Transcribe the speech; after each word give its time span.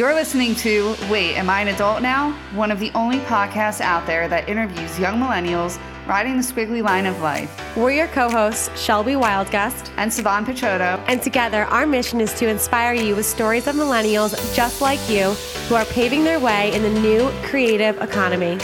You're 0.00 0.14
listening 0.14 0.54
to 0.54 0.96
Wait, 1.10 1.36
Am 1.36 1.50
I 1.50 1.60
an 1.60 1.68
Adult 1.68 2.00
Now? 2.00 2.32
One 2.54 2.70
of 2.70 2.80
the 2.80 2.90
only 2.94 3.18
podcasts 3.18 3.82
out 3.82 4.06
there 4.06 4.28
that 4.28 4.48
interviews 4.48 4.98
young 4.98 5.20
millennials 5.20 5.78
riding 6.06 6.38
the 6.38 6.42
squiggly 6.42 6.82
line 6.82 7.04
of 7.04 7.20
life. 7.20 7.54
We're 7.76 7.90
your 7.90 8.06
co 8.06 8.30
hosts, 8.30 8.70
Shelby 8.80 9.12
Wildgust 9.12 9.90
and 9.98 10.10
Savannah 10.10 10.46
Picciotto. 10.46 11.04
And 11.06 11.20
together, 11.20 11.64
our 11.64 11.86
mission 11.86 12.18
is 12.18 12.32
to 12.38 12.48
inspire 12.48 12.94
you 12.94 13.14
with 13.14 13.26
stories 13.26 13.66
of 13.66 13.76
millennials 13.76 14.32
just 14.56 14.80
like 14.80 14.98
you 15.10 15.32
who 15.68 15.74
are 15.74 15.84
paving 15.84 16.24
their 16.24 16.40
way 16.40 16.72
in 16.72 16.82
the 16.82 16.98
new 16.98 17.30
creative 17.42 18.00
economy. 18.00 18.58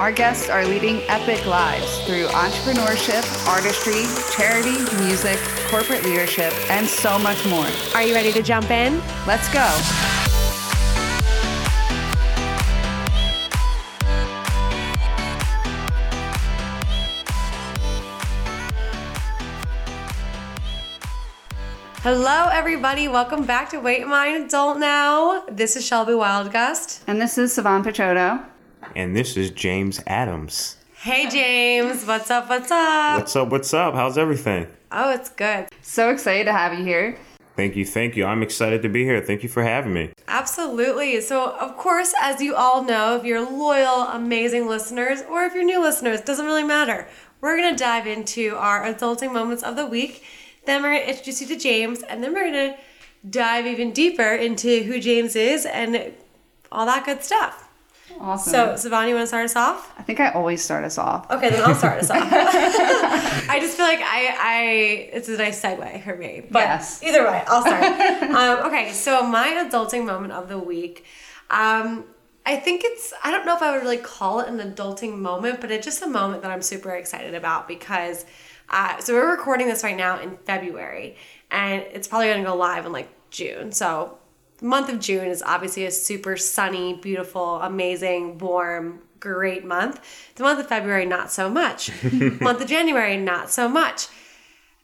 Our 0.00 0.10
guests 0.10 0.48
are 0.48 0.64
leading 0.64 1.02
epic 1.08 1.44
lives 1.44 2.00
through 2.06 2.28
entrepreneurship, 2.28 3.26
artistry, 3.46 4.06
charity, 4.34 4.78
music, 5.04 5.38
corporate 5.68 6.02
leadership, 6.02 6.54
and 6.70 6.86
so 6.86 7.18
much 7.18 7.44
more. 7.44 7.66
Are 7.94 8.04
you 8.04 8.14
ready 8.14 8.32
to 8.32 8.42
jump 8.42 8.70
in? 8.70 9.02
Let's 9.26 9.52
go. 9.52 10.27
Hello, 22.02 22.48
everybody. 22.52 23.08
Welcome 23.08 23.44
back 23.44 23.70
to 23.70 23.80
Wait 23.80 24.02
Am 24.02 24.12
I 24.12 24.28
an 24.28 24.44
Adult 24.44 24.78
Now? 24.78 25.42
This 25.50 25.74
is 25.74 25.84
Shelby 25.84 26.12
Wildgust. 26.12 27.00
And 27.08 27.20
this 27.20 27.36
is 27.36 27.52
Savannah 27.52 27.82
Picciotto. 27.82 28.46
And 28.94 29.16
this 29.16 29.36
is 29.36 29.50
James 29.50 30.00
Adams. 30.06 30.76
Hey, 30.94 31.28
James. 31.28 32.06
What's 32.06 32.30
up? 32.30 32.48
What's 32.48 32.70
up? 32.70 33.18
What's 33.18 33.34
up? 33.34 33.48
What's 33.48 33.74
up? 33.74 33.94
How's 33.94 34.16
everything? 34.16 34.68
Oh, 34.92 35.10
it's 35.12 35.28
good. 35.28 35.66
So 35.82 36.10
excited 36.10 36.44
to 36.44 36.52
have 36.52 36.78
you 36.78 36.84
here. 36.84 37.18
Thank 37.56 37.74
you. 37.74 37.84
Thank 37.84 38.14
you. 38.14 38.26
I'm 38.26 38.44
excited 38.44 38.80
to 38.82 38.88
be 38.88 39.02
here. 39.02 39.20
Thank 39.20 39.42
you 39.42 39.48
for 39.48 39.64
having 39.64 39.92
me. 39.92 40.12
Absolutely. 40.28 41.20
So, 41.20 41.56
of 41.58 41.76
course, 41.76 42.14
as 42.22 42.40
you 42.40 42.54
all 42.54 42.84
know, 42.84 43.16
if 43.16 43.24
you're 43.24 43.44
loyal, 43.44 44.02
amazing 44.04 44.68
listeners, 44.68 45.22
or 45.28 45.42
if 45.42 45.52
you're 45.52 45.64
new 45.64 45.82
listeners, 45.82 46.20
doesn't 46.20 46.46
really 46.46 46.62
matter. 46.62 47.08
We're 47.40 47.56
going 47.56 47.74
to 47.74 47.78
dive 47.78 48.06
into 48.06 48.54
our 48.54 48.84
adulting 48.84 49.32
moments 49.32 49.64
of 49.64 49.74
the 49.74 49.86
week 49.86 50.22
then 50.66 50.82
we're 50.82 50.90
going 50.90 51.02
to 51.02 51.08
introduce 51.10 51.40
you 51.40 51.46
to 51.48 51.56
James, 51.56 52.02
and 52.02 52.22
then 52.22 52.32
we're 52.34 52.50
going 52.50 52.72
to 52.72 52.78
dive 53.28 53.66
even 53.66 53.92
deeper 53.92 54.34
into 54.34 54.82
who 54.84 55.00
James 55.00 55.36
is 55.36 55.66
and 55.66 56.12
all 56.70 56.86
that 56.86 57.04
good 57.04 57.22
stuff. 57.22 57.68
Awesome. 58.20 58.52
So, 58.52 58.76
Savannah, 58.76 59.08
you 59.08 59.14
want 59.14 59.24
to 59.24 59.28
start 59.28 59.44
us 59.44 59.54
off? 59.54 59.92
I 59.98 60.02
think 60.02 60.18
I 60.18 60.30
always 60.30 60.62
start 60.62 60.84
us 60.84 60.98
off. 60.98 61.30
Okay, 61.30 61.50
then 61.50 61.62
I'll 61.62 61.74
start 61.74 62.00
us 62.00 62.10
off. 62.10 62.22
I 62.32 63.58
just 63.60 63.76
feel 63.76 63.86
like 63.86 64.00
I, 64.00 64.36
I, 64.38 64.62
it's 65.12 65.28
a 65.28 65.36
nice 65.36 65.60
segue 65.62 66.04
for 66.04 66.16
me. 66.16 66.44
But 66.50 66.60
yes. 66.60 67.02
either 67.02 67.24
way, 67.24 67.44
I'll 67.46 67.62
start. 67.62 67.82
um, 68.22 68.66
okay, 68.66 68.92
so 68.92 69.26
my 69.26 69.68
adulting 69.68 70.04
moment 70.04 70.32
of 70.32 70.48
the 70.48 70.58
week. 70.58 71.04
Um, 71.50 72.04
I 72.44 72.56
think 72.56 72.82
it's, 72.84 73.12
I 73.22 73.30
don't 73.30 73.44
know 73.44 73.54
if 73.54 73.62
I 73.62 73.72
would 73.72 73.82
really 73.82 73.98
call 73.98 74.40
it 74.40 74.48
an 74.48 74.58
adulting 74.58 75.18
moment, 75.18 75.60
but 75.60 75.70
it's 75.70 75.84
just 75.84 76.02
a 76.02 76.06
moment 76.06 76.42
that 76.42 76.50
I'm 76.50 76.62
super 76.62 76.90
excited 76.90 77.34
about 77.34 77.68
because 77.68 78.24
uh, 78.70 78.98
so 79.00 79.14
we're 79.14 79.30
recording 79.30 79.66
this 79.66 79.82
right 79.82 79.96
now 79.96 80.20
in 80.20 80.36
February, 80.38 81.16
and 81.50 81.82
it's 81.82 82.06
probably 82.06 82.28
going 82.28 82.42
to 82.42 82.50
go 82.50 82.56
live 82.56 82.86
in 82.86 82.92
like 82.92 83.08
June. 83.30 83.72
So 83.72 84.18
the 84.58 84.66
month 84.66 84.88
of 84.88 85.00
June 85.00 85.28
is 85.28 85.42
obviously 85.42 85.86
a 85.86 85.90
super 85.90 86.36
sunny, 86.36 86.94
beautiful, 86.94 87.56
amazing, 87.60 88.38
warm, 88.38 89.00
great 89.20 89.64
month. 89.64 90.00
The 90.34 90.42
month 90.42 90.60
of 90.60 90.68
February, 90.68 91.06
not 91.06 91.30
so 91.30 91.48
much. 91.48 91.90
month 92.40 92.60
of 92.60 92.66
January, 92.66 93.16
not 93.16 93.50
so 93.50 93.68
much. 93.68 94.08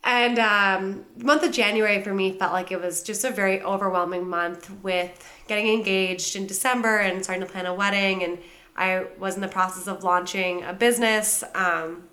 And 0.03 0.39
um, 0.39 1.05
the 1.17 1.25
month 1.25 1.43
of 1.43 1.53
January 1.53 2.03
for 2.03 2.13
me 2.13 2.33
felt 2.33 2.53
like 2.53 2.71
it 2.71 2.81
was 2.81 3.03
just 3.03 3.25
a 3.25 3.31
very 3.31 3.63
overwhelming 3.63 4.29
month 4.29 4.71
with 4.83 5.43
getting 5.49 5.69
engaged 5.69 6.37
in 6.37 6.47
December 6.47 6.99
and 6.99 7.25
starting 7.25 7.45
to 7.45 7.51
plan 7.51 7.67
a 7.67 7.75
wedding. 7.75 8.23
And 8.23 8.39
I 8.77 9.07
was 9.19 9.35
in 9.35 9.41
the 9.41 9.49
process 9.49 9.87
of 9.87 10.05
launching 10.05 10.63
a 10.63 10.75
business. 10.75 11.43
Um, 11.55 12.05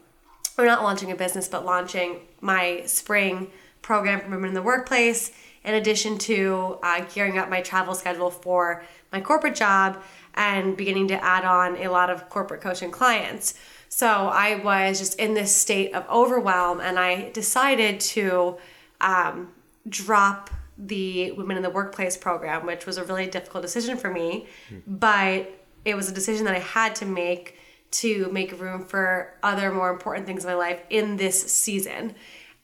or 0.58 0.66
not 0.66 0.84
launching 0.84 1.12
a 1.12 1.16
business, 1.16 1.48
but 1.48 1.66
launching 1.66 2.20
my 2.42 2.84
spring 2.86 3.52
program 3.82 4.20
for 4.20 4.30
women 4.30 4.50
in 4.50 4.54
the 4.54 4.62
workplace, 4.62 5.32
in 5.64 5.74
addition 5.76 6.18
to 6.18 6.78
uh, 6.84 7.04
gearing 7.14 7.38
up 7.38 7.50
my 7.50 7.62
travel 7.62 7.94
schedule 7.96 8.30
for 8.30 8.84
my 9.12 9.22
corporate 9.22 9.56
job 9.56 10.02
and 10.36 10.78
beginning 10.78 11.08
to 11.08 11.24
add 11.24 11.46
on 11.46 11.78
a 11.78 11.88
lot 11.88 12.10
of 12.10 12.30
corporate 12.30 12.62
coaching 12.62 12.92
clients. 12.92 13.54
So 13.90 14.08
I 14.08 14.56
was 14.56 15.00
just 15.00 15.20
in 15.20 15.34
this 15.34 15.54
state 15.54 15.94
of 15.94 16.08
overwhelm, 16.10 16.80
and 16.80 16.98
I 16.98 17.30
decided 17.32 18.00
to 18.00 18.58
um, 19.02 19.50
drop 19.90 20.50
the 20.78 21.32
Women 21.34 21.58
in 21.58 21.64
the 21.64 21.70
Workplace 21.70 22.18
program, 22.18 22.66
which 22.66 22.86
was 22.86 22.98
a 22.98 23.04
really 23.04 23.28
difficult 23.28 23.62
decision 23.62 23.98
for 23.98 24.10
me, 24.10 24.48
mm-hmm. 24.70 24.96
but 24.96 25.52
it 25.84 25.96
was 25.96 26.10
a 26.10 26.14
decision 26.14 26.46
that 26.46 26.56
I 26.56 26.60
had 26.60 26.96
to 26.98 27.06
make 27.06 27.58
to 27.92 28.30
make 28.32 28.60
room 28.60 28.86
for 28.86 29.34
other 29.44 29.72
more 29.72 29.90
important 29.90 30.26
things 30.26 30.44
in 30.44 30.50
my 30.50 30.56
life 30.56 30.82
in 30.90 31.18
this 31.18 31.52
season. 31.52 32.16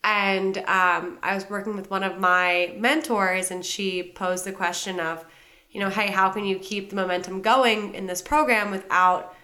And 0.03 0.57
um, 0.59 1.19
I 1.21 1.35
was 1.35 1.49
working 1.49 1.75
with 1.75 1.89
one 1.89 2.03
of 2.03 2.17
my 2.17 2.73
mentors, 2.77 3.51
and 3.51 3.65
she 3.65 4.03
posed 4.15 4.45
the 4.45 4.53
question 4.53 4.99
of, 4.99 5.25
you 5.71 5.81
know, 5.81 5.89
hey, 5.89 6.09
how 6.09 6.29
can 6.29 6.45
you 6.45 6.57
keep 6.59 6.89
the 6.89 6.95
momentum 6.95 7.41
going 7.41 7.93
in 7.93 8.07
this 8.07 8.21
program 8.21 8.71
without 8.71 9.35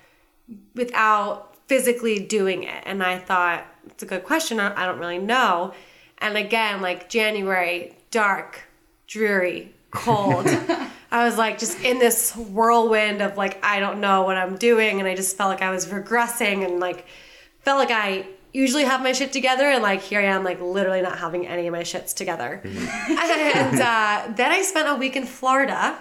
without 0.74 1.56
physically 1.68 2.20
doing 2.20 2.64
it? 2.64 2.84
And 2.86 3.04
I 3.04 3.18
thought 3.18 3.66
it's 3.88 4.04
a 4.04 4.06
good 4.06 4.24
question. 4.24 4.60
I 4.60 4.86
don't 4.86 5.00
really 5.00 5.20
know. 5.20 5.74
And 6.20 6.38
again, 6.38 6.82
like 6.82 7.10
January, 7.10 7.98
dark, 8.10 8.62
dreary, 9.08 9.74
cold. 9.92 10.48
I 11.14 11.26
was 11.26 11.38
like 11.38 11.60
just 11.60 11.80
in 11.82 12.00
this 12.00 12.36
whirlwind 12.36 13.22
of 13.22 13.38
like 13.38 13.64
I 13.64 13.80
don't 13.80 14.02
know 14.02 14.24
what 14.24 14.36
I'm 14.36 14.58
doing 14.58 15.00
and 15.00 15.08
I 15.08 15.16
just 15.16 15.38
felt 15.38 15.48
like 15.48 15.62
I 15.62 15.70
was 15.70 15.86
regressing 15.86 16.66
and 16.66 16.80
like 16.80 17.06
felt 17.60 17.78
like 17.78 17.92
I 17.92 18.26
usually 18.52 18.84
have 18.84 19.04
my 19.04 19.12
shit 19.12 19.32
together 19.32 19.66
and 19.66 19.84
like 19.84 20.02
here 20.02 20.20
I 20.20 20.24
am 20.24 20.44
like 20.44 20.60
literally 20.60 21.04
not 21.04 21.20
having 21.20 21.46
any 21.46 21.68
of 21.68 21.72
my 21.72 21.84
shits 21.84 22.16
together. 22.16 22.62
Mm-hmm. 22.64 23.58
and 23.58 23.80
uh, 23.80 24.34
then 24.36 24.52
I 24.52 24.64
spent 24.64 24.90
a 24.90 24.96
week 24.96 25.16
in 25.16 25.28
Florida 25.28 26.00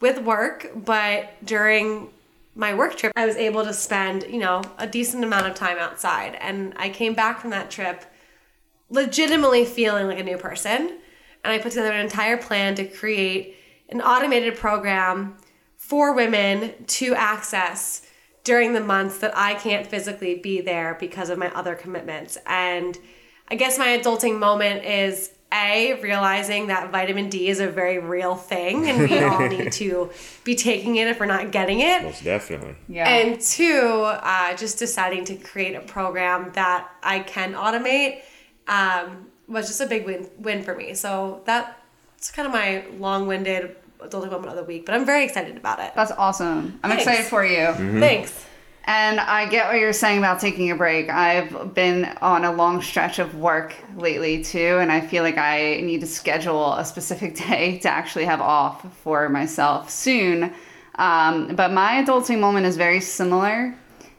with 0.00 0.18
work, 0.18 0.70
but 0.76 1.32
during 1.44 2.10
my 2.54 2.74
work 2.74 2.96
trip 2.96 3.12
I 3.16 3.26
was 3.26 3.34
able 3.34 3.64
to 3.64 3.72
spend, 3.72 4.22
you 4.30 4.38
know, 4.38 4.62
a 4.78 4.86
decent 4.86 5.24
amount 5.24 5.48
of 5.48 5.56
time 5.56 5.78
outside 5.78 6.36
and 6.36 6.74
I 6.76 6.90
came 6.90 7.14
back 7.14 7.40
from 7.40 7.50
that 7.50 7.72
trip 7.72 8.04
legitimately 8.88 9.64
feeling 9.64 10.06
like 10.06 10.20
a 10.20 10.22
new 10.22 10.38
person 10.38 10.96
and 11.42 11.52
I 11.52 11.58
put 11.58 11.72
together 11.72 11.90
an 11.90 12.04
entire 12.04 12.36
plan 12.36 12.76
to 12.76 12.84
create 12.84 13.56
an 13.88 14.00
automated 14.00 14.56
program 14.56 15.36
for 15.76 16.14
women 16.14 16.72
to 16.86 17.14
access 17.14 18.02
during 18.42 18.74
the 18.74 18.80
months 18.80 19.18
that 19.18 19.36
I 19.36 19.54
can't 19.54 19.86
physically 19.86 20.36
be 20.36 20.60
there 20.60 20.96
because 21.00 21.30
of 21.30 21.38
my 21.38 21.48
other 21.54 21.74
commitments. 21.74 22.38
And 22.46 22.96
I 23.48 23.56
guess 23.56 23.78
my 23.78 23.98
adulting 23.98 24.38
moment 24.38 24.84
is 24.84 25.30
a 25.52 25.98
realizing 26.02 26.66
that 26.66 26.90
vitamin 26.90 27.28
D 27.28 27.48
is 27.48 27.60
a 27.60 27.68
very 27.68 27.98
real 27.98 28.34
thing 28.34 28.88
and 28.88 29.08
we 29.08 29.22
all 29.22 29.38
need 29.48 29.70
to 29.72 30.10
be 30.42 30.54
taking 30.54 30.96
it 30.96 31.06
if 31.06 31.20
we're 31.20 31.26
not 31.26 31.52
getting 31.52 31.80
it. 31.80 32.02
Most 32.02 32.24
definitely. 32.24 32.74
Yeah. 32.88 33.08
And 33.08 33.40
two, 33.40 34.02
uh, 34.04 34.56
just 34.56 34.78
deciding 34.78 35.24
to 35.26 35.36
create 35.36 35.74
a 35.76 35.80
program 35.80 36.50
that 36.54 36.90
I 37.02 37.20
can 37.20 37.54
automate 37.54 38.22
um, 38.66 39.26
was 39.46 39.68
just 39.68 39.80
a 39.80 39.86
big 39.86 40.06
win 40.06 40.28
win 40.38 40.62
for 40.62 40.74
me. 40.74 40.94
So 40.94 41.42
that's 42.24 42.34
kind 42.34 42.46
of 42.48 42.54
my 42.54 42.82
long-winded 42.98 43.76
adulting 44.00 44.30
moment 44.30 44.46
of 44.46 44.56
the 44.56 44.64
week, 44.64 44.86
but 44.86 44.94
I'm 44.94 45.04
very 45.04 45.24
excited 45.24 45.58
about 45.58 45.78
it. 45.78 45.92
That's 45.94 46.10
awesome. 46.12 46.80
I'm 46.82 46.90
Thanks. 46.92 47.02
excited 47.02 47.26
for 47.26 47.44
you. 47.44 47.58
Mm-hmm. 47.58 48.00
Thanks. 48.00 48.46
And 48.86 49.20
I 49.20 49.46
get 49.46 49.66
what 49.66 49.78
you're 49.78 49.92
saying 49.92 50.18
about 50.18 50.40
taking 50.40 50.70
a 50.70 50.74
break. 50.74 51.10
I've 51.10 51.74
been 51.74 52.06
on 52.22 52.46
a 52.46 52.52
long 52.52 52.80
stretch 52.80 53.18
of 53.18 53.34
work 53.34 53.74
lately 53.96 54.42
too, 54.42 54.78
and 54.80 54.90
I 54.90 55.02
feel 55.02 55.22
like 55.22 55.36
I 55.36 55.82
need 55.82 56.00
to 56.00 56.06
schedule 56.06 56.72
a 56.72 56.84
specific 56.86 57.36
day 57.48 57.76
to 57.80 57.90
actually 57.90 58.24
have 58.24 58.40
off 58.40 58.86
for 59.02 59.28
myself 59.28 59.90
soon. 59.90 60.54
Um, 60.94 61.54
but 61.56 61.72
my 61.72 62.02
adulting 62.02 62.40
moment 62.40 62.64
is 62.64 62.78
very 62.78 63.00
similar 63.00 63.74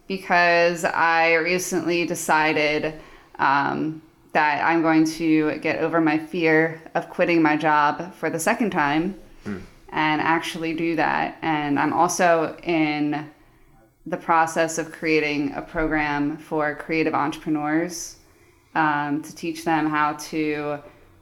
because 0.08 0.86
I 0.86 1.34
recently 1.36 2.06
decided 2.06 2.94
um, 3.40 4.04
that 4.36 4.62
I'm 4.66 4.82
going 4.82 5.06
to 5.06 5.58
get 5.60 5.80
over 5.80 6.02
my 6.02 6.18
fear 6.18 6.82
of 6.94 7.10
quitting 7.10 7.42
my 7.42 7.56
job 7.56 8.14
for 8.16 8.30
the 8.30 8.38
second 8.38 8.72
time 8.72 9.18
mm. 9.46 9.62
and 9.90 10.20
actually 10.20 10.74
do 10.74 10.98
that. 10.98 11.38
And 11.42 11.80
I'm 11.80 11.94
also 11.94 12.58
in 12.64 13.32
the 14.06 14.18
process 14.18 14.78
of 14.78 14.92
creating 14.92 15.54
a 15.54 15.62
program 15.62 16.38
for 16.38 16.76
creative 16.76 17.14
entrepreneurs 17.14 18.18
um, 18.76 19.24
to 19.24 19.34
teach 19.34 19.64
them 19.64 19.90
how 19.90 20.18
to 20.32 20.80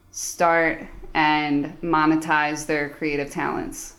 start 0.10 0.84
and 1.14 1.80
monetize 1.84 2.66
their 2.66 2.90
creative 2.90 3.30
talents. 3.30 3.94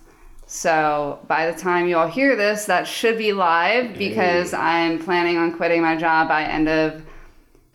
So 0.47 1.21
by 1.29 1.49
the 1.49 1.57
time 1.57 1.87
you 1.87 1.97
all 1.99 2.09
hear 2.09 2.35
this, 2.35 2.65
that 2.65 2.89
should 2.89 3.17
be 3.17 3.33
live 3.33 3.97
because 3.97 4.53
I'm 4.53 4.99
planning 4.99 5.39
on 5.39 5.57
quitting 5.57 5.83
my 5.83 5.95
job 5.95 6.27
by 6.27 6.43
end 6.43 6.69
of 6.69 7.05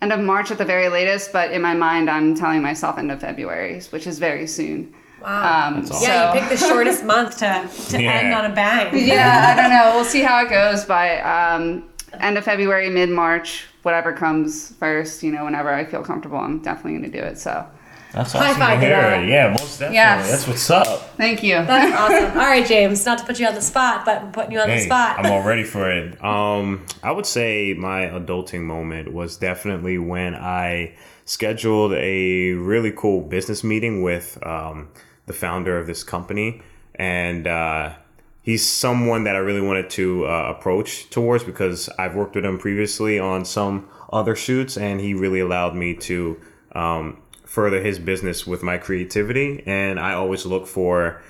end 0.02 0.12
of 0.12 0.20
March 0.20 0.50
at 0.50 0.58
the 0.58 0.64
very 0.64 0.88
latest, 0.88 1.32
but 1.32 1.52
in 1.52 1.60
my 1.62 1.74
mind, 1.74 2.08
I'm 2.10 2.34
telling 2.34 2.62
myself 2.62 2.98
end 2.98 3.10
of 3.12 3.20
February, 3.20 3.80
which 3.90 4.06
is 4.06 4.18
very 4.18 4.46
soon. 4.46 4.94
Wow. 5.22 5.68
Um, 5.68 5.74
That's 5.80 5.90
awesome. 5.90 6.08
yeah, 6.08 6.32
so- 6.32 6.34
you 6.34 6.40
picked 6.48 6.60
the 6.60 6.66
shortest 6.72 7.04
month 7.04 7.38
to, 7.38 7.68
to 7.90 8.02
Yeah. 8.02 8.12
end 8.12 8.34
on 8.34 8.50
a 8.50 8.54
bang. 8.54 8.96
yeah, 9.06 9.54
I 9.56 9.60
don't 9.60 9.70
know. 9.70 9.92
We'll 9.96 10.04
see 10.04 10.22
how 10.22 10.42
it 10.44 10.48
goes. 10.50 10.84
But 10.86 11.20
um, 11.24 11.90
end 12.20 12.38
of 12.38 12.44
February, 12.44 12.88
mid 12.88 13.10
March, 13.10 13.66
whatever 13.82 14.12
comes 14.14 14.72
first, 14.76 15.22
you 15.22 15.30
know, 15.32 15.44
whenever 15.44 15.72
I 15.72 15.84
feel 15.84 16.02
comfortable, 16.02 16.38
I'm 16.38 16.60
definitely 16.62 16.98
going 16.98 17.12
to 17.12 17.20
do 17.20 17.24
it. 17.24 17.38
So 17.38 17.66
That's 18.12 18.32
High 18.32 18.50
awesome 18.50 18.60
five 18.60 18.80
to 18.80 18.86
to 18.86 18.90
that. 18.90 19.28
Yeah, 19.28 19.50
most 19.50 19.78
definitely. 19.78 19.94
Yes. 19.94 20.30
That's 20.30 20.48
what's 20.48 20.70
up. 20.70 21.16
thank 21.16 21.42
you. 21.42 21.54
That's 21.54 21.94
awesome. 21.96 22.38
All 22.38 22.46
right, 22.46 22.66
James, 22.66 23.06
not 23.06 23.18
to 23.18 23.24
put 23.24 23.38
you 23.38 23.46
on 23.46 23.54
the 23.54 23.62
spot, 23.62 24.04
but 24.04 24.22
I'm 24.22 24.32
putting 24.32 24.52
you 24.52 24.60
on 24.60 24.68
the 24.68 24.80
spot. 24.80 25.18
I'm 25.18 25.30
all 25.30 25.42
ready 25.42 25.62
for 25.74 25.90
it. 25.90 26.22
Um, 26.24 26.84
I 27.02 27.12
would 27.12 27.26
say 27.26 27.74
my 27.74 28.06
adulting 28.06 28.62
moment 28.62 29.12
was 29.12 29.36
definitely 29.36 29.98
when 29.98 30.34
I 30.34 30.94
scheduled 31.24 31.92
a 31.92 32.52
really 32.52 32.90
cool 32.90 33.20
business 33.22 33.62
meeting 33.62 34.02
with 34.02 34.44
um, 34.44 34.88
the 35.26 35.32
founder 35.32 35.78
of 35.78 35.86
this 35.86 36.02
company, 36.02 36.62
and 36.96 37.46
uh, 37.46 37.94
he's 38.42 38.68
someone 38.68 39.22
that 39.24 39.36
I 39.36 39.38
really 39.38 39.60
wanted 39.60 39.88
to 39.90 40.26
uh, 40.26 40.54
approach 40.56 41.08
towards 41.10 41.44
because 41.44 41.88
I've 41.90 42.16
worked 42.16 42.34
with 42.34 42.44
him 42.44 42.58
previously 42.58 43.20
on 43.20 43.44
some 43.44 43.88
other 44.12 44.34
shoots, 44.34 44.76
and 44.76 45.00
he 45.00 45.14
really 45.14 45.38
allowed 45.38 45.76
me 45.76 45.94
to 45.94 46.40
um, 46.72 47.22
further 47.50 47.82
his 47.82 47.98
business 47.98 48.46
with 48.46 48.62
my 48.62 48.78
creativity. 48.78 49.60
And 49.66 49.98
I 49.98 50.12
always 50.12 50.46
look 50.46 50.68
for 50.68 51.20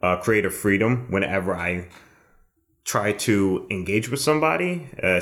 uh, 0.00 0.18
creative 0.18 0.54
freedom 0.54 1.10
whenever 1.10 1.52
I 1.52 1.88
try 2.84 3.10
to 3.10 3.66
engage 3.70 4.08
with 4.08 4.20
somebody, 4.20 4.88
uh, 5.02 5.20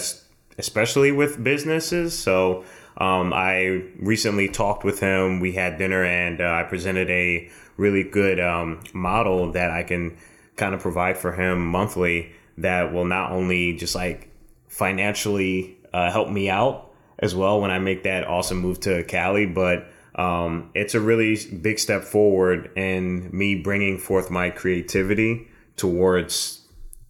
especially 0.58 1.10
with 1.10 1.42
businesses. 1.42 2.12
So 2.18 2.64
um, 2.98 3.32
I 3.32 3.82
recently 3.98 4.46
talked 4.46 4.84
with 4.84 5.00
him. 5.00 5.40
We 5.40 5.52
had 5.52 5.78
dinner, 5.78 6.04
and 6.04 6.38
uh, 6.42 6.44
I 6.44 6.64
presented 6.64 7.08
a 7.08 7.48
really 7.78 8.04
good 8.04 8.38
um, 8.38 8.80
model 8.92 9.52
that 9.52 9.70
I 9.70 9.84
can 9.84 10.18
kind 10.56 10.74
of 10.74 10.82
provide 10.82 11.16
for 11.16 11.32
him 11.32 11.66
monthly 11.66 12.30
that 12.58 12.92
will 12.92 13.06
not 13.06 13.32
only 13.32 13.72
just 13.72 13.94
like 13.94 14.30
financially 14.68 15.78
uh, 15.94 16.10
help 16.12 16.28
me 16.28 16.50
out 16.50 16.92
as 17.20 17.34
well 17.34 17.58
when 17.58 17.70
I 17.70 17.78
make 17.78 18.02
that 18.02 18.26
awesome 18.26 18.58
move 18.58 18.80
to 18.80 19.02
Cali, 19.04 19.46
but 19.46 19.88
um, 20.14 20.70
it's 20.74 20.94
a 20.94 21.00
really 21.00 21.38
big 21.60 21.78
step 21.78 22.04
forward 22.04 22.70
in 22.76 23.30
me 23.32 23.54
bringing 23.56 23.98
forth 23.98 24.30
my 24.30 24.50
creativity 24.50 25.48
towards 25.76 26.66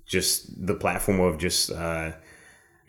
just 0.07 0.67
the 0.67 0.75
platform 0.75 1.21
of 1.21 1.39
just 1.39 1.71
uh, 1.71 2.13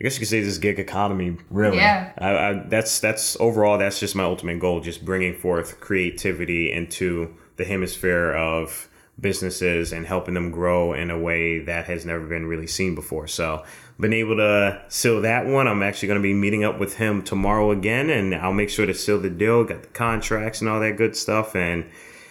I 0.00 0.04
guess 0.04 0.14
you 0.14 0.20
could 0.20 0.28
say 0.28 0.40
this 0.40 0.58
gig 0.58 0.78
economy. 0.78 1.36
Really, 1.50 1.78
Yeah. 1.78 2.12
I, 2.18 2.30
I, 2.30 2.52
that's 2.68 2.98
that's 2.98 3.38
overall 3.40 3.78
that's 3.78 4.00
just 4.00 4.14
my 4.14 4.24
ultimate 4.24 4.58
goal, 4.58 4.80
just 4.80 5.04
bringing 5.04 5.34
forth 5.34 5.80
creativity 5.80 6.72
into 6.72 7.34
the 7.56 7.64
hemisphere 7.64 8.32
of 8.32 8.88
businesses 9.20 9.92
and 9.92 10.06
helping 10.06 10.34
them 10.34 10.50
grow 10.50 10.92
in 10.92 11.10
a 11.10 11.18
way 11.18 11.60
that 11.60 11.86
has 11.86 12.04
never 12.04 12.26
been 12.26 12.46
really 12.46 12.66
seen 12.66 12.96
before. 12.96 13.28
So, 13.28 13.64
been 13.98 14.12
able 14.12 14.36
to 14.36 14.82
seal 14.88 15.20
that 15.22 15.46
one. 15.46 15.68
I'm 15.68 15.82
actually 15.82 16.08
going 16.08 16.18
to 16.20 16.22
be 16.22 16.34
meeting 16.34 16.64
up 16.64 16.78
with 16.80 16.96
him 16.96 17.22
tomorrow 17.22 17.70
again, 17.70 18.10
and 18.10 18.34
I'll 18.34 18.52
make 18.52 18.70
sure 18.70 18.86
to 18.86 18.94
seal 18.94 19.20
the 19.20 19.30
deal. 19.30 19.64
Got 19.64 19.82
the 19.82 19.88
contracts 19.88 20.60
and 20.60 20.68
all 20.70 20.80
that 20.80 20.96
good 20.96 21.16
stuff, 21.16 21.54
and 21.54 21.84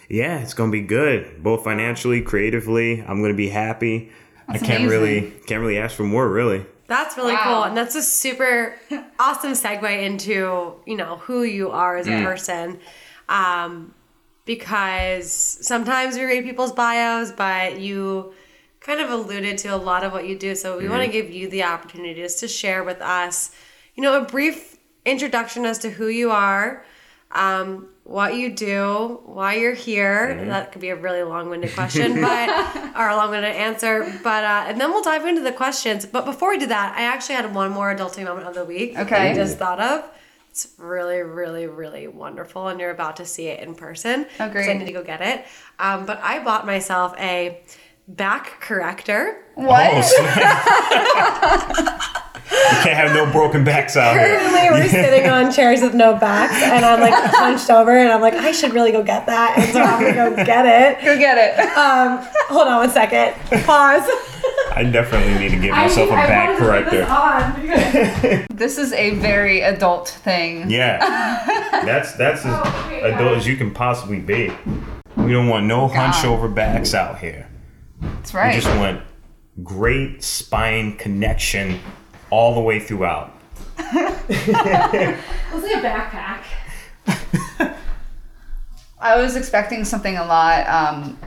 yeah, 0.10 0.40
it's 0.40 0.54
going 0.54 0.70
to 0.70 0.78
be 0.78 0.82
good, 0.86 1.42
both 1.42 1.64
financially, 1.64 2.22
creatively. 2.22 3.02
I'm 3.02 3.20
going 3.22 3.32
to 3.32 3.38
be 3.38 3.50
happy. 3.50 4.12
I 4.48 4.58
can't 4.58 4.84
amazing. 4.84 4.88
really 4.90 5.22
can't 5.48 5.62
really 5.62 5.78
ask 5.78 5.96
for 5.96 6.04
more, 6.04 6.30
really. 6.30 6.66
That's 6.88 7.16
really 7.16 7.34
Wow. 7.34 7.44
cool. 7.46 7.64
And 7.64 7.78
that's 7.78 7.96
a 7.96 8.02
super 8.04 8.76
awesome 9.20 9.54
segue 9.54 10.04
into, 10.04 10.74
you 10.86 10.98
know, 10.98 11.16
who 11.18 11.44
you 11.44 11.72
are 11.72 11.96
as 11.98 12.08
a 12.08 12.24
person. 12.24 12.80
Um, 13.30 13.94
because 14.46 15.32
sometimes 15.32 16.16
we 16.18 16.26
read 16.26 16.44
people's 16.44 16.74
bios, 16.74 17.32
but 17.32 17.80
you 17.80 18.34
kind 18.84 19.00
of 19.00 19.10
alluded 19.10 19.58
to 19.60 19.70
a 19.70 19.78
lot 19.78 20.04
of 20.04 20.12
what 20.12 20.28
you 20.28 20.38
do. 20.38 20.54
So 20.56 20.78
we 20.78 20.90
want 20.90 21.04
to 21.04 21.10
give 21.12 21.32
you 21.32 21.50
the 21.50 21.64
opportunity 21.64 22.22
just 22.22 22.40
to 22.40 22.48
share 22.48 22.84
with 22.84 23.02
us, 23.02 23.52
you 23.96 24.04
know, 24.04 24.22
a 24.22 24.26
brief 24.26 24.78
introduction 25.06 25.66
as 25.66 25.80
to 25.80 25.90
who 25.90 26.08
you 26.08 26.32
are, 26.32 26.86
um, 27.32 27.88
what 28.04 28.36
you 28.36 28.54
do, 28.54 29.22
why 29.26 29.56
you're 29.56 29.74
here. 29.74 30.46
That 30.46 30.74
could 30.74 30.82
be 30.82 30.90
a 30.90 30.96
really 30.96 31.24
long-winded 31.24 31.74
question, 31.74 32.22
but 32.22 32.50
or 32.96 33.08
a 33.08 33.16
long-winded 33.16 33.56
answer. 33.56 34.20
But 34.22 34.44
uh, 34.44 34.66
and 34.68 34.80
then 34.80 34.92
we'll 34.92 35.02
dive 35.04 35.26
into 35.26 35.42
the 35.42 35.54
questions. 35.54 36.06
But 36.06 36.26
before 36.26 36.50
we 36.50 36.60
do 36.60 36.68
that, 36.68 36.94
I 36.98 37.04
actually 37.04 37.36
had 37.36 37.56
one 37.56 37.72
more 37.72 37.96
adulting 37.96 38.26
moment 38.26 38.48
of 38.48 38.56
the 38.56 38.66
week. 38.66 38.96
that 38.96 39.06
Okay. 39.06 39.32
I 39.32 39.34
just 39.34 39.58
thought 39.58 39.80
of. 39.80 40.10
It's 40.50 40.68
really, 40.78 41.22
really, 41.22 41.66
really 41.66 42.08
wonderful, 42.08 42.68
and 42.68 42.80
you're 42.80 42.92
about 42.92 43.16
to 43.16 43.26
see 43.26 43.48
it 43.48 43.62
in 43.66 43.74
person. 43.74 44.28
Oh, 44.40 44.50
great. 44.50 44.70
I 44.70 44.74
need 44.74 44.86
to 44.86 44.92
go 44.92 45.04
get 45.04 45.22
it. 45.22 45.46
Um, 45.80 46.06
but 46.06 46.20
I 46.22 46.44
bought 46.44 46.68
myself 46.68 47.16
a 47.18 47.60
back 48.08 48.60
corrector. 48.62 49.38
What? 49.56 50.12
You 52.52 52.60
can't 52.84 52.98
have 52.98 53.14
no 53.14 53.32
broken 53.32 53.64
backs 53.64 53.96
out 53.98 54.14
here. 54.16 54.38
Currently, 54.38 54.70
we're 54.70 54.90
sitting 55.04 55.30
on 55.30 55.52
chairs 55.52 55.82
with 55.82 55.94
no 55.94 56.16
backs, 56.16 56.54
and 56.62 56.86
I'm 56.86 57.00
like 57.00 57.14
hunched 57.14 57.70
over, 57.70 57.98
and 57.98 58.12
I'm 58.12 58.22
like, 58.22 58.34
I 58.36 58.52
should 58.52 58.74
really 58.74 58.92
go 58.92 59.02
get 59.04 59.26
that, 59.26 59.58
and 59.58 59.72
so 59.72 59.82
I'm 59.82 60.02
gonna 60.02 60.36
go 60.36 60.44
get 60.46 60.66
it. 60.66 61.04
Go 61.04 61.18
get 61.18 61.38
it. 61.38 61.60
Um, 61.78 62.20
hold 62.50 62.68
on 62.68 62.78
one 62.78 62.90
second. 62.90 63.34
Pause. 63.64 64.08
I 64.76 64.84
definitely 64.92 65.36
need 65.40 65.50
to 65.52 65.60
give 65.62 65.72
myself 65.72 66.10
a 66.10 66.14
back 66.14 66.58
corrector. 66.58 67.06
corrector. 67.06 68.46
This 68.54 68.78
is 68.78 68.94
a 68.94 69.12
very 69.16 69.62
adult 69.62 70.10
thing. 70.10 70.70
Yeah, 70.70 71.00
that's 71.86 72.14
that's 72.14 72.46
as 72.46 72.54
adult 73.04 73.38
as 73.38 73.48
you 73.48 73.56
can 73.58 73.72
possibly 73.72 74.20
be. 74.20 74.52
We 75.18 75.32
don't 75.32 75.48
want 75.48 75.66
no 75.66 75.88
hunch 75.88 76.24
over 76.26 76.48
backs 76.48 76.94
out 76.94 77.20
here. 77.20 77.48
That's 78.04 78.34
We 78.34 78.40
right. 78.40 78.54
just 78.62 78.68
went 78.80 79.02
great 79.64 80.24
spine 80.24 80.98
connection 80.98 81.80
all 82.30 82.56
the 82.56 82.62
way 82.62 82.80
throughout. 82.80 83.32
Let's 83.78 84.38
say 84.38 85.74
a 85.74 85.82
backpack. 85.82 86.44
I 89.00 89.22
was 89.22 89.36
expecting 89.36 89.84
something 89.86 90.18
a 90.18 90.26
lot, 90.26 90.68
um, 90.68 91.20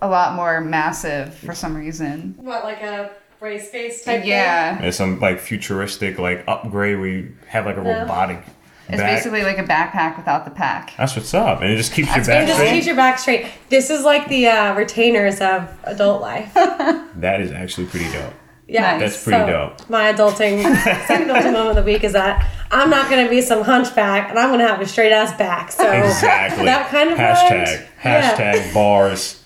a 0.00 0.08
lot 0.08 0.34
more 0.34 0.60
massive 0.60 1.34
for 1.34 1.54
some 1.54 1.76
reason. 1.76 2.34
What, 2.38 2.64
like 2.64 2.80
a 2.82 3.10
brace 3.40 3.68
face 3.70 4.04
type? 4.04 4.24
Yeah, 4.24 4.80
There's 4.80 4.96
some 4.96 5.18
like 5.20 5.40
futuristic 5.40 6.18
like 6.18 6.44
upgrade 6.46 6.98
We 6.98 7.32
have 7.48 7.66
like 7.66 7.76
a 7.76 7.80
robotic 7.82 8.42
it's 8.88 8.96
back. 8.98 9.16
basically 9.16 9.42
like 9.42 9.58
a 9.58 9.64
backpack 9.64 10.16
without 10.16 10.44
the 10.44 10.50
pack. 10.50 10.94
That's 10.96 11.14
what's 11.16 11.34
up, 11.34 11.60
and 11.62 11.70
it 11.70 11.76
just 11.76 11.92
keeps 11.92 12.08
That's 12.08 12.26
your 12.28 12.36
back. 12.36 12.44
It 12.44 12.46
just 12.46 12.58
straight. 12.58 12.72
keeps 12.72 12.86
your 12.86 12.96
back 12.96 13.18
straight. 13.18 13.46
This 13.68 13.90
is 13.90 14.04
like 14.04 14.28
the 14.28 14.46
uh, 14.48 14.74
retainers 14.74 15.40
of 15.40 15.68
adult 15.84 16.20
life. 16.20 16.52
That 17.18 17.40
is 17.40 17.50
actually 17.50 17.86
pretty 17.88 18.10
dope. 18.12 18.32
Yeah, 18.68 18.98
That's 18.98 19.24
pretty 19.24 19.40
so 19.40 19.46
dope. 19.46 19.88
My 19.90 20.12
adulting 20.12 20.62
second 20.84 21.28
adulting 21.28 21.52
moment 21.52 21.70
of 21.70 21.76
the 21.76 21.82
week 21.90 22.04
is 22.04 22.12
that 22.12 22.48
I'm 22.70 22.90
not 22.90 23.08
going 23.10 23.24
to 23.24 23.30
be 23.30 23.40
some 23.40 23.62
hunchback, 23.64 24.28
and 24.30 24.38
I'm 24.38 24.50
going 24.50 24.60
to 24.60 24.68
have 24.68 24.80
a 24.80 24.86
straight 24.86 25.10
ass 25.10 25.36
back. 25.38 25.72
So 25.72 25.90
Exactly. 25.90 26.66
that 26.66 26.88
kind 26.90 27.10
of 27.10 27.18
hashtag 27.18 27.64
vibes. 27.66 27.86
Yeah. 28.04 28.36
hashtag 28.62 28.74
bars. 28.74 29.37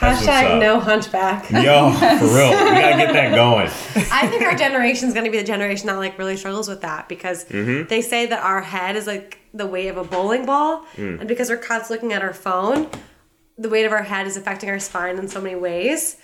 That's 0.00 0.20
what's 0.24 0.26
hashtag 0.28 0.60
no 0.60 0.78
hunchback. 0.80 1.50
Yo, 1.50 1.90
for 1.92 2.26
real, 2.26 2.50
we 2.50 2.80
gotta 2.80 2.96
get 2.96 3.12
that 3.12 3.34
going. 3.34 3.66
I 4.12 4.26
think 4.28 4.42
our 4.42 4.54
generation 4.54 5.08
is 5.08 5.14
going 5.14 5.24
to 5.26 5.30
be 5.30 5.38
the 5.38 5.44
generation 5.44 5.86
that 5.88 5.96
like 5.96 6.18
really 6.18 6.36
struggles 6.36 6.68
with 6.68 6.82
that 6.82 7.08
because 7.08 7.44
Mm-hmm. 7.46 7.88
they 7.88 8.00
say 8.00 8.26
that 8.26 8.42
our 8.42 8.60
head 8.62 8.96
is 8.96 9.06
like 9.06 9.38
the 9.54 9.66
weight 9.66 9.88
of 9.88 9.96
a 9.96 10.04
bowling 10.04 10.46
ball, 10.46 10.84
Mm. 10.96 11.20
and 11.20 11.28
because 11.28 11.48
we're 11.50 11.56
constantly 11.56 11.96
looking 11.96 12.12
at 12.12 12.22
our 12.22 12.34
phone, 12.34 12.88
the 13.56 13.68
weight 13.68 13.84
of 13.86 13.92
our 13.92 14.02
head 14.04 14.26
is 14.26 14.36
affecting 14.36 14.68
our 14.70 14.78
spine 14.78 15.18
in 15.18 15.26
so 15.28 15.40
many 15.40 15.56
ways. 15.56 16.16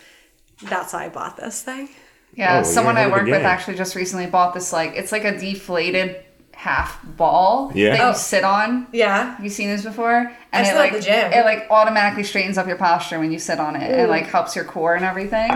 That's 0.63 0.93
why 0.93 1.05
I 1.05 1.09
bought 1.09 1.35
this 1.35 1.61
thing. 1.61 1.89
Yeah, 2.33 2.59
Oh, 2.59 2.63
someone 2.63 2.97
I 2.97 3.07
work 3.07 3.25
with 3.25 3.43
actually 3.43 3.75
just 3.77 3.95
recently 3.95 4.25
bought 4.27 4.53
this. 4.53 4.71
Like, 4.71 4.93
it's 4.95 5.11
like 5.11 5.23
a 5.25 5.37
deflated 5.37 6.23
half 6.55 6.99
ball 7.03 7.71
Yeah. 7.75 7.91
that 7.91 7.99
you 7.99 8.03
Oh. 8.05 8.13
sit 8.13 8.43
on. 8.43 8.87
Yeah. 8.91 9.35
You've 9.37 9.43
you 9.45 9.49
seen 9.49 9.69
this 9.69 9.83
before? 9.83 10.31
I 10.51 10.57
And 10.57 10.65
sit 10.67 10.75
it 10.75 10.79
like 10.79 10.93
the 10.93 11.01
gym. 11.01 11.31
it 11.33 11.45
like 11.45 11.67
automatically 11.69 12.23
straightens 12.23 12.57
up 12.57 12.67
your 12.67 12.77
posture 12.77 13.19
when 13.19 13.31
you 13.31 13.39
sit 13.39 13.59
on 13.59 13.75
it. 13.75 13.89
It 13.91 14.09
like 14.09 14.25
helps 14.27 14.55
your 14.55 14.65
core 14.65 14.95
and 14.95 15.05
everything. 15.05 15.51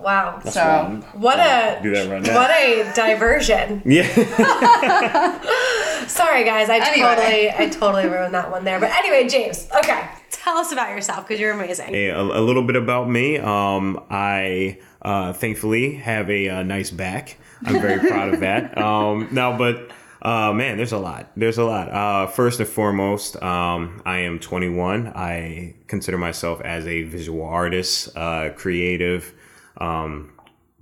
Wow. 0.00 0.40
so 0.44 1.00
What 1.14 1.38
a 1.40 1.80
Do 1.82 1.90
that 1.94 2.08
right 2.08 2.22
now. 2.22 2.34
what 2.34 2.50
a 2.50 2.90
diversion. 2.94 3.82
Yeah. 3.84 4.06
Sorry 6.06 6.44
guys, 6.44 6.68
I 6.70 6.76
Anyway. 6.78 7.08
totally 7.08 7.50
I 7.50 7.68
totally 7.68 8.06
ruined 8.08 8.34
that 8.34 8.50
one 8.50 8.64
there. 8.64 8.78
But 8.78 8.90
anyway, 8.92 9.28
James, 9.28 9.68
okay. 9.76 10.08
Tell 10.30 10.56
us 10.58 10.70
about 10.72 10.90
yourself 10.90 11.26
because 11.26 11.40
you're 11.40 11.52
amazing. 11.52 11.94
a, 11.94 12.10
a 12.20 12.40
little 12.40 12.62
bit 12.62 12.76
about 12.76 13.10
me. 13.10 13.38
Um, 13.38 14.00
I 14.10 14.78
uh, 15.02 15.32
thankfully 15.32 15.96
have 15.96 16.30
a, 16.30 16.48
uh 16.48 16.62
nice 16.62 16.90
back. 16.90 17.36
I'm 17.64 17.80
very 17.80 17.98
proud 18.08 18.34
of 18.34 18.40
that. 18.40 18.76
Um, 18.86 19.28
now, 19.32 19.56
but 19.56 19.90
uh, 20.22 20.52
man, 20.52 20.76
there's 20.76 20.92
a 20.92 20.98
lot. 20.98 21.30
There's 21.36 21.58
a 21.58 21.64
lot. 21.64 21.90
Uh, 21.90 22.26
first 22.26 22.60
and 22.60 22.68
foremost, 22.68 23.40
um, 23.42 24.02
I 24.04 24.18
am 24.20 24.38
21. 24.38 25.12
I 25.14 25.74
consider 25.86 26.18
myself 26.18 26.60
as 26.62 26.86
a 26.86 27.02
visual 27.04 27.44
artist, 27.44 28.16
uh, 28.16 28.50
creative, 28.56 29.34
um, 29.78 30.32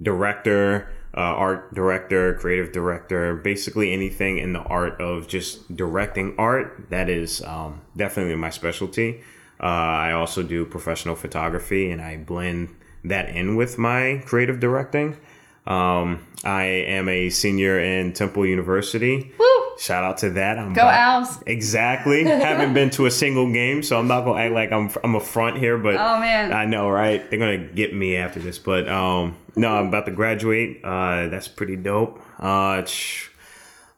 director, 0.00 0.88
uh, 1.16 1.20
art 1.20 1.74
director, 1.74 2.34
creative 2.34 2.72
director, 2.72 3.36
basically 3.36 3.92
anything 3.92 4.38
in 4.38 4.52
the 4.52 4.60
art 4.60 5.00
of 5.00 5.28
just 5.28 5.76
directing 5.76 6.34
art. 6.38 6.86
That 6.90 7.08
is 7.08 7.42
um, 7.42 7.82
definitely 7.96 8.36
my 8.36 8.50
specialty. 8.50 9.20
Uh, 9.60 9.66
I 9.66 10.12
also 10.12 10.42
do 10.42 10.64
professional 10.64 11.14
photography, 11.14 11.90
and 11.90 12.02
I 12.02 12.16
blend 12.16 12.74
that 13.04 13.28
in 13.28 13.56
with 13.56 13.78
my 13.78 14.22
creative 14.26 14.58
directing. 14.58 15.16
Um, 15.66 16.26
I 16.44 16.64
am 16.64 17.08
a 17.08 17.30
senior 17.30 17.80
in 17.80 18.12
Temple 18.12 18.44
University. 18.44 19.32
Woo! 19.38 19.46
Shout 19.78 20.04
out 20.04 20.18
to 20.18 20.30
that. 20.30 20.58
I'm 20.58 20.72
Go 20.72 20.82
Owls. 20.82 21.42
Exactly. 21.46 22.24
Haven't 22.24 22.74
been 22.74 22.90
to 22.90 23.06
a 23.06 23.10
single 23.10 23.50
game, 23.52 23.82
so 23.82 23.98
I'm 23.98 24.06
not 24.06 24.24
gonna 24.24 24.40
act 24.40 24.52
like 24.54 24.72
I'm 24.72 24.90
I'm 25.02 25.14
a 25.14 25.20
front 25.20 25.58
here. 25.58 25.78
But 25.78 25.94
Oh, 25.96 26.20
man. 26.20 26.52
I 26.52 26.66
know, 26.66 26.88
right? 26.90 27.28
They're 27.28 27.38
gonna 27.38 27.58
get 27.58 27.94
me 27.94 28.16
after 28.16 28.40
this. 28.40 28.58
But 28.58 28.88
um, 28.88 29.36
no, 29.56 29.74
I'm 29.74 29.88
about 29.88 30.06
to 30.06 30.12
graduate. 30.12 30.80
Uh, 30.84 31.28
that's 31.28 31.48
pretty 31.48 31.76
dope. 31.76 32.20
Uh, 32.38 32.82
it's 32.82 33.28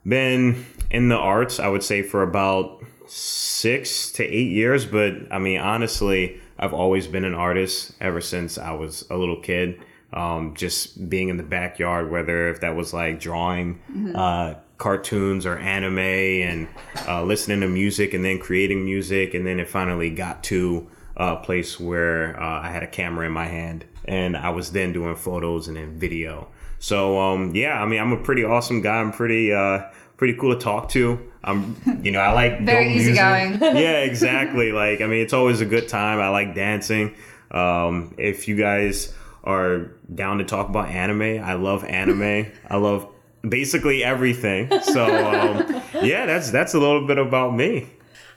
been 0.06 0.64
in 0.90 1.08
the 1.08 1.16
arts, 1.16 1.58
I 1.58 1.68
would 1.68 1.82
say, 1.82 2.02
for 2.02 2.22
about 2.22 2.82
six 3.08 4.12
to 4.12 4.24
eight 4.24 4.50
years. 4.52 4.86
But 4.86 5.14
I 5.30 5.38
mean, 5.38 5.60
honestly, 5.60 6.40
I've 6.58 6.72
always 6.74 7.06
been 7.06 7.24
an 7.24 7.34
artist 7.34 7.92
ever 8.00 8.20
since 8.20 8.56
I 8.56 8.72
was 8.72 9.04
a 9.10 9.16
little 9.16 9.40
kid. 9.40 9.80
Um, 10.12 10.54
just 10.54 11.10
being 11.10 11.28
in 11.28 11.36
the 11.36 11.42
backyard, 11.42 12.10
whether 12.10 12.48
if 12.48 12.60
that 12.60 12.74
was 12.76 12.94
like 12.94 13.20
drawing, 13.20 13.80
uh, 14.14 14.54
cartoons 14.78 15.46
or 15.46 15.58
anime 15.58 15.98
and 15.98 16.68
uh, 17.08 17.22
listening 17.22 17.60
to 17.60 17.68
music 17.68 18.14
and 18.14 18.24
then 18.24 18.38
creating 18.38 18.84
music. 18.84 19.34
And 19.34 19.46
then 19.46 19.58
it 19.60 19.68
finally 19.68 20.10
got 20.10 20.42
to 20.44 20.86
a 21.16 21.36
place 21.36 21.80
where 21.80 22.40
uh, 22.40 22.60
I 22.62 22.70
had 22.70 22.82
a 22.82 22.86
camera 22.86 23.26
in 23.26 23.32
my 23.32 23.46
hand 23.46 23.84
and 24.04 24.36
I 24.36 24.50
was 24.50 24.72
then 24.72 24.92
doing 24.92 25.16
photos 25.16 25.68
and 25.68 25.76
then 25.76 25.98
video. 25.98 26.48
So, 26.78 27.18
um, 27.18 27.54
yeah, 27.54 27.82
I 27.82 27.86
mean, 27.86 28.00
I'm 28.00 28.12
a 28.12 28.22
pretty 28.22 28.44
awesome 28.44 28.82
guy. 28.82 28.96
I'm 28.96 29.12
pretty, 29.12 29.52
uh, 29.52 29.84
pretty 30.18 30.34
cool 30.34 30.54
to 30.54 30.60
talk 30.60 30.90
to. 30.90 31.32
I'm, 31.42 31.76
you 32.02 32.10
know, 32.10 32.20
I 32.20 32.32
like 32.32 32.60
Very 32.64 32.92
easygoing. 32.92 33.58
yeah, 33.60 34.00
exactly. 34.00 34.72
Like, 34.72 35.00
I 35.00 35.06
mean, 35.06 35.20
it's 35.22 35.32
always 35.32 35.60
a 35.62 35.66
good 35.66 35.88
time. 35.88 36.20
I 36.20 36.28
like 36.28 36.54
dancing. 36.54 37.14
Um, 37.50 38.14
if 38.18 38.46
you 38.46 38.56
guys 38.56 39.14
are 39.46 39.92
down 40.14 40.38
to 40.38 40.44
talk 40.44 40.68
about 40.68 40.88
anime, 40.88 41.42
I 41.42 41.54
love 41.54 41.84
anime. 41.84 42.46
I 42.68 42.76
love 42.76 43.08
basically 43.48 44.02
everything. 44.04 44.68
So, 44.82 45.04
um, 45.04 45.82
yeah, 46.04 46.26
that's 46.26 46.50
that's 46.50 46.74
a 46.74 46.78
little 46.78 47.06
bit 47.06 47.18
about 47.18 47.54
me. 47.54 47.86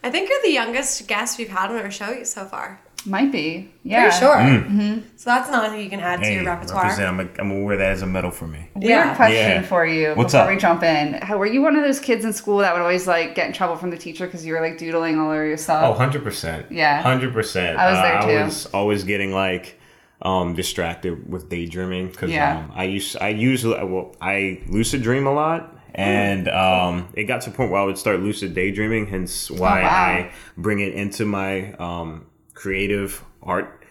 I 0.03 0.09
think 0.09 0.29
you're 0.29 0.41
the 0.43 0.51
youngest 0.51 1.07
guest 1.07 1.37
we've 1.37 1.49
had 1.49 1.71
on 1.71 1.77
our 1.77 1.91
show 1.91 2.23
so 2.23 2.45
far. 2.45 2.79
Might 3.05 3.31
be. 3.31 3.71
Yeah. 3.83 4.03
Pretty 4.09 4.17
sure. 4.19 5.03
So 5.15 5.29
that's 5.29 5.47
another 5.47 5.69
thing 5.69 5.81
you 5.83 5.89
can 5.89 6.01
add 6.01 6.21
to 6.21 6.33
your 6.33 6.43
repertoire. 6.43 6.85
I'm, 6.91 7.19
a, 7.21 7.23
I'm 7.23 7.49
gonna 7.49 7.63
wear 7.63 7.77
that 7.77 7.91
as 7.91 8.01
a 8.01 8.05
medal 8.05 8.29
for 8.29 8.45
me. 8.45 8.69
Weird 8.75 8.89
Yeah. 8.89 9.15
question 9.15 9.37
Yeah. 9.37 9.61
for 9.61 9.85
you 9.85 10.13
What's 10.15 10.33
before 10.33 10.47
up? 10.47 10.53
we 10.53 10.57
jump 10.57 10.83
in. 10.83 11.13
How 11.13 11.37
were 11.37 11.45
you 11.45 11.61
one 11.61 11.77
of 11.77 11.83
those 11.83 11.99
kids 12.01 12.25
in 12.25 12.33
school 12.33 12.57
that 12.57 12.73
would 12.73 12.81
always 12.81 13.07
like 13.07 13.35
get 13.35 13.47
in 13.47 13.53
trouble 13.53 13.77
from 13.77 13.89
the 13.89 13.97
teacher 13.97 14.25
because 14.25 14.45
you 14.45 14.53
were 14.53 14.59
like 14.61 14.77
doodling 14.77 15.17
all 15.17 15.27
over 15.31 15.45
yourself? 15.45 15.97
Oh, 15.97 15.97
100%. 15.97 16.65
Yeah. 16.69 17.01
100%. 17.01 17.77
I 17.77 17.89
was 17.89 17.99
there, 18.01 18.17
Uh, 18.17 18.21
too. 18.25 18.31
I 18.31 18.43
was 18.43 18.65
always 18.67 19.05
getting 19.05 19.31
like 19.31 19.78
um 20.21 20.53
distracted 20.53 21.29
with 21.31 21.49
daydreaming 21.49 22.07
because 22.09 22.29
Yeah. 22.29 22.59
um, 22.59 22.71
I 22.75 22.83
used 22.85 23.15
I 23.21 23.29
usually 23.29 23.81
well 23.85 24.15
I 24.21 24.61
lucid 24.67 25.01
dream 25.01 25.25
a 25.27 25.33
lot 25.33 25.77
and 25.95 26.47
um 26.49 27.07
it 27.13 27.23
got 27.23 27.41
to 27.43 27.49
a 27.49 27.53
point 27.53 27.71
where 27.71 27.79
I 27.81 27.85
would 27.85 27.97
start 27.97 28.19
lucid 28.19 28.53
daydreaming 28.53 29.07
hence 29.07 29.49
why 29.49 29.79
Oh, 29.79 29.83
wow. 29.83 29.89
I 29.89 30.31
bring 30.57 30.79
it 30.81 30.93
into 30.93 31.25
my 31.25 31.71
um 31.73 32.25
creative 32.53 33.23
art 33.41 33.81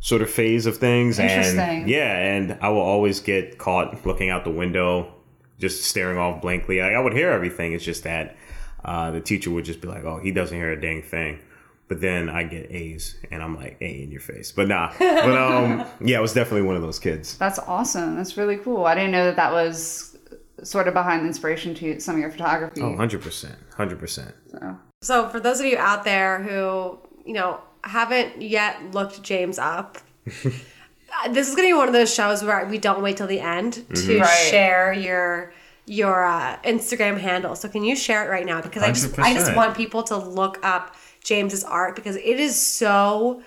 sort 0.00 0.20
of 0.22 0.30
phase 0.30 0.66
of 0.66 0.76
things 0.76 1.18
Interesting. 1.18 1.58
and 1.58 1.88
yeah 1.88 2.16
and 2.18 2.58
I 2.60 2.68
will 2.68 2.82
always 2.82 3.20
get 3.20 3.56
caught 3.58 4.04
looking 4.06 4.28
out 4.30 4.44
the 4.44 4.50
window 4.50 5.14
just 5.58 5.82
staring 5.84 6.18
off 6.18 6.40
blankly 6.42 6.80
like, 6.80 6.92
I 6.92 7.00
would 7.00 7.14
hear 7.14 7.30
everything 7.30 7.72
it's 7.72 7.84
just 7.84 8.04
that 8.04 8.36
uh, 8.84 9.10
the 9.10 9.20
teacher 9.20 9.50
would 9.50 9.64
just 9.64 9.80
be 9.80 9.88
like 9.88 10.04
oh 10.04 10.20
he 10.22 10.30
doesn't 10.32 10.56
hear 10.56 10.70
a 10.70 10.80
dang 10.80 11.02
thing 11.02 11.40
but 11.88 12.00
then 12.00 12.28
I 12.28 12.42
get 12.44 12.70
A's, 12.70 13.16
and 13.30 13.42
I'm 13.42 13.56
like, 13.56 13.78
A 13.80 14.02
in 14.02 14.10
your 14.10 14.20
face. 14.20 14.52
But 14.52 14.68
nah. 14.68 14.92
But 14.98 15.36
um, 15.38 15.84
yeah, 16.00 16.18
I 16.18 16.20
was 16.20 16.32
definitely 16.34 16.62
one 16.66 16.76
of 16.76 16.82
those 16.82 16.98
kids. 16.98 17.36
That's 17.38 17.58
awesome. 17.58 18.16
That's 18.16 18.36
really 18.36 18.58
cool. 18.58 18.84
I 18.84 18.94
didn't 18.94 19.12
know 19.12 19.24
that 19.24 19.36
that 19.36 19.52
was 19.52 20.16
sort 20.62 20.88
of 20.88 20.94
behind 20.94 21.22
the 21.22 21.26
inspiration 21.28 21.74
to 21.76 21.98
some 22.00 22.16
of 22.16 22.20
your 22.20 22.30
photography. 22.30 22.80
Oh, 22.82 22.92
100%. 22.94 23.54
100%. 23.76 24.32
So. 24.50 24.78
So 25.02 25.28
for 25.28 25.38
those 25.40 25.60
of 25.60 25.66
you 25.66 25.78
out 25.78 26.02
there 26.04 26.42
who, 26.42 26.98
you 27.24 27.32
know, 27.32 27.60
haven't 27.84 28.42
yet 28.42 28.92
looked 28.92 29.22
James 29.22 29.58
up, 29.58 29.98
uh, 30.26 31.28
this 31.30 31.48
is 31.48 31.54
going 31.54 31.68
to 31.68 31.72
be 31.74 31.78
one 31.78 31.86
of 31.88 31.94
those 31.94 32.12
shows 32.12 32.42
where 32.42 32.66
we 32.66 32.78
don't 32.78 33.02
wait 33.02 33.16
till 33.16 33.28
the 33.28 33.40
end 33.40 33.84
to 33.94 34.18
Right. 34.18 34.28
share 34.50 34.92
your 34.92 35.52
your 35.86 36.22
uh, 36.26 36.58
Instagram 36.64 37.18
handle. 37.18 37.54
So 37.54 37.66
can 37.68 37.82
you 37.82 37.96
share 37.96 38.26
it 38.26 38.28
right 38.28 38.44
now? 38.44 38.60
Because 38.60 38.82
I 38.82 38.88
just 38.88 39.18
I 39.18 39.32
just 39.32 39.54
want 39.56 39.74
people 39.76 40.02
to 40.04 40.16
look 40.18 40.58
up 40.62 40.94
James's 41.28 41.62
art 41.62 41.94
because 41.94 42.16
it 42.16 42.40
is 42.40 42.58
so 42.58 43.42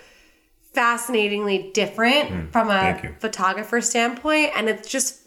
fascinatingly 0.74 1.72
different 1.74 2.52
from 2.54 2.70
a 2.70 2.80
thank 3.00 3.20
photographer 3.20 3.82
standpoint, 3.82 4.52
and 4.56 4.70
it's 4.70 4.88
just 4.88 5.20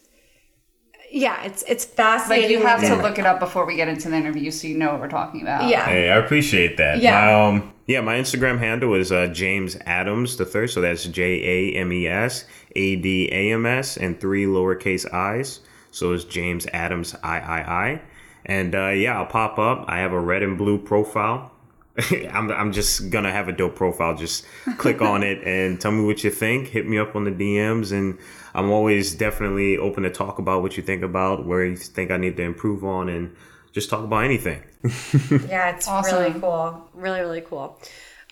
yeah, 1.10 1.42
it's 1.42 1.64
it's 1.66 1.84
fascinating. 1.84 2.60
Like 2.60 2.64
fascinating. 2.64 2.88
you 2.88 2.96
have 2.96 3.02
to 3.02 3.08
look 3.08 3.18
it 3.18 3.26
up 3.26 3.40
before 3.40 3.66
we 3.66 3.74
get 3.74 3.88
into 3.88 4.08
the 4.08 4.16
interview 4.16 4.52
so 4.52 4.68
you 4.68 4.78
know 4.78 4.92
what 4.92 5.00
we're 5.00 5.08
talking 5.08 5.42
about. 5.42 5.68
Yeah. 5.68 5.84
Hey, 5.84 6.10
I 6.10 6.16
appreciate 6.16 6.76
that. 6.76 7.00
Yeah. 7.00 7.12
My, 7.12 7.58
um, 7.58 7.72
yeah, 7.86 8.00
my 8.00 8.16
Instagram 8.16 8.58
handle 8.60 8.94
is 8.94 9.10
uh, 9.10 9.26
James 9.26 9.76
Adams 9.84 10.36
the 10.36 10.44
third. 10.44 10.70
So 10.70 10.80
that's 10.80 11.04
J 11.04 11.72
A 11.72 11.76
M 11.76 11.92
E 11.92 12.06
S 12.06 12.44
A 12.76 12.96
D 12.96 13.28
A 13.32 13.52
M 13.52 13.66
S 13.66 13.96
and 13.96 14.20
three 14.20 14.44
lowercase 14.44 15.12
i's. 15.12 15.58
So 15.90 16.12
it's 16.12 16.24
James 16.24 16.68
Adams 16.72 17.16
I 17.24 17.40
I 17.40 17.60
I. 17.60 18.02
And 18.46 18.74
uh, 18.76 18.88
yeah, 18.88 19.18
I'll 19.18 19.26
pop 19.26 19.58
up. 19.58 19.86
I 19.88 19.98
have 19.98 20.12
a 20.12 20.20
red 20.20 20.44
and 20.44 20.56
blue 20.56 20.78
profile. 20.78 21.50
I'm, 22.32 22.50
I'm 22.50 22.72
just 22.72 23.10
gonna 23.10 23.30
have 23.30 23.48
a 23.48 23.52
dope 23.52 23.76
profile. 23.76 24.16
Just 24.16 24.44
click 24.78 25.00
on 25.00 25.22
it 25.22 25.42
and 25.46 25.80
tell 25.80 25.92
me 25.92 26.04
what 26.04 26.24
you 26.24 26.30
think. 26.30 26.68
Hit 26.68 26.86
me 26.88 26.98
up 26.98 27.14
on 27.14 27.24
the 27.24 27.30
DMs, 27.30 27.92
and 27.92 28.18
I'm 28.54 28.70
always 28.70 29.14
definitely 29.14 29.78
open 29.78 30.02
to 30.02 30.10
talk 30.10 30.38
about 30.38 30.62
what 30.62 30.76
you 30.76 30.82
think 30.82 31.02
about, 31.02 31.46
where 31.46 31.64
you 31.64 31.76
think 31.76 32.10
I 32.10 32.16
need 32.16 32.36
to 32.38 32.42
improve 32.42 32.84
on, 32.84 33.08
and 33.08 33.34
just 33.72 33.90
talk 33.90 34.02
about 34.04 34.24
anything. 34.24 34.62
Yeah, 35.48 35.70
it's 35.74 35.88
Awesome. 35.88 36.18
really 36.22 36.40
cool. 36.40 36.88
Really, 36.94 37.20
really 37.20 37.40
cool. 37.40 37.58
All 37.60 37.80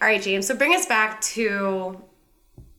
right, 0.08 0.20
James. 0.20 0.46
So 0.46 0.54
bring 0.56 0.74
us 0.74 0.86
back 0.86 1.20
to 1.36 2.00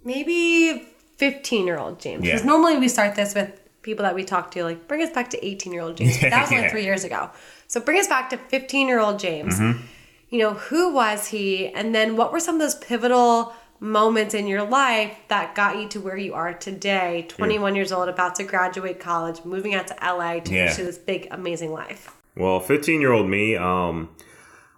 maybe 0.04 0.88
15 1.18 1.66
year 1.66 1.78
old 1.80 2.00
James. 2.00 2.22
Because 2.24 2.42
Yeah. 2.42 2.48
normally 2.48 2.78
we 2.78 2.88
start 2.88 3.16
this 3.16 3.34
with 3.34 3.52
people 3.82 4.04
that 4.04 4.16
we 4.16 4.24
talk 4.24 4.52
to, 4.52 4.64
like, 4.64 4.88
bring 4.88 5.02
us 5.02 5.10
back 5.12 5.30
to 5.32 5.46
18 5.46 5.74
year 5.74 5.82
old 5.82 5.98
James. 5.98 6.20
But 6.22 6.30
that 6.32 6.42
was 6.42 6.52
only 6.52 6.64
Yeah. 6.64 6.70
three 6.72 6.84
years 6.84 7.04
ago. 7.04 7.30
So 7.68 7.80
bring 7.80 8.00
us 8.00 8.08
back 8.08 8.30
to 8.32 8.38
15 8.38 8.88
year 8.88 9.00
old 9.00 9.20
James. 9.20 9.60
Mm-hmm. 9.60 9.86
You 10.34 10.40
know, 10.40 10.54
who 10.56 10.92
was 10.92 11.28
he? 11.28 11.68
And 11.68 11.94
then 11.94 12.18
what 12.18 12.32
were 12.34 12.40
some 12.40 12.56
of 12.56 12.62
those 12.62 12.74
pivotal 12.74 13.54
moments 13.80 14.34
in 14.34 14.48
your 14.48 14.64
life 14.64 15.16
that 15.28 15.54
got 15.54 15.78
you 15.80 15.88
to 15.90 16.00
where 16.02 16.18
you 16.18 16.34
are 16.34 16.56
today, 16.56 17.26
21 17.28 17.76
years 17.76 17.92
old, 17.92 18.10
about 18.10 18.34
to 18.38 18.44
graduate 18.44 19.00
college, 19.00 19.46
moving 19.46 19.76
out 19.76 19.86
to 19.90 19.96
LA 20.02 20.40
to 20.40 20.52
Yeah. 20.52 20.70
pursue 20.70 20.86
this 20.86 20.98
big, 20.98 21.28
amazing 21.30 21.72
life? 21.72 22.10
Well, 22.36 22.60
15 22.60 23.00
year 23.00 23.12
old 23.12 23.30
me 23.30 23.56
um, 23.56 24.10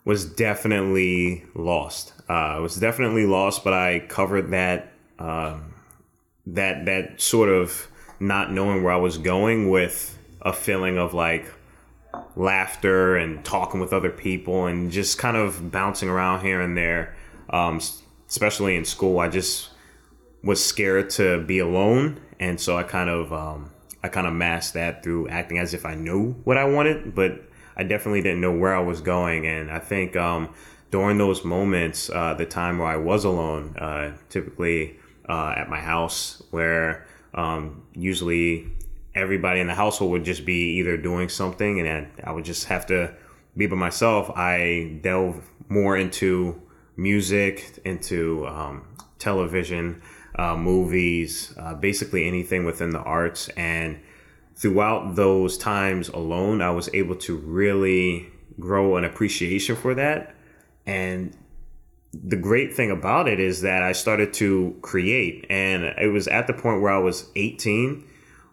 was 0.03 0.25
definitely 0.25 1.45
lost. 1.55 2.12
Uh, 2.29 2.33
I 2.33 2.59
was 2.59 2.75
definitely 2.75 3.25
lost, 3.25 3.63
but 3.63 3.71
I 3.71 4.00
covered 4.09 4.51
that 4.51 4.91
um, 5.19 5.74
that 6.47 6.83
that 6.85 7.21
sort 7.21 7.47
of 7.47 7.88
not 8.19 8.51
knowing 8.51 8.83
where 8.83 8.91
I 8.91 8.97
was 8.97 9.17
going 9.17 9.69
with 9.69 10.19
a 10.41 10.51
feeling 10.51 10.97
of 10.97 11.13
like 11.13 11.45
laughter 12.36 13.15
and 13.15 13.43
talking 13.43 13.79
with 13.79 13.93
other 13.93 14.10
people 14.10 14.65
and 14.65 14.91
just 14.91 15.17
kind 15.17 15.38
of 15.38 15.72
bouncing 15.72 16.10
around 16.10 16.41
here 16.41 16.62
and 16.62 16.77
there. 16.77 17.15
Um, 17.50 17.79
especially 18.27 18.75
in 18.75 18.86
school, 18.86 19.19
I 19.19 19.29
just 19.29 19.69
was 20.43 20.63
scared 20.63 21.10
to 21.12 21.41
be 21.43 21.60
alone, 21.60 22.19
and 22.39 22.60
so 22.60 22.77
I 22.77 22.84
kind 22.84 23.10
of 23.10 23.34
um, 23.34 23.72
I 24.03 24.07
kind 24.07 24.27
of 24.27 24.34
masked 24.34 24.75
that 24.75 25.03
through 25.03 25.29
acting 25.29 25.57
as 25.57 25.74
if 25.74 25.86
I 25.86 25.95
knew 25.95 26.34
what 26.43 26.57
I 26.57 26.65
wanted, 26.65 27.15
but 27.15 27.41
I 27.75 27.84
definitely 27.84 28.22
didn't 28.22 28.41
know 28.41 28.51
where 28.51 28.75
I 28.75 28.79
was 28.79 29.01
going. 29.01 29.48
And 29.48 29.72
I 29.72 29.79
think 29.79 30.15
um, 30.15 30.50
during 30.91 31.17
those 31.17 31.43
moments, 31.43 32.10
uh, 32.10 32.36
the 32.36 32.45
time 32.45 32.77
where 32.77 32.88
I 32.88 32.98
was 32.98 33.25
alone, 33.25 33.75
uh, 33.77 34.15
typically 34.29 34.98
uh, 35.27 35.55
at 35.57 35.69
my 35.69 35.79
house, 35.79 36.43
where 36.51 37.05
um, 37.34 37.84
usually 37.93 38.67
everybody 39.15 39.60
in 39.60 39.67
the 39.67 39.74
household 39.74 40.12
would 40.12 40.25
just 40.25 40.45
be 40.45 40.77
either 40.77 40.98
doing 40.98 41.29
something, 41.29 41.79
and 41.79 42.07
I 42.24 42.31
would 42.31 42.45
just 42.45 42.65
have 42.65 42.86
to 42.88 43.15
be 43.57 43.65
by 43.67 43.75
myself. 43.75 44.29
I 44.36 45.00
delve 45.01 45.41
more 45.69 45.98
into 45.98 46.62
music, 46.98 47.79
into 47.86 48.45
um, 48.48 48.86
television, 49.17 50.01
uh, 50.38 50.55
movies, 50.55 51.53
uh, 51.57 51.74
basically 51.75 52.27
anything 52.27 52.65
within 52.65 52.89
the 52.89 53.00
arts. 53.00 53.48
And 53.50 54.00
throughout 54.55 55.15
those 55.15 55.57
times 55.57 56.10
alone, 56.10 56.62
I 56.62 56.72
was 56.72 56.89
able 56.93 57.15
to 57.15 57.38
really 57.38 58.27
grow 58.60 58.98
an 58.98 59.03
appreciation 59.03 59.75
for 59.75 59.95
that. 59.95 60.36
And 60.86 61.36
the 62.13 62.38
great 62.38 62.74
thing 62.74 62.91
about 62.91 63.27
it 63.27 63.39
is 63.39 63.62
that 63.62 63.84
I 63.84 63.91
started 63.91 64.34
to 64.36 64.77
create, 64.81 65.45
and 65.50 65.84
it 65.84 66.12
was 66.12 66.27
at 66.27 66.48
the 66.48 66.53
point 66.53 66.81
where 66.81 66.91
I 66.91 66.98
was 66.98 67.29
18, 67.36 68.05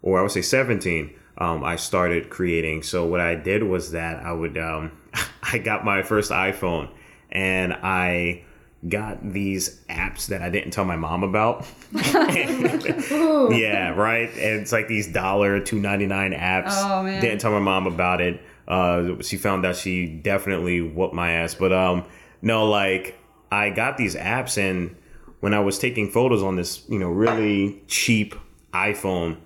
or 0.02 0.18
I 0.18 0.22
would 0.22 0.30
say 0.30 0.42
17. 0.42 1.14
Um, 1.38 1.64
I 1.64 1.76
started 1.76 2.28
creating. 2.28 2.82
So 2.82 3.06
what 3.06 3.20
I 3.20 3.34
did 3.34 3.62
was 3.62 3.92
that 3.92 4.24
I 4.24 4.32
would, 4.32 4.58
um, 4.58 4.92
I 5.42 5.58
got 5.58 5.84
my 5.84 6.02
first 6.02 6.30
iPhone, 6.30 6.90
and 7.30 7.72
I 7.72 8.44
got 8.88 9.32
these 9.32 9.80
apps 9.88 10.26
that 10.26 10.42
I 10.42 10.50
didn't 10.50 10.72
tell 10.72 10.84
my 10.84 10.96
mom 10.96 11.22
about. 11.22 11.66
yeah, 11.92 13.90
right. 13.90 14.28
And 14.30 14.60
it's 14.60 14.72
like 14.72 14.88
these 14.88 15.10
dollar 15.12 15.60
two 15.60 15.78
ninety 15.78 16.06
nine 16.06 16.32
apps. 16.32 16.72
Oh 16.72 17.02
man! 17.02 17.20
Didn't 17.20 17.40
tell 17.40 17.52
my 17.52 17.60
mom 17.60 17.86
about 17.86 18.20
it. 18.20 18.40
Uh, 18.66 19.20
she 19.22 19.36
found 19.36 19.64
out 19.64 19.76
she 19.76 20.06
definitely 20.06 20.80
whooped 20.80 21.14
my 21.14 21.32
ass. 21.32 21.54
But 21.54 21.72
um, 21.72 22.04
no, 22.40 22.68
like 22.68 23.18
I 23.50 23.70
got 23.70 23.96
these 23.96 24.14
apps, 24.14 24.58
and 24.58 24.96
when 25.40 25.54
I 25.54 25.60
was 25.60 25.78
taking 25.78 26.10
photos 26.10 26.42
on 26.42 26.56
this, 26.56 26.84
you 26.88 26.98
know, 26.98 27.10
really 27.10 27.82
cheap 27.88 28.34
iPhone, 28.72 29.36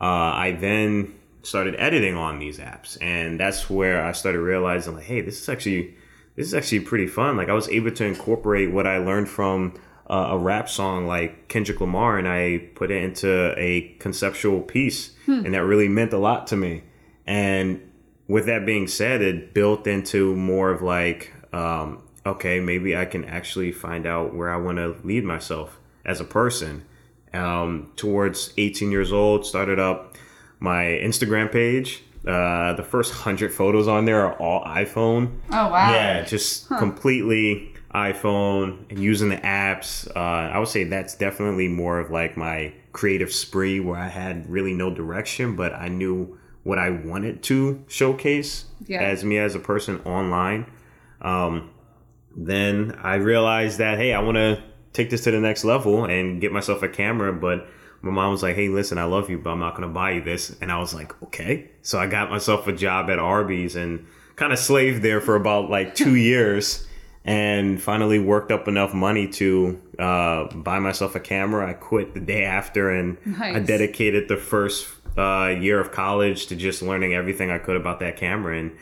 uh, 0.00 0.04
I 0.34 0.56
then 0.60 1.14
started 1.42 1.76
editing 1.78 2.16
on 2.16 2.38
these 2.38 2.58
apps, 2.58 2.98
and 3.00 3.38
that's 3.38 3.70
where 3.70 4.04
I 4.04 4.12
started 4.12 4.40
realizing, 4.40 4.94
like, 4.94 5.04
hey, 5.04 5.20
this 5.20 5.40
is 5.40 5.48
actually 5.48 5.94
this 6.36 6.46
is 6.46 6.54
actually 6.54 6.80
pretty 6.80 7.06
fun. 7.06 7.36
Like 7.36 7.48
I 7.48 7.54
was 7.54 7.68
able 7.68 7.90
to 7.90 8.04
incorporate 8.04 8.70
what 8.70 8.86
I 8.86 8.98
learned 8.98 9.28
from 9.28 9.74
uh, 10.08 10.28
a 10.30 10.38
rap 10.38 10.68
song 10.68 11.06
like 11.06 11.48
Kendrick 11.48 11.80
Lamar, 11.80 12.18
and 12.18 12.28
I 12.28 12.68
put 12.74 12.90
it 12.90 13.02
into 13.02 13.54
a 13.56 13.96
conceptual 13.98 14.60
piece, 14.60 15.14
hmm. 15.24 15.44
and 15.44 15.54
that 15.54 15.64
really 15.64 15.88
meant 15.88 16.12
a 16.12 16.18
lot 16.18 16.46
to 16.48 16.56
me. 16.56 16.84
And 17.26 17.90
with 18.28 18.46
that 18.46 18.66
being 18.66 18.86
said, 18.86 19.22
it 19.22 19.54
built 19.54 19.86
into 19.86 20.36
more 20.36 20.70
of 20.70 20.82
like, 20.82 21.32
um, 21.52 22.02
okay, 22.24 22.60
maybe 22.60 22.96
I 22.96 23.04
can 23.04 23.24
actually 23.24 23.72
find 23.72 24.06
out 24.06 24.34
where 24.34 24.50
I 24.52 24.58
want 24.58 24.78
to 24.78 24.96
lead 25.02 25.24
myself 25.24 25.80
as 26.04 26.20
a 26.20 26.24
person. 26.24 26.84
Um, 27.36 27.92
towards 27.96 28.52
18 28.56 28.90
years 28.90 29.12
old, 29.12 29.46
started 29.46 29.78
up 29.78 30.16
my 30.58 30.84
Instagram 30.84 31.52
page 31.52 32.02
uh, 32.26 32.72
the 32.72 32.82
first 32.82 33.12
hundred 33.12 33.52
photos 33.52 33.86
on 33.86 34.04
there 34.04 34.26
are 34.26 34.34
all 34.34 34.64
iPhone. 34.64 35.38
Oh 35.50 35.68
wow! 35.68 35.92
Yeah, 35.92 36.24
just 36.24 36.66
huh. 36.68 36.78
completely 36.78 37.72
iPhone 37.94 38.90
and 38.90 38.98
using 38.98 39.28
the 39.28 39.36
apps. 39.36 40.08
Uh, 40.08 40.52
I 40.52 40.58
would 40.58 40.68
say 40.68 40.84
that's 40.84 41.14
definitely 41.14 41.68
more 41.68 42.00
of 42.00 42.10
like 42.10 42.36
my 42.36 42.72
creative 42.92 43.32
spree 43.32 43.78
where 43.78 43.96
I 43.96 44.08
had 44.08 44.50
really 44.50 44.74
no 44.74 44.92
direction, 44.92 45.54
but 45.54 45.72
I 45.72 45.86
knew 45.86 46.36
what 46.64 46.78
I 46.78 46.90
wanted 46.90 47.44
to 47.44 47.84
showcase 47.86 48.64
yeah. 48.86 49.02
as 49.02 49.22
me 49.22 49.38
as 49.38 49.54
a 49.54 49.60
person 49.60 50.00
online. 50.00 50.68
Um, 51.22 51.70
then 52.36 52.98
I 53.00 53.14
realized 53.14 53.78
that 53.78 53.98
hey, 53.98 54.12
I 54.12 54.20
want 54.20 54.36
to 54.36 54.60
take 54.96 55.10
this 55.10 55.22
to 55.24 55.30
the 55.30 55.40
next 55.40 55.64
level 55.64 56.04
and 56.04 56.40
get 56.40 56.52
myself 56.52 56.82
a 56.82 56.88
camera, 56.88 57.32
but 57.32 57.68
my 58.02 58.10
mom 58.10 58.32
was 58.32 58.42
like, 58.42 58.56
"Hey, 58.56 58.68
listen, 58.68 58.98
I 58.98 59.04
love 59.04 59.28
you, 59.30 59.38
but 59.38 59.50
I'm 59.50 59.58
not 59.58 59.74
gonna 59.74 59.88
buy 59.88 60.12
you 60.12 60.22
this." 60.22 60.56
And 60.60 60.72
I 60.72 60.78
was 60.78 60.94
like, 60.94 61.12
"Okay." 61.22 61.68
So 61.82 61.98
I 61.98 62.06
got 62.06 62.30
myself 62.30 62.66
a 62.66 62.72
job 62.72 63.10
at 63.10 63.18
Arby's 63.18 63.76
and 63.76 64.06
kind 64.36 64.52
of 64.52 64.58
slaved 64.58 65.02
there 65.02 65.20
for 65.20 65.36
about 65.36 65.70
like 65.70 65.94
two 65.94 66.14
years, 66.32 66.86
and 67.24 67.80
finally 67.80 68.18
worked 68.18 68.50
up 68.50 68.68
enough 68.68 68.94
money 68.94 69.28
to 69.28 69.80
uh, 69.98 70.44
buy 70.54 70.78
myself 70.78 71.14
a 71.14 71.20
camera. 71.20 71.68
I 71.68 71.74
quit 71.74 72.14
the 72.14 72.20
day 72.20 72.44
after, 72.44 72.90
and 72.90 73.18
nice. 73.26 73.56
I 73.56 73.58
dedicated 73.60 74.28
the 74.28 74.36
first 74.36 74.88
uh, 75.18 75.54
year 75.58 75.80
of 75.80 75.92
college 75.92 76.46
to 76.46 76.56
just 76.56 76.82
learning 76.82 77.14
everything 77.14 77.50
I 77.50 77.58
could 77.58 77.76
about 77.76 78.00
that 78.00 78.16
camera, 78.16 78.58
and 78.58 78.72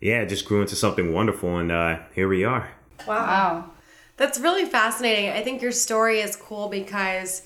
yeah, 0.00 0.20
it 0.20 0.28
just 0.28 0.44
grew 0.44 0.60
into 0.60 0.76
something 0.76 1.12
wonderful. 1.12 1.56
And 1.56 1.72
uh, 1.72 1.98
here 2.14 2.28
we 2.28 2.44
are. 2.44 2.70
Wow. 3.06 3.14
wow. 3.16 3.70
That's 4.16 4.38
really 4.38 4.64
fascinating. 4.64 5.30
I 5.30 5.42
think 5.42 5.60
your 5.60 5.72
story 5.72 6.20
is 6.20 6.36
cool 6.36 6.68
because 6.68 7.42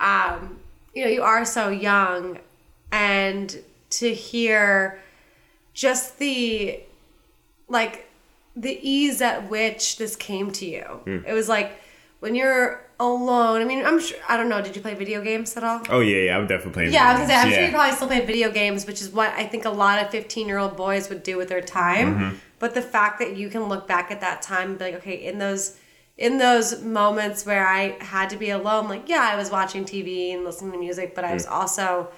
um, 0.00 0.58
you 0.94 1.04
know, 1.04 1.10
you 1.10 1.22
are 1.22 1.44
so 1.44 1.68
young 1.68 2.38
and 2.90 3.62
to 3.90 4.12
hear 4.12 5.00
just 5.74 6.18
the 6.18 6.80
like 7.68 8.08
the 8.56 8.78
ease 8.82 9.22
at 9.22 9.48
which 9.48 9.98
this 9.98 10.16
came 10.16 10.50
to 10.52 10.66
you. 10.66 10.84
Mm. 11.04 11.26
It 11.26 11.32
was 11.32 11.48
like 11.48 11.80
when 12.20 12.34
you're 12.34 12.84
alone. 12.98 13.60
I 13.60 13.64
mean, 13.64 13.84
I'm 13.84 14.00
sure. 14.00 14.18
I 14.28 14.36
don't 14.36 14.48
know. 14.48 14.60
Did 14.60 14.74
you 14.74 14.82
play 14.82 14.94
video 14.94 15.22
games 15.22 15.56
at 15.56 15.64
all? 15.64 15.82
Oh 15.88 16.00
yeah, 16.00 16.24
yeah. 16.24 16.36
I'm 16.36 16.46
definitely 16.46 16.72
playing. 16.72 16.92
Yeah, 16.92 17.08
I 17.08 17.12
was 17.12 17.20
gonna 17.20 17.28
say. 17.28 17.36
I'm 17.36 17.50
yeah. 17.50 17.56
sure 17.56 17.64
you 17.66 17.70
probably 17.70 17.96
still 17.96 18.08
play 18.08 18.24
video 18.24 18.50
games, 18.50 18.86
which 18.86 19.00
is 19.00 19.10
what 19.10 19.32
I 19.34 19.46
think 19.46 19.64
a 19.64 19.70
lot 19.70 20.02
of 20.02 20.10
15 20.10 20.48
year 20.48 20.58
old 20.58 20.76
boys 20.76 21.08
would 21.08 21.22
do 21.22 21.36
with 21.36 21.48
their 21.48 21.62
time. 21.62 22.14
Mm-hmm. 22.14 22.36
But 22.58 22.74
the 22.74 22.82
fact 22.82 23.18
that 23.20 23.36
you 23.36 23.48
can 23.48 23.64
look 23.64 23.86
back 23.86 24.10
at 24.10 24.20
that 24.20 24.42
time 24.42 24.70
and 24.70 24.78
be 24.78 24.84
like, 24.84 24.94
okay, 24.96 25.14
in 25.14 25.38
those 25.38 25.78
in 26.20 26.36
those 26.36 26.82
moments 26.82 27.46
where 27.46 27.66
I 27.66 27.96
had 28.00 28.28
to 28.30 28.36
be 28.36 28.50
alone, 28.50 28.88
like, 28.88 29.08
yeah, 29.08 29.22
I 29.22 29.36
was 29.36 29.50
watching 29.50 29.86
TV 29.86 30.34
and 30.34 30.44
listening 30.44 30.72
to 30.72 30.78
music, 30.78 31.14
but 31.14 31.24
I 31.24 31.32
was 31.32 31.46
mm. 31.46 31.50
also 31.50 32.10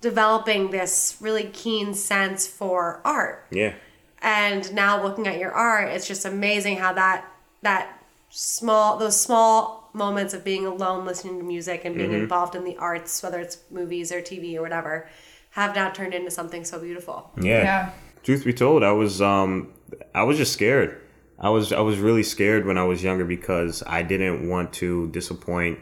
developing 0.00 0.72
this 0.72 1.16
really 1.20 1.44
keen 1.44 1.94
sense 1.94 2.48
for 2.48 3.00
art. 3.04 3.46
Yeah. 3.52 3.74
And 4.20 4.74
now 4.74 5.00
looking 5.00 5.28
at 5.28 5.38
your 5.38 5.52
art, 5.52 5.90
it's 5.90 6.08
just 6.08 6.24
amazing 6.24 6.78
how 6.78 6.92
that 6.94 7.24
that 7.62 8.02
small 8.30 8.98
those 8.98 9.18
small 9.18 9.90
moments 9.92 10.34
of 10.34 10.42
being 10.42 10.66
alone 10.66 11.04
listening 11.04 11.38
to 11.38 11.44
music 11.44 11.84
and 11.84 11.94
being 11.94 12.10
mm-hmm. 12.10 12.22
involved 12.22 12.56
in 12.56 12.64
the 12.64 12.76
arts, 12.78 13.22
whether 13.22 13.38
it's 13.38 13.58
movies 13.70 14.10
or 14.10 14.20
TV 14.20 14.56
or 14.56 14.62
whatever, 14.62 15.08
have 15.50 15.74
now 15.74 15.88
turned 15.90 16.14
into 16.14 16.32
something 16.32 16.64
so 16.64 16.80
beautiful. 16.80 17.30
Yeah. 17.40 17.62
yeah. 17.62 17.90
Truth 18.24 18.44
be 18.44 18.52
told, 18.52 18.82
I 18.82 18.90
was 18.90 19.22
um 19.22 19.72
I 20.16 20.24
was 20.24 20.36
just 20.36 20.52
scared. 20.52 21.00
I 21.38 21.50
was 21.50 21.72
I 21.72 21.80
was 21.80 21.98
really 21.98 22.22
scared 22.22 22.66
when 22.66 22.78
I 22.78 22.84
was 22.84 23.02
younger 23.02 23.24
because 23.24 23.82
I 23.86 24.02
didn't 24.02 24.48
want 24.48 24.72
to 24.74 25.08
disappoint 25.08 25.78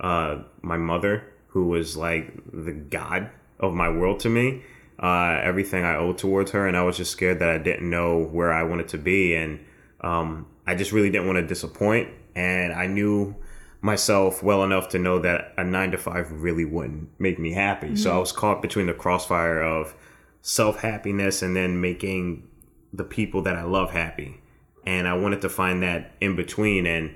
uh, 0.00 0.38
my 0.62 0.76
mother, 0.76 1.32
who 1.48 1.68
was 1.68 1.96
like 1.96 2.32
the 2.52 2.72
god 2.72 3.30
of 3.60 3.72
my 3.72 3.88
world 3.88 4.20
to 4.20 4.28
me. 4.28 4.62
Uh, 4.98 5.38
everything 5.42 5.84
I 5.84 5.96
owed 5.96 6.18
towards 6.18 6.52
her, 6.52 6.66
and 6.66 6.76
I 6.76 6.82
was 6.82 6.96
just 6.96 7.12
scared 7.12 7.38
that 7.40 7.50
I 7.50 7.58
didn't 7.58 7.88
know 7.88 8.18
where 8.18 8.52
I 8.52 8.62
wanted 8.62 8.88
to 8.88 8.98
be, 8.98 9.34
and 9.34 9.60
um, 10.00 10.46
I 10.66 10.74
just 10.74 10.90
really 10.90 11.10
didn't 11.10 11.26
want 11.26 11.36
to 11.36 11.46
disappoint. 11.46 12.08
And 12.34 12.72
I 12.72 12.86
knew 12.86 13.36
myself 13.80 14.42
well 14.42 14.64
enough 14.64 14.88
to 14.90 14.98
know 14.98 15.18
that 15.20 15.52
a 15.56 15.64
nine 15.64 15.90
to 15.92 15.98
five 15.98 16.32
really 16.32 16.64
wouldn't 16.64 17.08
make 17.20 17.38
me 17.38 17.52
happy. 17.52 17.88
Mm-hmm. 17.88 17.96
So 17.96 18.14
I 18.14 18.18
was 18.18 18.32
caught 18.32 18.60
between 18.60 18.86
the 18.86 18.94
crossfire 18.94 19.60
of 19.60 19.94
self 20.42 20.80
happiness 20.80 21.42
and 21.42 21.54
then 21.54 21.80
making 21.80 22.48
the 22.92 23.04
people 23.04 23.42
that 23.42 23.54
I 23.54 23.62
love 23.62 23.90
happy 23.92 24.40
and 24.86 25.08
I 25.08 25.14
wanted 25.14 25.42
to 25.42 25.48
find 25.48 25.82
that 25.82 26.12
in 26.20 26.36
between. 26.36 26.86
And 26.86 27.14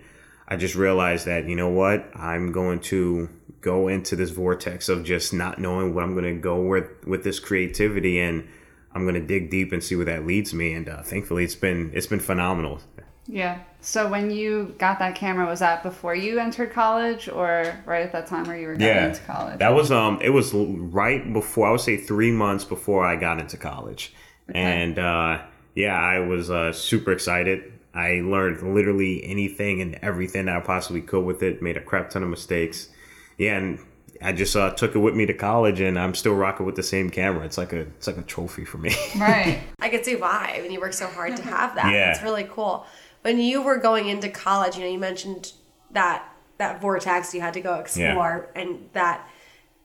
I 0.48 0.56
just 0.56 0.74
realized 0.74 1.26
that, 1.26 1.48
you 1.48 1.56
know 1.56 1.68
what, 1.68 2.10
I'm 2.14 2.52
going 2.52 2.80
to 2.80 3.28
go 3.60 3.88
into 3.88 4.16
this 4.16 4.30
vortex 4.30 4.88
of 4.88 5.04
just 5.04 5.32
not 5.32 5.58
knowing 5.58 5.94
what 5.94 6.02
I'm 6.02 6.14
going 6.14 6.34
to 6.34 6.40
go 6.40 6.60
with 6.62 7.06
with 7.06 7.24
this 7.24 7.38
creativity 7.38 8.18
and 8.18 8.48
I'm 8.94 9.02
going 9.02 9.14
to 9.14 9.20
dig 9.20 9.50
deep 9.50 9.72
and 9.72 9.84
see 9.84 9.96
where 9.96 10.06
that 10.06 10.26
leads 10.26 10.52
me 10.54 10.72
and 10.72 10.88
uh, 10.88 11.02
thankfully 11.02 11.44
it's 11.44 11.54
been 11.54 11.90
it's 11.94 12.06
been 12.06 12.20
phenomenal. 12.20 12.80
Yeah. 13.26 13.60
So 13.80 14.08
when 14.08 14.30
you 14.30 14.74
got 14.78 14.98
that 14.98 15.14
camera 15.14 15.46
was 15.46 15.60
that 15.60 15.82
before 15.82 16.14
you 16.14 16.38
entered 16.38 16.72
college 16.72 17.28
or 17.28 17.78
right 17.86 18.02
at 18.02 18.12
that 18.12 18.26
time 18.26 18.44
where 18.44 18.58
you 18.58 18.66
were 18.66 18.74
getting 18.74 18.96
yeah, 18.96 19.08
into 19.08 19.20
college? 19.22 19.58
That 19.58 19.74
was 19.74 19.92
um 19.92 20.18
it 20.22 20.30
was 20.30 20.52
right 20.54 21.32
before 21.32 21.68
I 21.68 21.70
would 21.70 21.80
say 21.80 21.96
3 21.96 22.32
months 22.32 22.64
before 22.64 23.06
I 23.06 23.16
got 23.16 23.38
into 23.38 23.56
college. 23.56 24.14
Okay. 24.48 24.58
And 24.58 24.98
uh 24.98 25.42
yeah, 25.74 25.98
I 25.98 26.20
was 26.20 26.50
uh, 26.50 26.72
super 26.72 27.12
excited. 27.12 27.72
I 27.94 28.20
learned 28.20 28.74
literally 28.74 29.24
anything 29.24 29.80
and 29.80 29.96
everything 30.02 30.48
I 30.48 30.60
possibly 30.60 31.00
could 31.00 31.24
with 31.24 31.42
it. 31.42 31.60
Made 31.62 31.76
a 31.76 31.80
crap 31.80 32.10
ton 32.10 32.22
of 32.22 32.28
mistakes. 32.28 32.88
Yeah, 33.36 33.56
and 33.56 33.78
I 34.22 34.32
just 34.32 34.54
uh, 34.54 34.70
took 34.70 34.94
it 34.94 34.98
with 34.98 35.14
me 35.14 35.26
to 35.26 35.34
college, 35.34 35.80
and 35.80 35.98
I'm 35.98 36.14
still 36.14 36.34
rocking 36.34 36.66
with 36.66 36.76
the 36.76 36.82
same 36.82 37.10
camera. 37.10 37.44
It's 37.44 37.58
like 37.58 37.72
a 37.72 37.80
it's 37.80 38.06
like 38.06 38.18
a 38.18 38.22
trophy 38.22 38.64
for 38.64 38.78
me. 38.78 38.94
Right. 39.18 39.60
I 39.80 39.88
could 39.88 40.04
see 40.04 40.16
why. 40.16 40.54
I 40.56 40.62
mean, 40.62 40.72
you 40.72 40.80
work 40.80 40.92
so 40.92 41.06
hard 41.06 41.36
to 41.36 41.42
have 41.42 41.74
that. 41.74 41.92
Yeah. 41.92 42.12
It's 42.12 42.22
really 42.22 42.44
cool. 42.44 42.86
When 43.22 43.38
you 43.38 43.60
were 43.62 43.76
going 43.78 44.08
into 44.08 44.28
college, 44.28 44.76
you 44.76 44.84
know, 44.84 44.90
you 44.90 44.98
mentioned 44.98 45.52
that 45.90 46.24
that 46.58 46.80
vortex 46.80 47.34
you 47.34 47.40
had 47.40 47.54
to 47.54 47.60
go 47.60 47.76
explore, 47.76 48.50
yeah. 48.54 48.62
and 48.62 48.88
that 48.92 49.28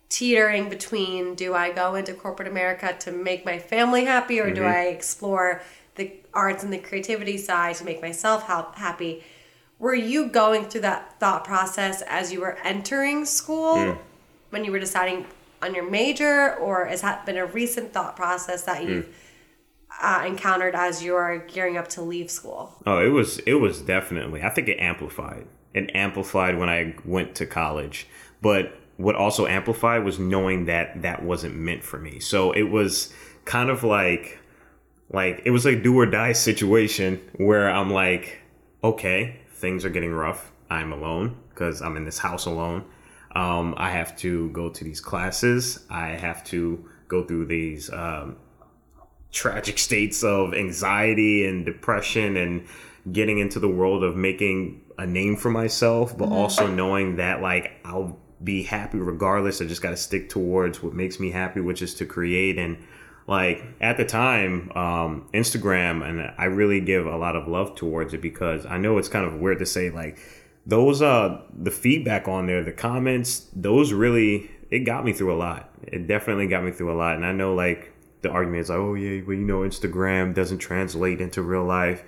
teetering 0.10 0.70
between 0.70 1.36
do 1.36 1.54
I 1.54 1.72
go 1.72 1.96
into 1.96 2.14
corporate 2.14 2.48
America 2.48 2.96
to 3.00 3.12
make 3.12 3.46
my 3.46 3.60
family 3.60 4.06
happy 4.06 4.40
or 4.40 4.46
mm-hmm. 4.46 4.56
do 4.56 4.64
I 4.64 4.84
explore 4.84 5.62
the 5.96 6.12
arts 6.34 6.64
and 6.64 6.72
the 6.72 6.78
creativity 6.78 7.38
side 7.38 7.76
to 7.76 7.86
make 7.86 8.02
myself 8.02 8.46
happy. 8.46 9.24
Were 9.80 9.96
you 9.96 10.28
going 10.28 10.66
through 10.66 10.82
that 10.82 11.20
thought 11.20 11.44
process 11.44 12.02
as 12.04 12.32
you 12.32 12.42
were 12.42 12.58
entering 12.64 13.26
school 13.26 13.76
mm. 13.76 13.98
when 14.50 14.64
you 14.64 14.72
were 14.72 14.80
deciding 14.80 15.26
on 15.62 15.74
your 15.74 15.90
major, 15.90 16.56
or 16.56 16.86
has 16.86 17.02
that 17.02 17.26
been 17.26 17.38
a 17.38 17.46
recent 17.46 17.94
thought 17.94 18.16
process 18.16 18.64
that 18.64 18.84
hmm. 18.84 18.90
you've 18.90 19.06
mm. 19.06 19.12
uh, 20.02 20.26
encountered 20.26 20.76
as 20.76 21.04
you're 21.04 21.40
gearing 21.48 21.78
up 21.78 21.88
to 21.88 22.02
leave 22.02 22.30
school? 22.30 22.74
Oh, 22.86 23.00
it 23.00 23.10
was 23.10 23.40
it 23.40 23.56
was 23.56 23.82
definitely. 23.82 24.44
I 24.44 24.50
think 24.50 24.68
it 24.68 24.80
amplified. 24.80 25.48
It 25.74 25.92
amplified 25.96 26.58
when 26.58 26.70
I 26.70 26.96
went 27.04 27.36
to 27.36 27.46
college, 27.46 28.08
but 28.42 28.78
what 28.98 29.16
also 29.16 29.46
amplified 29.46 30.04
was 30.04 30.20
knowing 30.20 30.66
that 30.66 31.02
that 31.02 31.24
wasn't 31.24 31.56
meant 31.56 31.84
for 31.84 31.98
me. 32.00 32.20
So 32.20 32.52
it 32.52 32.64
was 32.64 33.14
kind 33.44 33.70
of 33.70 33.84
like 33.84 34.40
like 35.12 35.42
it 35.46 35.52
was 35.52 35.66
a 35.66 35.76
do 35.76 35.98
or 36.00 36.06
die 36.06 36.32
situation 36.32 37.22
where 37.36 37.70
I'm 37.70 37.92
like, 37.92 38.40
okay, 38.84 39.40
things 39.52 39.86
are 39.86 39.90
getting 39.90 40.12
rough. 40.12 40.52
I'm 40.70 40.92
alone 40.92 41.38
because 41.50 41.82
I'm 41.82 41.96
in 41.96 42.06
this 42.06 42.18
house 42.18 42.46
alone. 42.46 42.86
Um, 43.36 43.76
I 43.78 43.92
have 43.92 44.18
to 44.18 44.50
go 44.50 44.70
to 44.70 44.84
these 44.84 45.02
classes. 45.02 45.86
I 45.90 46.10
have 46.10 46.44
to 46.46 46.90
go 47.08 47.24
through 47.24 47.46
these 47.48 47.92
um, 47.92 48.38
tragic 49.32 49.78
states 49.78 50.24
of 50.24 50.54
anxiety 50.54 51.46
and 51.46 51.66
depression 51.66 52.38
and 52.38 52.66
getting 53.12 53.38
into 53.38 53.60
the 53.60 53.68
world 53.68 54.04
of 54.04 54.16
making 54.16 54.82
a 54.98 55.06
name 55.06 55.36
for 55.36 55.52
myself, 55.52 56.18
but 56.18 56.26
mm-hmm. 56.26 56.34
also 56.34 56.66
knowing 56.68 57.18
that 57.18 57.42
like 57.42 57.74
I'll 57.84 58.18
be 58.46 58.64
happy 58.64 59.00
regardless. 59.00 59.62
I 59.62 59.66
just 59.66 59.82
got 59.82 59.90
to 59.90 59.98
stick 59.98 60.30
towards 60.30 60.82
what 60.82 60.94
makes 60.94 61.20
me 61.20 61.32
happy, 61.32 61.60
which 61.60 61.82
is 61.82 61.96
to 61.96 62.06
create. 62.06 62.58
And 62.58 62.78
like 63.28 63.64
at 63.82 63.98
the 63.98 64.06
time, 64.06 64.72
um, 64.76 65.28
Instagram, 65.34 66.08
and 66.08 66.32
I 66.38 66.46
really 66.46 66.80
give 66.80 67.06
a 67.08 67.18
lot 67.18 67.36
of 67.36 67.48
love 67.48 67.76
towards 67.76 68.14
it 68.14 68.22
because 68.22 68.66
I 68.66 68.78
know 68.78 68.98
it's 68.98 69.10
kind 69.10 69.26
of 69.26 69.36
weird 69.40 69.60
to 69.60 69.66
say 69.66 69.90
like 69.90 70.20
those 70.68 71.02
uh 71.02 71.42
the 71.54 71.72
feedback 71.72 72.28
on 72.28 72.46
there, 72.46 72.64
the 72.64 72.72
comments, 72.72 73.50
those 73.56 73.92
really 73.92 74.52
it 74.70 74.80
got 74.80 75.04
me 75.04 75.14
through 75.14 75.34
a 75.34 75.38
lot. 75.38 75.70
It 75.84 76.08
definitely 76.08 76.48
got 76.48 76.64
me 76.64 76.72
through 76.72 76.94
a 76.94 76.98
lot. 76.98 77.16
And 77.16 77.26
I 77.26 77.32
know 77.32 77.56
like 77.56 77.92
the 78.22 78.30
argument 78.30 78.62
is 78.62 78.70
like, 78.70 78.78
oh 78.78 78.94
yeah, 78.94 79.22
well 79.26 79.36
you 79.36 79.46
know 79.46 79.60
Instagram 79.60 80.34
doesn't 80.34 80.60
translate 80.60 81.20
into 81.20 81.42
real 81.42 81.66
life, 81.66 82.04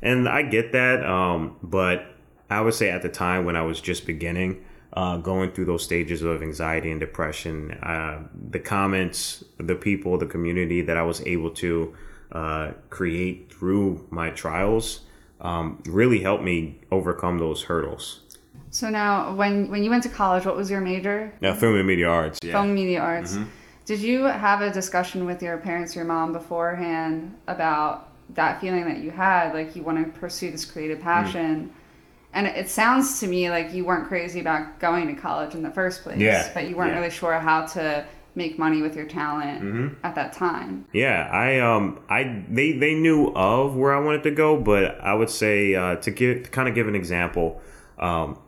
and 0.00 0.28
I 0.28 0.42
get 0.42 0.72
that. 0.72 1.04
Um, 1.04 1.56
but 1.62 2.06
I 2.48 2.60
would 2.60 2.74
say 2.74 2.90
at 2.90 3.02
the 3.02 3.08
time 3.08 3.44
when 3.44 3.56
I 3.56 3.62
was 3.62 3.80
just 3.80 4.06
beginning, 4.06 4.64
uh, 4.94 5.16
going 5.16 5.52
through 5.52 5.64
those 5.64 5.82
stages 5.82 6.22
of 6.22 6.42
anxiety 6.42 6.90
and 6.90 7.00
depression, 7.00 7.72
uh, 7.82 8.22
the 8.50 8.58
comments, 8.58 9.42
the 9.58 9.74
people, 9.74 10.18
the 10.18 10.26
community 10.26 10.82
that 10.82 10.96
I 10.96 11.02
was 11.02 11.22
able 11.26 11.50
to 11.50 11.94
uh, 12.32 12.72
create 12.90 13.52
through 13.52 14.06
my 14.10 14.30
trials 14.30 15.00
um, 15.40 15.82
really 15.86 16.20
helped 16.20 16.44
me 16.44 16.78
overcome 16.90 17.38
those 17.38 17.64
hurdles. 17.64 18.20
So 18.70 18.88
now, 18.88 19.34
when 19.34 19.70
when 19.70 19.82
you 19.82 19.90
went 19.90 20.02
to 20.04 20.08
college, 20.08 20.46
what 20.46 20.56
was 20.56 20.70
your 20.70 20.80
major? 20.80 21.32
Yeah, 21.40 21.54
film 21.54 21.74
and 21.76 21.86
media 21.86 22.08
arts. 22.08 22.38
Yeah. 22.42 22.52
Film 22.52 22.66
and 22.66 22.74
media 22.74 23.00
arts. 23.00 23.34
Mm-hmm. 23.34 23.44
Did 23.84 24.00
you 24.00 24.24
have 24.24 24.62
a 24.62 24.70
discussion 24.72 25.26
with 25.26 25.42
your 25.42 25.58
parents, 25.58 25.94
your 25.94 26.04
mom 26.04 26.32
beforehand 26.32 27.36
about 27.48 28.08
that 28.34 28.60
feeling 28.60 28.84
that 28.84 28.98
you 28.98 29.10
had, 29.10 29.52
like 29.52 29.76
you 29.76 29.82
want 29.82 29.98
to 29.98 30.18
pursue 30.18 30.50
this 30.50 30.64
creative 30.64 30.98
mm. 30.98 31.02
passion? 31.02 31.66
Mm 31.66 31.81
and 32.32 32.46
it 32.46 32.68
sounds 32.68 33.20
to 33.20 33.26
me 33.26 33.50
like 33.50 33.72
you 33.72 33.84
weren't 33.84 34.08
crazy 34.08 34.40
about 34.40 34.78
going 34.78 35.14
to 35.14 35.20
college 35.20 35.54
in 35.54 35.62
the 35.62 35.70
first 35.70 36.02
place. 36.02 36.18
Yeah. 36.18 36.50
But 36.54 36.68
you 36.68 36.76
weren't 36.76 36.92
yeah. 36.92 36.98
really 36.98 37.10
sure 37.10 37.38
how 37.38 37.66
to 37.66 38.06
make 38.34 38.58
money 38.58 38.80
with 38.80 38.96
your 38.96 39.06
talent 39.06 39.62
mm-hmm. 39.62 39.94
at 40.04 40.14
that 40.14 40.32
time. 40.32 40.86
Yeah, 40.92 41.28
I 41.30 41.60
um 41.60 42.00
I 42.08 42.44
they 42.48 42.72
they 42.72 42.94
knew 42.94 43.32
of 43.34 43.76
where 43.76 43.94
I 43.94 44.00
wanted 44.00 44.22
to 44.24 44.30
go, 44.30 44.56
but 44.56 45.00
I 45.00 45.14
would 45.14 45.30
say 45.30 45.74
uh, 45.74 45.96
to 45.96 46.10
give 46.10 46.44
to 46.44 46.50
kind 46.50 46.68
of 46.68 46.74
give 46.74 46.88
an 46.88 46.94
example, 46.94 47.60
um, 47.98 48.38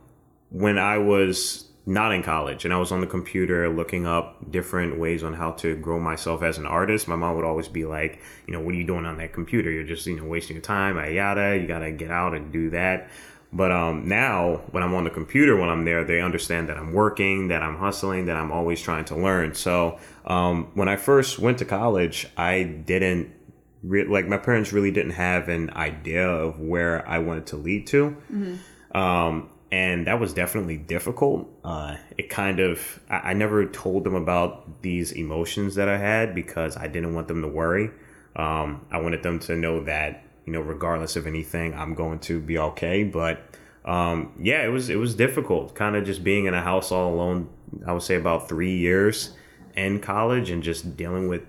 when 0.49 0.77
I 0.79 0.97
was 0.97 1.65
not 1.87 2.11
in 2.11 2.23
college 2.23 2.65
and 2.65 2.73
I 2.73 2.77
was 2.77 2.91
on 2.91 2.99
the 2.99 3.07
computer 3.07 3.69
looking 3.69 4.07
up 4.07 4.51
different 4.51 4.97
ways 4.97 5.23
on 5.23 5.35
how 5.35 5.51
to 5.51 5.75
grow 5.75 5.99
myself 5.99 6.41
as 6.41 6.57
an 6.57 6.65
artist, 6.65 7.07
my 7.07 7.15
mom 7.15 7.35
would 7.35 7.45
always 7.45 7.67
be 7.67 7.85
like, 7.85 8.19
you 8.47 8.53
know, 8.53 8.59
what 8.59 8.73
are 8.73 8.77
you 8.77 8.87
doing 8.87 9.05
on 9.05 9.17
that 9.17 9.33
computer? 9.33 9.69
You're 9.69 9.83
just 9.83 10.07
you 10.07 10.17
know 10.17 10.25
wasting 10.25 10.55
your 10.55 10.63
time. 10.63 10.97
Yada, 10.97 11.57
you 11.59 11.67
gotta 11.67 11.91
get 11.91 12.09
out 12.09 12.33
and 12.33 12.51
do 12.51 12.71
that. 12.71 13.09
But 13.55 13.71
um, 13.71 14.05
now, 14.09 14.63
when 14.71 14.83
I'm 14.83 14.93
on 14.93 15.05
the 15.05 15.09
computer, 15.09 15.55
when 15.55 15.69
I'm 15.69 15.85
there, 15.85 16.03
they 16.03 16.19
understand 16.19 16.67
that 16.67 16.75
I'm 16.75 16.91
working, 16.91 17.47
that 17.47 17.63
I'm 17.63 17.77
hustling, 17.77 18.25
that 18.25 18.35
I'm 18.35 18.51
always 18.51 18.81
trying 18.81 19.05
to 19.05 19.15
learn. 19.15 19.55
So 19.55 19.97
um, 20.25 20.71
when 20.73 20.89
I 20.89 20.97
first 20.97 21.39
went 21.39 21.59
to 21.59 21.65
college, 21.65 22.27
I 22.35 22.63
didn't 22.63 23.33
re- 23.81 24.07
like 24.07 24.27
my 24.27 24.37
parents 24.37 24.73
really 24.73 24.91
didn't 24.91 25.13
have 25.13 25.47
an 25.47 25.69
idea 25.69 26.27
of 26.27 26.59
where 26.59 27.07
I 27.07 27.19
wanted 27.19 27.45
to 27.47 27.55
lead 27.55 27.87
to. 27.87 28.17
Mm-hmm. 28.29 28.97
Um, 28.97 29.49
and 29.71 30.07
that 30.07 30.19
was 30.19 30.33
definitely 30.33 30.75
difficult. 30.75 31.47
Uh, 31.63 31.95
it 32.17 32.29
kind 32.29 32.59
of, 32.59 32.99
I, 33.09 33.29
I 33.29 33.33
never 33.33 33.65
told 33.65 34.03
them 34.03 34.15
about 34.15 34.81
these 34.81 35.13
emotions 35.13 35.75
that 35.75 35.87
I 35.87 35.97
had 35.97 36.35
because 36.35 36.75
I 36.75 36.87
didn't 36.87 37.13
want 37.13 37.29
them 37.29 37.41
to 37.41 37.47
worry. 37.47 37.91
Um, 38.35 38.85
I 38.91 38.99
wanted 38.99 39.23
them 39.23 39.39
to 39.39 39.55
know 39.55 39.85
that 39.85 40.24
you 40.45 40.53
know, 40.53 40.61
regardless 40.61 41.15
of 41.15 41.27
anything, 41.27 41.73
I'm 41.73 41.95
going 41.95 42.19
to 42.19 42.39
be 42.39 42.57
okay. 42.57 43.03
But 43.03 43.41
um, 43.83 44.33
yeah, 44.39 44.63
it 44.63 44.69
was 44.69 44.89
it 44.89 44.97
was 44.97 45.15
difficult, 45.15 45.75
kind 45.75 45.95
of 45.95 46.05
just 46.05 46.23
being 46.23 46.45
in 46.45 46.53
a 46.53 46.61
house 46.61 46.91
all 46.91 47.13
alone. 47.13 47.49
I 47.85 47.93
would 47.93 48.03
say 48.03 48.15
about 48.15 48.47
three 48.47 48.75
years 48.75 49.31
in 49.75 49.99
college 49.99 50.49
and 50.49 50.63
just 50.63 50.95
dealing 50.95 51.27
with 51.27 51.41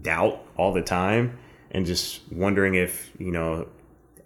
doubt 0.00 0.46
all 0.56 0.72
the 0.72 0.82
time 0.82 1.38
and 1.70 1.84
just 1.86 2.20
wondering 2.30 2.74
if 2.74 3.10
you 3.18 3.32
know 3.32 3.68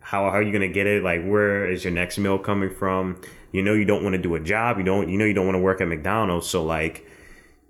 how, 0.00 0.24
how 0.24 0.38
are 0.38 0.42
you 0.42 0.52
to 0.62 0.68
get 0.68 0.86
it? 0.86 1.02
Like 1.02 1.24
where 1.24 1.70
is 1.70 1.84
your 1.84 1.92
next 1.92 2.18
meal 2.18 2.38
coming 2.38 2.74
from? 2.74 3.20
You 3.52 3.62
know 3.62 3.72
you 3.72 3.84
don't 3.84 4.02
want 4.02 4.14
to 4.14 4.22
do 4.22 4.34
a 4.34 4.40
job. 4.40 4.78
You 4.78 4.84
don't 4.84 5.08
you 5.08 5.16
know 5.16 5.24
you 5.24 5.34
don't 5.34 5.46
want 5.46 5.56
to 5.56 5.62
work 5.62 5.80
at 5.80 5.88
mcdonald's. 5.88 6.48
So 6.48 6.64
like 6.64 7.06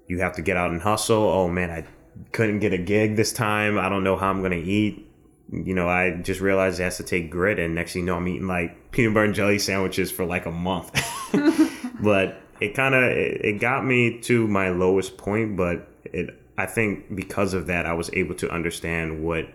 you 0.06 0.20
have 0.20 0.34
to 0.36 0.42
get 0.42 0.56
out 0.56 0.70
and 0.70 0.80
hustle. 0.80 1.24
Oh 1.24 1.48
man 1.48 1.70
i 1.70 1.84
couldn't 2.32 2.58
get 2.58 2.72
a 2.72 2.78
gig 2.78 3.16
this 3.16 3.32
time. 3.32 3.78
I 3.78 3.88
don't 3.88 4.02
know 4.02 4.16
how 4.16 4.30
i'm 4.30 4.42
to 4.42 4.56
eat 4.56 5.07
you 5.50 5.74
know, 5.74 5.88
I 5.88 6.10
just 6.16 6.40
realized 6.40 6.78
it 6.80 6.84
has 6.84 6.98
to 6.98 7.04
take 7.04 7.30
grit, 7.30 7.58
and 7.58 7.74
next 7.74 7.92
thing 7.94 8.02
you 8.02 8.06
know, 8.06 8.16
I'm 8.16 8.28
eating 8.28 8.46
like 8.46 8.90
peanut 8.90 9.14
butter 9.14 9.26
and 9.26 9.34
jelly 9.34 9.58
sandwiches 9.58 10.10
for 10.10 10.24
like 10.24 10.46
a 10.46 10.52
month. 10.52 10.92
but 12.00 12.40
it 12.60 12.74
kind 12.74 12.94
of 12.94 13.04
it, 13.04 13.60
got 13.60 13.84
me 13.84 14.20
to 14.20 14.46
my 14.48 14.70
lowest 14.70 15.16
point, 15.16 15.56
but 15.56 15.88
it 16.04 16.38
I 16.56 16.66
think 16.66 17.14
because 17.14 17.54
of 17.54 17.68
that, 17.68 17.86
I 17.86 17.92
was 17.92 18.10
able 18.12 18.34
to 18.36 18.50
understand 18.50 19.22
what 19.22 19.48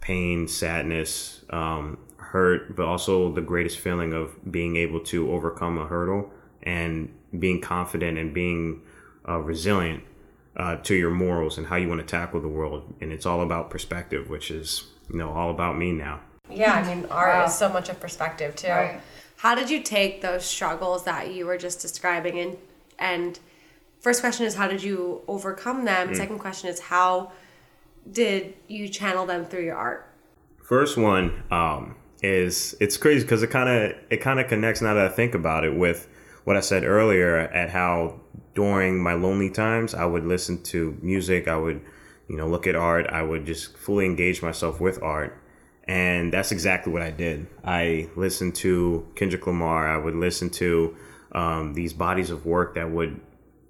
pain, 0.00 0.48
sadness, 0.48 1.44
um, 1.50 1.98
hurt, 2.16 2.74
but 2.74 2.86
also 2.86 3.30
the 3.32 3.42
greatest 3.42 3.78
feeling 3.78 4.12
of 4.12 4.50
being 4.50 4.76
able 4.76 5.00
to 5.00 5.30
overcome 5.30 5.78
a 5.78 5.86
hurdle 5.86 6.30
and 6.62 7.12
being 7.38 7.60
confident 7.60 8.18
and 8.18 8.32
being 8.32 8.82
uh, 9.28 9.38
resilient 9.38 10.02
uh, 10.56 10.76
to 10.76 10.94
your 10.94 11.10
morals 11.10 11.58
and 11.58 11.66
how 11.66 11.76
you 11.76 11.88
want 11.88 12.00
to 12.00 12.06
tackle 12.06 12.40
the 12.40 12.48
world. 12.48 12.94
And 13.00 13.12
it's 13.12 13.26
all 13.26 13.42
about 13.42 13.68
perspective, 13.68 14.30
which 14.30 14.50
is 14.50 14.84
know 15.08 15.32
all 15.32 15.50
about 15.50 15.76
me 15.76 15.92
now. 15.92 16.20
Yeah, 16.50 16.74
I 16.74 16.94
mean, 16.94 17.06
art 17.10 17.34
wow. 17.34 17.44
is 17.44 17.54
so 17.54 17.68
much 17.68 17.88
of 17.88 17.98
perspective 18.00 18.54
too. 18.56 18.68
Right. 18.68 19.00
How 19.36 19.54
did 19.54 19.68
you 19.68 19.82
take 19.82 20.22
those 20.22 20.44
struggles 20.44 21.04
that 21.04 21.32
you 21.32 21.46
were 21.46 21.58
just 21.58 21.80
describing 21.80 22.38
and 22.38 22.56
and 22.98 23.38
first 24.00 24.20
question 24.20 24.46
is 24.46 24.54
how 24.54 24.68
did 24.68 24.82
you 24.82 25.22
overcome 25.28 25.84
them? 25.84 26.10
Mm. 26.10 26.16
Second 26.16 26.38
question 26.38 26.68
is 26.68 26.80
how 26.80 27.32
did 28.10 28.54
you 28.68 28.88
channel 28.88 29.26
them 29.26 29.44
through 29.44 29.64
your 29.64 29.76
art? 29.76 30.10
First 30.62 30.96
one 30.96 31.42
um, 31.50 31.96
is 32.22 32.76
it's 32.80 32.96
crazy 32.96 33.22
because 33.22 33.42
it 33.42 33.48
kind 33.48 33.68
of 33.68 33.98
it 34.10 34.18
kind 34.18 34.40
of 34.40 34.48
connects 34.48 34.80
now 34.80 34.94
that 34.94 35.06
I 35.06 35.08
think 35.08 35.34
about 35.34 35.64
it 35.64 35.74
with 35.74 36.08
what 36.44 36.56
I 36.56 36.60
said 36.60 36.84
earlier 36.84 37.36
at 37.36 37.70
how 37.70 38.20
during 38.54 39.02
my 39.02 39.14
lonely 39.14 39.50
times 39.50 39.94
I 39.94 40.04
would 40.04 40.24
listen 40.24 40.62
to 40.64 40.96
music, 41.02 41.48
I 41.48 41.56
would 41.56 41.80
you 42.28 42.36
know, 42.36 42.48
look 42.48 42.66
at 42.66 42.74
art. 42.74 43.06
I 43.08 43.22
would 43.22 43.46
just 43.46 43.76
fully 43.76 44.06
engage 44.06 44.42
myself 44.42 44.80
with 44.80 45.02
art. 45.02 45.40
And 45.84 46.32
that's 46.32 46.50
exactly 46.50 46.92
what 46.92 47.02
I 47.02 47.10
did. 47.10 47.46
I 47.64 48.08
listened 48.16 48.56
to 48.56 49.06
Kendrick 49.14 49.46
Lamar. 49.46 49.88
I 49.88 49.96
would 49.96 50.16
listen 50.16 50.50
to 50.50 50.96
um, 51.32 51.74
these 51.74 51.92
bodies 51.92 52.30
of 52.30 52.44
work 52.44 52.74
that 52.74 52.90
would 52.90 53.20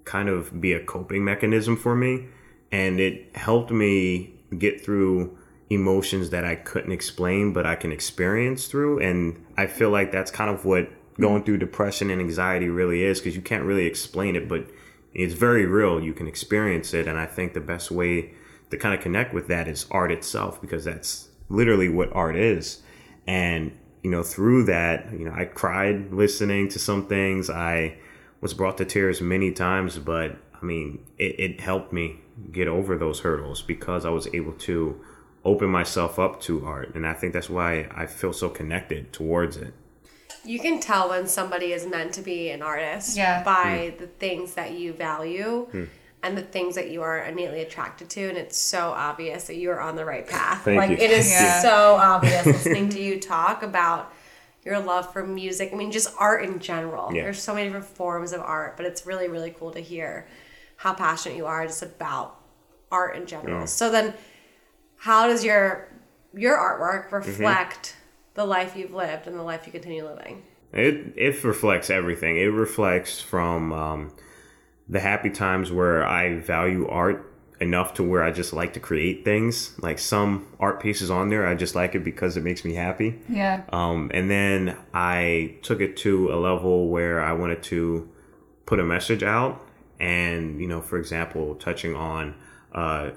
kind 0.05 0.29
of 0.29 0.59
be 0.59 0.73
a 0.73 0.83
coping 0.83 1.23
mechanism 1.23 1.77
for 1.77 1.95
me. 1.95 2.25
And 2.71 2.99
it 2.99 3.35
helped 3.35 3.71
me 3.71 4.33
get 4.57 4.83
through 4.83 5.37
emotions 5.69 6.29
that 6.31 6.45
I 6.45 6.55
couldn't 6.55 6.91
explain, 6.91 7.53
but 7.53 7.65
I 7.65 7.75
can 7.75 7.91
experience 7.91 8.67
through. 8.67 8.99
And 8.99 9.45
I 9.57 9.67
feel 9.67 9.89
like 9.89 10.11
that's 10.11 10.31
kind 10.31 10.49
of 10.49 10.65
what 10.65 10.89
going 11.19 11.43
through 11.43 11.57
depression 11.57 12.09
and 12.09 12.21
anxiety 12.21 12.69
really 12.69 13.03
is 13.03 13.19
because 13.19 13.35
you 13.35 13.41
can't 13.41 13.63
really 13.63 13.85
explain 13.85 14.35
it, 14.35 14.47
but 14.47 14.65
it's 15.13 15.33
very 15.33 15.65
real. 15.65 16.01
You 16.01 16.13
can 16.13 16.27
experience 16.27 16.93
it. 16.93 17.07
And 17.07 17.19
I 17.19 17.25
think 17.25 17.53
the 17.53 17.59
best 17.59 17.91
way 17.91 18.31
to 18.69 18.77
kind 18.77 18.93
of 18.93 19.01
connect 19.01 19.33
with 19.33 19.47
that 19.47 19.67
is 19.67 19.85
art 19.91 20.11
itself 20.11 20.61
because 20.61 20.85
that's 20.85 21.29
literally 21.49 21.89
what 21.89 22.13
art 22.13 22.35
is. 22.35 22.81
And, 23.25 23.77
you 24.03 24.11
know, 24.11 24.23
through 24.23 24.65
that, 24.65 25.11
you 25.11 25.25
know, 25.25 25.33
I 25.33 25.45
cried 25.45 26.11
listening 26.13 26.69
to 26.69 26.79
some 26.79 27.07
things. 27.07 27.49
I 27.49 27.97
was 28.41 28.53
brought 28.53 28.77
to 28.77 28.85
tears 28.85 29.21
many 29.21 29.51
times, 29.51 29.97
but 29.99 30.37
I 30.53 30.65
mean, 30.65 31.05
it, 31.17 31.39
it 31.39 31.61
helped 31.61 31.93
me 31.93 32.19
get 32.51 32.67
over 32.67 32.97
those 32.97 33.21
hurdles 33.21 33.61
because 33.61 34.05
I 34.05 34.09
was 34.09 34.27
able 34.33 34.53
to 34.53 35.01
open 35.45 35.69
myself 35.69 36.19
up 36.19 36.41
to 36.41 36.65
art. 36.65 36.93
And 36.95 37.07
I 37.07 37.13
think 37.13 37.33
that's 37.33 37.49
why 37.49 37.87
I 37.95 38.05
feel 38.05 38.33
so 38.33 38.49
connected 38.49 39.13
towards 39.13 39.57
it. 39.57 39.73
You 40.43 40.59
can 40.59 40.79
tell 40.79 41.09
when 41.09 41.27
somebody 41.27 41.73
is 41.73 41.85
meant 41.85 42.13
to 42.13 42.21
be 42.21 42.49
an 42.51 42.61
artist 42.61 43.17
yeah. 43.17 43.43
by 43.43 43.93
mm. 43.93 43.97
the 43.97 44.07
things 44.07 44.53
that 44.53 44.71
you 44.73 44.93
value. 44.93 45.67
Mm 45.71 45.87
and 46.23 46.37
the 46.37 46.41
things 46.41 46.75
that 46.75 46.89
you 46.89 47.01
are 47.01 47.19
innately 47.19 47.61
attracted 47.61 48.09
to 48.09 48.27
and 48.27 48.37
it's 48.37 48.57
so 48.57 48.89
obvious 48.89 49.47
that 49.47 49.55
you 49.55 49.69
are 49.69 49.79
on 49.79 49.95
the 49.95 50.05
right 50.05 50.27
path 50.27 50.63
Thank 50.63 50.77
like 50.77 50.89
you. 50.91 50.97
it 50.97 51.11
is 51.11 51.29
yeah. 51.31 51.61
so 51.61 51.95
obvious 51.95 52.45
listening 52.45 52.89
to 52.89 53.01
you 53.01 53.19
talk 53.19 53.63
about 53.63 54.11
your 54.63 54.79
love 54.79 55.11
for 55.13 55.25
music 55.25 55.69
i 55.71 55.75
mean 55.75 55.91
just 55.91 56.13
art 56.19 56.43
in 56.43 56.59
general 56.59 57.13
yeah. 57.13 57.23
there's 57.23 57.41
so 57.41 57.53
many 57.53 57.67
different 57.67 57.85
forms 57.85 58.33
of 58.33 58.41
art 58.41 58.75
but 58.77 58.85
it's 58.85 59.05
really 59.05 59.27
really 59.27 59.51
cool 59.51 59.71
to 59.71 59.79
hear 59.79 60.27
how 60.77 60.93
passionate 60.93 61.35
you 61.35 61.45
are 61.45 61.65
just 61.65 61.83
about 61.83 62.39
art 62.91 63.15
in 63.15 63.25
general 63.25 63.61
yeah. 63.61 63.65
so 63.65 63.91
then 63.91 64.13
how 64.97 65.27
does 65.27 65.43
your 65.43 65.87
your 66.33 66.57
artwork 66.57 67.05
mm-hmm. 67.05 67.15
reflect 67.15 67.89
mm-hmm. 67.89 68.33
the 68.35 68.45
life 68.45 68.75
you've 68.75 68.93
lived 68.93 69.27
and 69.27 69.37
the 69.37 69.43
life 69.43 69.65
you 69.65 69.71
continue 69.71 70.05
living 70.05 70.43
it 70.73 71.13
it 71.15 71.43
reflects 71.43 71.89
everything 71.89 72.37
it 72.37 72.45
reflects 72.45 73.21
from 73.21 73.71
um, 73.71 74.11
the 74.89 74.99
happy 74.99 75.29
times 75.29 75.71
where 75.71 76.05
I 76.05 76.39
value 76.39 76.87
art 76.87 77.33
enough 77.59 77.95
to 77.95 78.03
where 78.03 78.23
I 78.23 78.31
just 78.31 78.53
like 78.53 78.73
to 78.73 78.79
create 78.79 79.25
things. 79.25 79.77
Like 79.81 79.99
some 79.99 80.47
art 80.59 80.81
pieces 80.81 81.09
on 81.09 81.29
there, 81.29 81.47
I 81.47 81.55
just 81.55 81.75
like 81.75 81.95
it 81.95 82.03
because 82.03 82.37
it 82.37 82.43
makes 82.43 82.63
me 82.63 82.73
happy. 82.73 83.19
Yeah. 83.27 83.63
Um, 83.69 84.11
and 84.13 84.29
then 84.29 84.77
I 84.93 85.55
took 85.63 85.81
it 85.81 85.97
to 85.97 86.31
a 86.31 86.37
level 86.37 86.89
where 86.89 87.21
I 87.21 87.33
wanted 87.33 87.63
to 87.63 88.09
put 88.65 88.79
a 88.79 88.83
message 88.83 89.23
out, 89.23 89.65
and 89.99 90.59
you 90.61 90.67
know, 90.67 90.81
for 90.81 90.97
example, 90.97 91.55
touching 91.55 91.95
on 91.95 92.35
uh, 92.73 93.11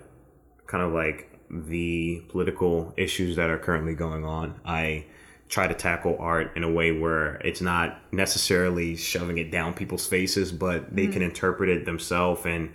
kind 0.66 0.85
of 0.85 0.92
like 0.92 1.38
the 1.50 2.22
political 2.28 2.94
issues 2.96 3.37
that 3.37 3.50
are 3.50 3.59
currently 3.59 3.94
going 3.94 4.24
on. 4.24 4.61
I 4.64 5.04
try 5.50 5.66
to 5.66 5.74
tackle 5.74 6.16
art 6.20 6.56
in 6.56 6.62
a 6.62 6.70
way 6.70 6.92
where 6.92 7.34
it's 7.44 7.60
not 7.60 8.00
necessarily 8.12 8.96
shoving 8.96 9.36
it 9.36 9.50
down 9.50 9.74
people's 9.74 10.06
faces, 10.06 10.52
but 10.52 10.94
they 10.94 11.02
mm-hmm. 11.02 11.12
can 11.12 11.22
interpret 11.22 11.68
it 11.68 11.84
themselves 11.84 12.46
and 12.46 12.72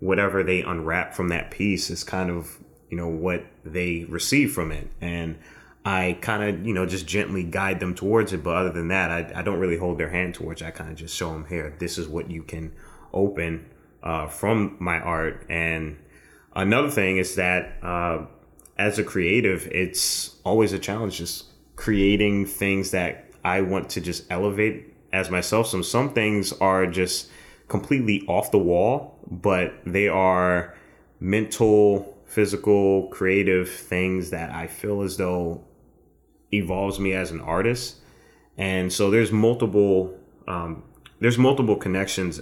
whatever 0.00 0.42
they 0.42 0.60
unwrap 0.62 1.14
from 1.14 1.28
that 1.28 1.50
piece 1.50 1.88
is 1.88 2.02
kind 2.04 2.28
of, 2.30 2.58
you 2.90 2.96
know, 2.96 3.08
what 3.08 3.44
they 3.64 4.04
receive 4.08 4.52
from 4.52 4.72
it. 4.72 4.90
And 5.00 5.38
I 5.84 6.18
kind 6.20 6.42
of, 6.42 6.66
you 6.66 6.74
know, 6.74 6.84
just 6.84 7.06
gently 7.06 7.44
guide 7.44 7.78
them 7.78 7.94
towards 7.94 8.32
it. 8.32 8.42
But 8.42 8.56
other 8.56 8.72
than 8.72 8.88
that, 8.88 9.10
I, 9.10 9.40
I 9.40 9.42
don't 9.42 9.60
really 9.60 9.78
hold 9.78 9.96
their 9.96 10.10
hand 10.10 10.34
towards 10.34 10.62
it. 10.62 10.66
I 10.66 10.72
kind 10.72 10.90
of 10.90 10.96
just 10.96 11.14
show 11.16 11.32
them 11.32 11.46
here, 11.48 11.74
this 11.78 11.96
is 11.96 12.08
what 12.08 12.28
you 12.28 12.42
can 12.42 12.72
open 13.14 13.70
uh, 14.02 14.26
from 14.26 14.76
my 14.80 14.98
art. 14.98 15.46
And 15.48 15.96
another 16.56 16.90
thing 16.90 17.18
is 17.18 17.36
that 17.36 17.78
uh, 17.84 18.26
as 18.76 18.98
a 18.98 19.04
creative, 19.04 19.68
it's 19.68 20.36
always 20.44 20.72
a 20.72 20.78
challenge 20.80 21.18
just 21.18 21.44
creating 21.76 22.46
things 22.46 22.90
that 22.90 23.30
I 23.44 23.60
want 23.60 23.90
to 23.90 24.00
just 24.00 24.24
elevate 24.30 24.94
as 25.12 25.30
myself. 25.30 25.68
Some 25.68 25.82
some 25.82 26.12
things 26.12 26.52
are 26.54 26.86
just 26.86 27.30
completely 27.68 28.24
off 28.26 28.50
the 28.50 28.58
wall, 28.58 29.18
but 29.30 29.74
they 29.84 30.08
are 30.08 30.74
mental, 31.20 32.18
physical, 32.26 33.08
creative 33.08 33.70
things 33.70 34.30
that 34.30 34.50
I 34.50 34.66
feel 34.66 35.02
as 35.02 35.16
though 35.16 35.64
evolves 36.52 36.98
me 36.98 37.12
as 37.12 37.30
an 37.30 37.40
artist. 37.40 37.96
And 38.58 38.92
so 38.92 39.10
there's 39.10 39.32
multiple 39.32 40.18
um, 40.48 40.82
there's 41.20 41.38
multiple 41.38 41.76
connections 41.76 42.40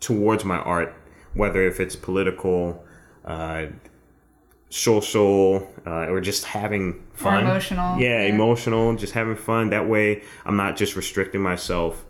towards 0.00 0.44
my 0.44 0.58
art, 0.58 0.94
whether 1.34 1.66
if 1.66 1.80
it's 1.80 1.96
political, 1.96 2.84
uh, 3.24 3.66
social 4.68 5.72
uh, 5.86 6.06
or 6.06 6.20
just 6.20 6.44
having 6.44 7.04
fun. 7.14 7.44
Or 7.44 7.50
emotional. 7.50 8.00
Yeah, 8.00 8.22
yeah, 8.22 8.34
emotional, 8.34 8.96
just 8.96 9.12
having 9.12 9.36
fun. 9.36 9.70
That 9.70 9.88
way, 9.88 10.22
I'm 10.44 10.56
not 10.56 10.76
just 10.76 10.96
restricting 10.96 11.40
myself 11.40 12.04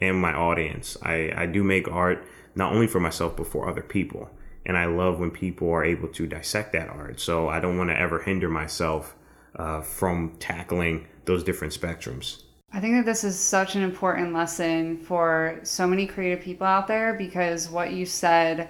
and 0.00 0.20
my 0.20 0.32
audience. 0.32 0.96
I, 1.02 1.32
I 1.36 1.46
do 1.46 1.62
make 1.62 1.88
art 1.88 2.24
not 2.54 2.72
only 2.72 2.86
for 2.86 3.00
myself, 3.00 3.36
but 3.36 3.46
for 3.46 3.68
other 3.68 3.82
people. 3.82 4.30
And 4.66 4.76
I 4.76 4.86
love 4.86 5.18
when 5.18 5.30
people 5.30 5.70
are 5.70 5.84
able 5.84 6.08
to 6.08 6.26
dissect 6.26 6.72
that 6.72 6.88
art. 6.88 7.20
So 7.20 7.48
I 7.48 7.60
don't 7.60 7.78
want 7.78 7.90
to 7.90 7.98
ever 7.98 8.20
hinder 8.20 8.48
myself 8.48 9.14
uh, 9.56 9.80
from 9.80 10.36
tackling 10.38 11.06
those 11.24 11.42
different 11.44 11.72
spectrums. 11.72 12.42
I 12.72 12.80
think 12.80 12.94
that 12.94 13.04
this 13.04 13.24
is 13.24 13.38
such 13.38 13.74
an 13.74 13.82
important 13.82 14.32
lesson 14.32 14.98
for 14.98 15.58
so 15.64 15.86
many 15.86 16.06
creative 16.06 16.40
people 16.44 16.66
out 16.66 16.86
there 16.86 17.14
because 17.14 17.68
what 17.68 17.92
you 17.92 18.06
said 18.06 18.68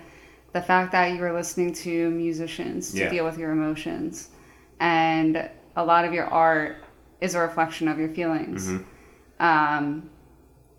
the 0.53 0.61
fact 0.61 0.93
that 0.93 1.13
you 1.13 1.21
were 1.21 1.33
listening 1.33 1.73
to 1.73 2.11
musicians 2.11 2.93
to 2.93 2.99
yeah. 2.99 3.11
deal 3.11 3.25
with 3.25 3.39
your 3.39 3.53
emotions 3.53 4.31
and 4.81 5.49
a 5.77 5.85
lot 5.85 6.05
of 6.05 6.13
your 6.13 6.27
art 6.27 6.85
is 7.21 7.35
a 7.35 7.39
reflection 7.39 7.89
of 7.89 7.99
your 7.99 8.09
feelings 8.09 8.69
mm-hmm. 8.69 9.45
um, 9.45 10.11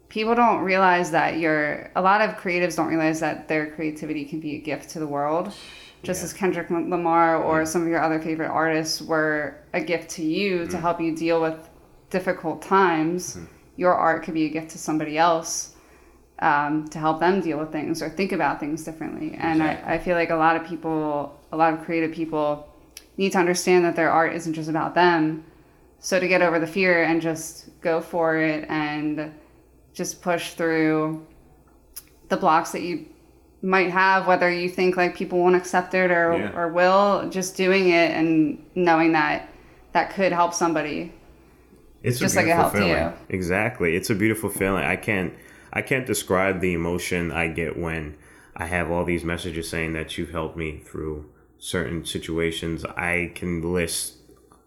people 0.09 0.35
don't 0.35 0.59
realize 0.59 1.11
that 1.11 1.39
you're 1.39 1.89
a 1.95 2.01
lot 2.01 2.21
of 2.21 2.35
creatives 2.35 2.75
don't 2.75 2.87
realize 2.87 3.19
that 3.19 3.47
their 3.47 3.71
creativity 3.71 4.25
can 4.25 4.39
be 4.39 4.55
a 4.55 4.59
gift 4.59 4.89
to 4.89 4.99
the 4.99 5.07
world 5.07 5.53
just 6.03 6.21
yeah. 6.21 6.25
as 6.25 6.33
kendrick 6.33 6.69
lamar 6.69 7.41
or 7.41 7.59
yeah. 7.59 7.63
some 7.63 7.81
of 7.81 7.87
your 7.87 8.01
other 8.01 8.19
favorite 8.19 8.49
artists 8.49 9.01
were 9.01 9.55
a 9.73 9.81
gift 9.81 10.09
to 10.09 10.23
you 10.23 10.59
mm-hmm. 10.59 10.69
to 10.69 10.77
help 10.77 10.99
you 10.99 11.15
deal 11.15 11.41
with 11.41 11.69
difficult 12.09 12.61
times 12.61 13.35
mm-hmm. 13.35 13.45
your 13.77 13.93
art 13.93 14.23
could 14.23 14.33
be 14.33 14.45
a 14.45 14.49
gift 14.49 14.71
to 14.71 14.77
somebody 14.77 15.17
else 15.17 15.70
um, 16.41 16.87
to 16.89 16.99
help 16.99 17.19
them 17.19 17.39
deal 17.39 17.59
with 17.59 17.71
things 17.71 18.01
or 18.01 18.09
think 18.09 18.31
about 18.31 18.59
things 18.59 18.83
differently. 18.83 19.35
And 19.37 19.61
exactly. 19.61 19.91
I, 19.91 19.95
I 19.95 19.99
feel 19.99 20.15
like 20.15 20.31
a 20.31 20.35
lot 20.35 20.55
of 20.55 20.65
people, 20.65 21.39
a 21.51 21.57
lot 21.57 21.73
of 21.73 21.83
creative 21.85 22.11
people, 22.11 22.67
need 23.17 23.31
to 23.33 23.37
understand 23.37 23.85
that 23.85 23.95
their 23.95 24.11
art 24.11 24.33
isn't 24.33 24.53
just 24.53 24.69
about 24.69 24.95
them. 24.95 25.43
So 25.99 26.19
to 26.19 26.27
get 26.27 26.41
over 26.41 26.59
the 26.59 26.67
fear 26.67 27.03
and 27.03 27.21
just 27.21 27.69
go 27.81 28.01
for 28.01 28.37
it 28.37 28.65
and 28.69 29.31
just 29.93 30.21
push 30.21 30.53
through 30.53 31.25
the 32.29 32.37
blocks 32.37 32.71
that 32.71 32.81
you 32.81 33.05
might 33.61 33.91
have, 33.91 34.25
whether 34.25 34.49
you 34.49 34.67
think 34.67 34.97
like 34.97 35.15
people 35.15 35.37
won't 35.37 35.55
accept 35.55 35.93
it 35.93 36.09
or, 36.09 36.37
yeah. 36.37 36.59
or 36.59 36.69
will, 36.69 37.29
just 37.29 37.55
doing 37.55 37.89
it 37.89 38.11
and 38.11 38.65
knowing 38.73 39.11
that 39.11 39.47
that 39.91 40.09
could 40.15 40.31
help 40.31 40.55
somebody. 40.55 41.13
It's 42.01 42.17
just 42.17 42.35
like 42.35 42.47
it 42.47 42.55
helped 42.55 42.75
feeling. 42.75 42.89
you. 42.89 43.13
Exactly. 43.29 43.95
It's 43.95 44.09
a 44.09 44.15
beautiful 44.15 44.49
feeling. 44.49 44.83
I 44.83 44.95
can't 44.95 45.33
I 45.73 45.81
can't 45.81 46.05
describe 46.05 46.59
the 46.59 46.73
emotion 46.73 47.31
I 47.31 47.47
get 47.47 47.77
when 47.77 48.17
I 48.55 48.65
have 48.65 48.91
all 48.91 49.05
these 49.05 49.23
messages 49.23 49.69
saying 49.69 49.93
that 49.93 50.17
you've 50.17 50.31
helped 50.31 50.57
me 50.57 50.79
through 50.79 51.29
certain 51.57 52.05
situations. 52.05 52.83
I 52.85 53.31
can 53.35 53.73
list 53.73 54.17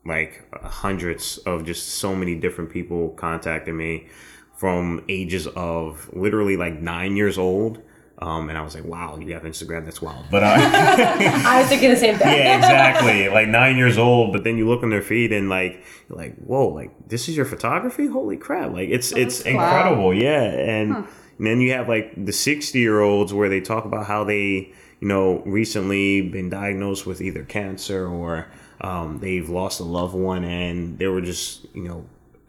like 0.07 0.45
hundreds 0.63 1.39
of 1.39 1.65
just 1.65 1.89
so 1.89 2.15
many 2.15 2.35
different 2.35 2.71
people 2.71 3.11
contacting 3.11 3.77
me 3.77 4.09
from 4.57 5.05
ages 5.09 5.47
of 5.49 6.09
literally 6.13 6.57
like 6.57 6.81
nine 6.81 7.17
years 7.17 7.37
old 7.39 7.83
um, 8.19 8.49
and 8.49 8.57
I 8.57 8.63
was 8.63 8.75
like, 8.75 8.85
wow, 8.85 9.19
you 9.19 9.35
have 9.35 9.43
Instagram? 9.43 9.85
That's 9.85 10.01
wild. 10.01 10.27
But 10.31 10.45
uh, 10.45 10.55
I 10.57 11.61
was 11.61 11.69
thinking 11.69 11.91
the 11.91 11.97
same 11.97 12.17
thing. 12.17 12.29
yeah, 12.39 12.57
exactly. 12.57 13.29
Like 13.29 13.49
nine 13.49 13.77
years 13.77 13.99
old, 13.99 14.33
but 14.33 14.45
then 14.45 14.57
you 14.57 14.69
look 14.69 14.85
on 14.85 14.91
their 14.91 15.03
feed 15.03 15.33
and 15.33 15.49
like, 15.49 15.83
you're 16.09 16.19
like, 16.19 16.37
whoa, 16.37 16.69
like 16.69 16.93
this 17.09 17.29
is 17.29 17.37
your 17.37 17.45
photography? 17.45 18.07
Holy 18.07 18.37
crap! 18.37 18.73
Like 18.73 18.89
it's 18.89 19.13
oh, 19.13 19.17
it's 19.17 19.41
incredible. 19.41 20.07
Wow. 20.07 20.11
Yeah, 20.13 20.43
and, 20.43 20.93
huh. 20.93 21.03
and 21.39 21.47
then 21.47 21.61
you 21.61 21.73
have 21.73 21.89
like 21.89 22.13
the 22.25 22.33
sixty 22.33 22.79
year 22.79 23.01
olds 23.01 23.35
where 23.35 23.49
they 23.49 23.61
talk 23.61 23.85
about 23.85 24.07
how 24.07 24.23
they, 24.23 24.73
you 25.01 25.09
know, 25.09 25.43
recently 25.45 26.21
been 26.21 26.49
diagnosed 26.49 27.07
with 27.07 27.21
either 27.21 27.43
cancer 27.43 28.07
or 28.07 28.47
um, 28.81 29.19
they've 29.19 29.49
lost 29.49 29.81
a 29.81 29.85
loved 29.85 30.15
one, 30.15 30.45
and 30.45 31.01
they 31.01 31.09
were 31.09 31.21
just, 31.21 31.67
you 31.75 31.83
know, 31.83 32.07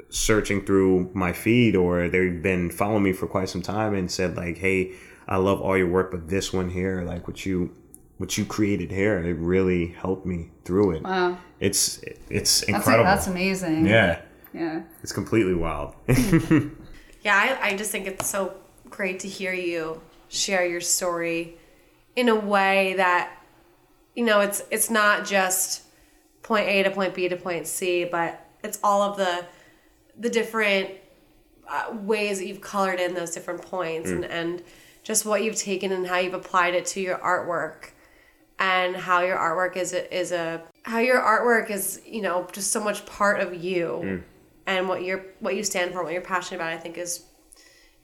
searching 0.10 0.64
through 0.64 1.10
my 1.16 1.34
feed 1.34 1.76
or 1.76 2.08
they've 2.08 2.44
been 2.44 2.70
following 2.70 3.04
me 3.04 3.12
for 3.12 3.26
quite 3.26 3.50
some 3.50 3.64
time 3.64 3.96
and 3.96 4.12
said 4.12 4.38
like, 4.38 4.60
hey 4.60 4.94
I 5.28 5.38
love 5.38 5.62
all 5.62 5.78
your 5.78 5.90
work, 5.90 6.12
but 6.12 6.28
this 6.30 6.54
one 6.54 6.70
here, 6.70 7.02
like 7.02 7.28
what 7.28 7.46
you 7.46 7.76
what 8.18 8.38
you 8.38 8.46
created 8.46 8.92
here, 8.92 9.18
it 9.20 9.34
really 9.34 9.88
helped 9.88 10.26
me 10.26 10.52
through 10.64 10.92
it. 10.92 11.04
Wow. 11.04 11.38
It's 11.60 12.00
it's 12.30 12.64
incredible. 12.64 13.04
That's, 13.04 13.26
that's 13.26 13.28
amazing. 13.28 13.86
Yeah. 13.86 14.22
Yeah. 14.54 14.84
It's 15.04 15.12
completely 15.12 15.54
wild. 15.54 15.96
yeah, 16.08 17.36
I, 17.36 17.58
I 17.62 17.76
just 17.76 17.92
think 17.92 18.08
it's 18.08 18.28
so 18.28 18.56
great 18.90 19.20
to 19.22 19.28
hear 19.28 19.54
you 19.54 20.02
share 20.30 20.66
your 20.66 20.82
story 20.82 21.58
in 22.16 22.30
a 22.30 22.36
way 22.36 22.94
that 22.96 23.38
you 24.16 24.24
know 24.24 24.40
it's 24.40 24.64
it's 24.72 24.90
not 24.90 25.26
just 25.26 25.84
point 26.42 26.68
A 26.68 26.84
to 26.84 26.92
point 26.92 27.14
B 27.14 27.28
to 27.28 27.36
point 27.36 27.68
C, 27.68 28.06
but 28.06 28.48
it's 28.64 28.80
all 28.84 29.02
of 29.02 29.18
the 29.18 29.46
the 30.18 30.30
different 30.30 30.92
uh, 31.68 31.88
ways 31.92 32.40
that 32.40 32.48
you've 32.48 32.62
colored 32.62 33.00
in 33.00 33.14
those 33.14 33.32
different 33.32 33.62
points 33.62 34.10
mm. 34.10 34.16
and 34.16 34.26
and 34.26 34.64
just 35.06 35.26
what 35.26 35.42
you've 35.42 35.56
taken 35.56 35.94
and 35.94 36.06
how 36.06 36.18
you've 36.18 36.34
applied 36.34 36.76
it 36.76 36.86
to 36.88 37.00
your 37.00 37.18
artwork 37.20 37.92
and 38.60 38.98
how 38.98 39.22
your 39.22 39.38
artwork 39.38 39.78
is 39.78 39.94
a, 39.94 40.18
is 40.18 40.34
a 40.34 40.62
how 40.84 41.00
your 41.00 41.22
artwork 41.22 41.70
is 41.70 42.02
you 42.06 42.22
know 42.22 42.46
just 42.52 42.72
so 42.72 42.84
much 42.84 43.06
part 43.06 43.40
of 43.40 43.64
you 43.64 44.02
mm. 44.04 44.24
and 44.66 44.90
what 44.90 45.04
you're 45.04 45.26
what 45.40 45.56
you 45.56 45.64
stand 45.64 45.94
for 45.94 46.04
what 46.04 46.12
you're 46.12 46.22
passionate 46.22 46.58
about 46.58 46.74
i 46.74 46.78
think 46.78 46.98
is 46.98 47.26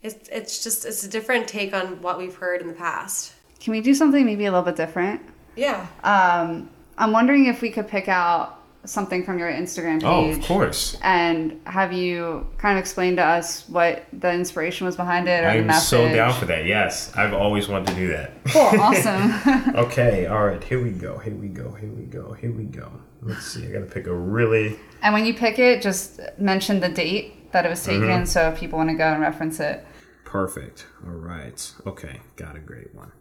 it's 0.02 0.28
it's 0.28 0.62
just 0.62 0.84
it's 0.84 1.04
a 1.04 1.08
different 1.08 1.46
take 1.46 1.72
on 1.72 2.02
what 2.02 2.18
we've 2.18 2.34
heard 2.34 2.60
in 2.60 2.66
the 2.66 2.74
past. 2.74 3.34
Can 3.60 3.70
we 3.70 3.80
do 3.80 3.94
something 3.94 4.26
maybe 4.26 4.46
a 4.46 4.50
little 4.50 4.64
bit 4.64 4.76
different? 4.76 5.22
Yeah. 5.56 5.86
Um 6.02 6.70
i'm 6.98 7.12
wondering 7.12 7.46
if 7.46 7.62
we 7.62 7.70
could 7.70 7.88
pick 7.88 8.08
out 8.08 8.61
something 8.84 9.24
from 9.24 9.38
your 9.38 9.50
Instagram 9.50 10.00
page. 10.00 10.04
Oh, 10.04 10.30
of 10.30 10.42
course. 10.42 10.96
And 11.02 11.60
have 11.66 11.92
you 11.92 12.46
kind 12.58 12.78
of 12.78 12.80
explained 12.80 13.18
to 13.18 13.24
us 13.24 13.68
what 13.68 14.04
the 14.12 14.32
inspiration 14.32 14.86
was 14.86 14.96
behind 14.96 15.28
it 15.28 15.44
or 15.44 15.48
I'm 15.48 15.58
the 15.58 15.64
message? 15.66 15.88
so 15.88 16.12
down 16.12 16.32
for 16.34 16.46
that. 16.46 16.66
Yes, 16.66 17.14
I've 17.16 17.32
always 17.32 17.68
wanted 17.68 17.88
to 17.88 17.94
do 17.94 18.08
that. 18.08 18.32
Cool, 18.46 18.80
awesome. 18.80 19.74
okay, 19.76 20.26
all 20.26 20.44
right. 20.44 20.62
Here 20.62 20.82
we 20.82 20.90
go. 20.90 21.18
Here 21.18 21.34
we 21.34 21.48
go. 21.48 21.72
Here 21.72 21.90
we 21.90 22.04
go. 22.04 22.32
Here 22.32 22.52
we 22.52 22.64
go. 22.64 22.90
Let's 23.22 23.46
see. 23.46 23.66
I 23.66 23.70
got 23.70 23.80
to 23.80 23.86
pick 23.86 24.06
a 24.06 24.14
really. 24.14 24.78
And 25.02 25.14
when 25.14 25.24
you 25.24 25.34
pick 25.34 25.58
it, 25.58 25.80
just 25.80 26.20
mention 26.38 26.80
the 26.80 26.88
date 26.88 27.52
that 27.52 27.64
it 27.64 27.68
was 27.68 27.84
taken, 27.84 28.02
mm-hmm. 28.02 28.24
so 28.24 28.48
if 28.48 28.58
people 28.58 28.78
want 28.78 28.90
to 28.90 28.96
go 28.96 29.04
and 29.04 29.20
reference 29.20 29.60
it. 29.60 29.84
Perfect. 30.24 30.86
All 31.04 31.12
right. 31.12 31.72
Okay, 31.86 32.20
got 32.36 32.56
a 32.56 32.58
great 32.58 32.94
one. 32.94 33.12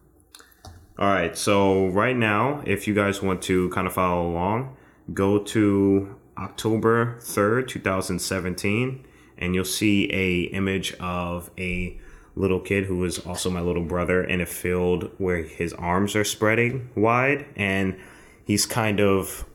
All 0.98 1.08
right. 1.08 1.38
So 1.38 1.88
right 1.88 2.16
now, 2.16 2.64
if 2.66 2.88
you 2.88 2.94
guys 2.94 3.22
want 3.22 3.42
to 3.44 3.70
kind 3.70 3.86
of 3.86 3.94
follow 3.94 4.28
along 4.28 4.78
go 5.14 5.40
to 5.40 6.16
October 6.38 7.18
3rd, 7.20 7.68
2017, 7.68 9.06
and 9.38 9.56
you'll 9.56 9.66
see 9.66 10.12
a 10.12 10.42
image 10.56 10.94
of 11.00 11.50
a 11.58 12.00
little 12.36 12.60
kid 12.60 12.86
who 12.86 13.04
is 13.04 13.20
also 13.20 13.50
my 13.50 13.60
little 13.60 13.84
brother 13.84 14.24
in 14.24 14.40
a 14.40 14.46
field 14.46 15.12
where 15.18 15.44
his 15.44 15.74
arms 15.74 16.16
are 16.16 16.24
spreading 16.24 16.90
wide 16.96 17.46
and 17.58 18.00
he's 18.46 18.66
kind 18.66 19.02
of 19.02 19.46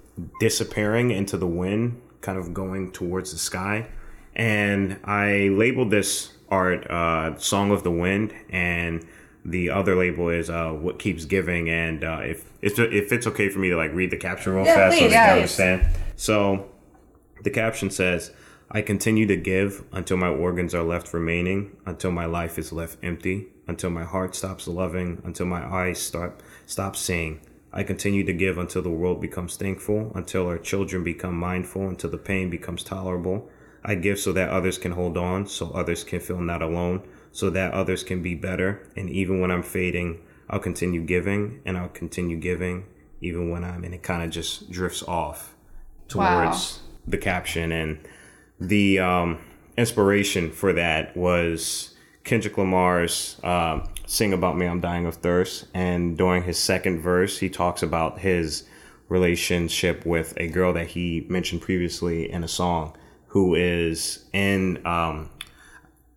disappearing 0.40 1.10
into 1.10 1.36
the 1.36 1.46
wind, 1.46 2.00
kind 2.20 2.38
of 2.38 2.52
going 2.52 2.92
towards 2.92 3.32
the 3.32 3.38
sky. 3.38 3.88
And 4.34 4.98
I 5.04 5.48
labeled 5.48 5.90
this 5.90 6.32
art 6.50 6.88
uh, 6.90 7.36
Song 7.38 7.70
of 7.70 7.82
the 7.82 7.90
Wind, 7.90 8.34
and 8.50 9.04
the 9.46 9.70
other 9.70 9.96
label 9.96 10.28
is 10.28 10.50
uh, 10.50 10.70
What 10.70 10.98
Keeps 10.98 11.24
Giving. 11.24 11.70
And 11.70 12.04
uh, 12.04 12.20
if, 12.22 12.50
if, 12.60 12.78
if 12.78 13.12
it's 13.12 13.26
okay 13.28 13.48
for 13.48 13.58
me 13.58 13.70
to 13.70 13.76
like 13.76 13.92
read 13.92 14.10
the 14.10 14.16
caption 14.16 14.54
real 14.54 14.64
Yeah, 14.64 14.74
fast 14.74 14.98
please, 14.98 15.10
so 15.10 15.14
yeah. 15.14 15.32
understand. 15.34 15.86
So 16.16 16.68
the 17.42 17.50
caption 17.50 17.90
says, 17.90 18.32
I 18.70 18.82
continue 18.82 19.26
to 19.26 19.36
give 19.36 19.84
until 19.92 20.16
my 20.16 20.28
organs 20.28 20.74
are 20.74 20.82
left 20.82 21.14
remaining, 21.14 21.76
until 21.86 22.10
my 22.10 22.26
life 22.26 22.58
is 22.58 22.72
left 22.72 22.98
empty, 23.02 23.46
until 23.68 23.90
my 23.90 24.02
heart 24.02 24.34
stops 24.34 24.66
loving, 24.66 25.22
until 25.24 25.46
my 25.46 25.64
eyes 25.64 26.00
start 26.00 26.40
stop 26.66 26.96
seeing. 26.96 27.40
I 27.72 27.84
continue 27.84 28.24
to 28.24 28.32
give 28.32 28.58
until 28.58 28.82
the 28.82 28.90
world 28.90 29.20
becomes 29.20 29.56
thankful, 29.56 30.10
until 30.14 30.46
our 30.48 30.58
children 30.58 31.04
become 31.04 31.36
mindful, 31.36 31.88
until 31.88 32.10
the 32.10 32.18
pain 32.18 32.50
becomes 32.50 32.82
tolerable. 32.82 33.48
I 33.84 33.94
give 33.94 34.18
so 34.18 34.32
that 34.32 34.48
others 34.48 34.78
can 34.78 34.92
hold 34.92 35.16
on, 35.16 35.46
so 35.46 35.70
others 35.70 36.02
can 36.02 36.18
feel 36.18 36.40
not 36.40 36.62
alone, 36.62 37.02
so 37.36 37.50
that 37.50 37.74
others 37.74 38.02
can 38.02 38.22
be 38.22 38.34
better. 38.34 38.88
And 38.96 39.10
even 39.10 39.42
when 39.42 39.50
I'm 39.50 39.62
fading, 39.62 40.22
I'll 40.48 40.58
continue 40.58 41.02
giving 41.02 41.60
and 41.66 41.76
I'll 41.76 41.90
continue 41.90 42.38
giving, 42.38 42.86
even 43.20 43.50
when 43.50 43.62
I'm, 43.62 43.84
and 43.84 43.92
it 43.92 44.02
kind 44.02 44.22
of 44.22 44.30
just 44.30 44.70
drifts 44.70 45.02
off 45.02 45.54
towards 46.08 46.80
the 47.06 47.18
caption. 47.18 47.72
And 47.72 47.98
the 48.58 49.00
um, 49.00 49.38
inspiration 49.76 50.50
for 50.50 50.72
that 50.72 51.14
was 51.14 51.94
Kendrick 52.24 52.56
Lamar's 52.56 53.38
um, 53.44 53.86
"Sing 54.06 54.32
About 54.32 54.56
Me, 54.56 54.64
I'm 54.64 54.80
Dying 54.80 55.04
of 55.04 55.16
Thirst," 55.16 55.66
and 55.74 56.16
during 56.16 56.42
his 56.42 56.58
second 56.58 57.00
verse, 57.00 57.38
he 57.38 57.50
talks 57.50 57.82
about 57.82 58.20
his 58.20 58.64
relationship 59.10 60.06
with 60.06 60.32
a 60.38 60.48
girl 60.48 60.72
that 60.72 60.86
he 60.86 61.26
mentioned 61.28 61.60
previously 61.60 62.32
in 62.32 62.42
a 62.42 62.48
song, 62.48 62.96
who 63.26 63.54
is 63.54 64.24
in 64.32 64.84
um, 64.86 65.28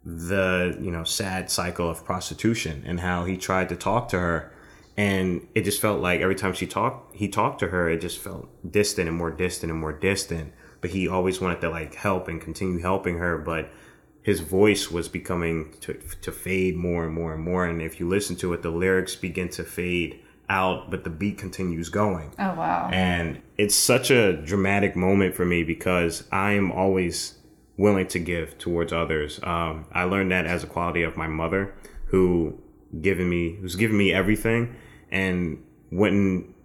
the 0.05 0.77
you 0.81 0.91
know 0.91 1.03
sad 1.03 1.49
cycle 1.51 1.89
of 1.89 2.05
prostitution, 2.05 2.83
and 2.85 2.99
how 2.99 3.25
he 3.25 3.37
tried 3.37 3.69
to 3.69 3.75
talk 3.75 4.09
to 4.09 4.19
her. 4.19 4.51
And 4.97 5.47
it 5.55 5.63
just 5.63 5.79
felt 5.79 6.01
like 6.01 6.19
every 6.19 6.35
time 6.35 6.51
she 6.53 6.67
talked, 6.67 7.15
he 7.15 7.29
talked 7.29 7.59
to 7.59 7.69
her, 7.69 7.89
it 7.89 8.01
just 8.01 8.17
felt 8.19 8.49
distant 8.69 9.07
and 9.07 9.17
more 9.17 9.31
distant 9.31 9.71
and 9.71 9.79
more 9.79 9.93
distant 9.93 10.53
but 10.81 10.91
he 10.91 11.07
always 11.07 11.41
wanted 11.41 11.61
to 11.61 11.69
like 11.69 11.95
help 11.95 12.27
and 12.27 12.41
continue 12.41 12.79
helping 12.79 13.17
her 13.17 13.37
but 13.37 13.69
his 14.21 14.41
voice 14.41 14.91
was 14.91 15.07
becoming 15.07 15.73
to, 15.81 15.93
to 16.21 16.31
fade 16.31 16.75
more 16.75 17.05
and 17.05 17.13
more 17.13 17.33
and 17.33 17.43
more 17.43 17.65
and 17.65 17.81
if 17.81 17.99
you 17.99 18.07
listen 18.07 18.35
to 18.35 18.53
it 18.53 18.61
the 18.61 18.69
lyrics 18.69 19.15
begin 19.15 19.49
to 19.49 19.63
fade 19.63 20.19
out 20.49 20.89
but 20.89 21.03
the 21.03 21.09
beat 21.09 21.37
continues 21.37 21.89
going 21.89 22.31
Oh 22.39 22.53
wow. 22.55 22.89
and 22.91 23.41
it's 23.57 23.75
such 23.75 24.09
a 24.09 24.33
dramatic 24.33 24.95
moment 24.95 25.35
for 25.35 25.45
me 25.45 25.63
because 25.63 26.23
i'm 26.31 26.71
always 26.71 27.35
willing 27.79 28.07
to 28.07 28.19
give 28.19 28.57
towards 28.57 28.91
others 28.91 29.39
um, 29.43 29.85
i 29.93 30.03
learned 30.03 30.31
that 30.31 30.45
as 30.45 30.63
a 30.63 30.67
quality 30.67 31.01
of 31.01 31.17
my 31.17 31.27
mother 31.27 31.73
who 32.07 32.59
given 33.01 33.29
me 33.29 33.55
who's 33.55 33.75
given 33.75 33.97
me 33.97 34.11
everything 34.11 34.75
and 35.11 35.63
wouldn't 35.91 36.55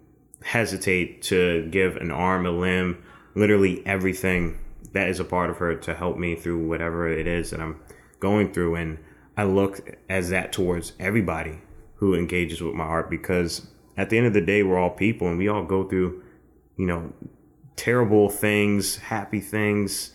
hesitate 0.43 1.21
to 1.21 1.67
give 1.71 1.95
an 1.97 2.11
arm 2.11 2.45
a 2.45 2.51
limb 2.51 3.01
literally 3.33 3.81
everything 3.85 4.59
that 4.95 5.09
is 5.09 5.19
a 5.19 5.25
part 5.25 5.49
of 5.49 5.57
her 5.57 5.75
to 5.75 5.93
help 5.93 6.17
me 6.17 6.35
through 6.35 6.65
whatever 6.65 7.09
it 7.09 7.27
is 7.27 7.49
that 7.49 7.59
I'm 7.59 7.79
going 8.21 8.53
through. 8.53 8.75
And 8.75 8.97
I 9.35 9.43
look 9.43 9.97
as 10.09 10.29
that 10.29 10.53
towards 10.53 10.93
everybody 10.99 11.59
who 11.95 12.15
engages 12.15 12.61
with 12.61 12.75
my 12.75 12.85
art 12.85 13.09
because 13.09 13.67
at 13.97 14.09
the 14.09 14.17
end 14.17 14.25
of 14.25 14.33
the 14.33 14.41
day, 14.41 14.63
we're 14.63 14.79
all 14.79 14.89
people 14.89 15.27
and 15.27 15.37
we 15.37 15.49
all 15.49 15.65
go 15.65 15.83
through, 15.83 16.23
you 16.77 16.85
know, 16.85 17.11
terrible 17.75 18.29
things, 18.29 18.95
happy 18.95 19.41
things. 19.41 20.11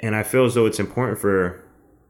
And 0.00 0.16
I 0.16 0.22
feel 0.22 0.44
as 0.44 0.54
though 0.54 0.66
it's 0.66 0.80
important 0.80 1.18
for 1.18 1.62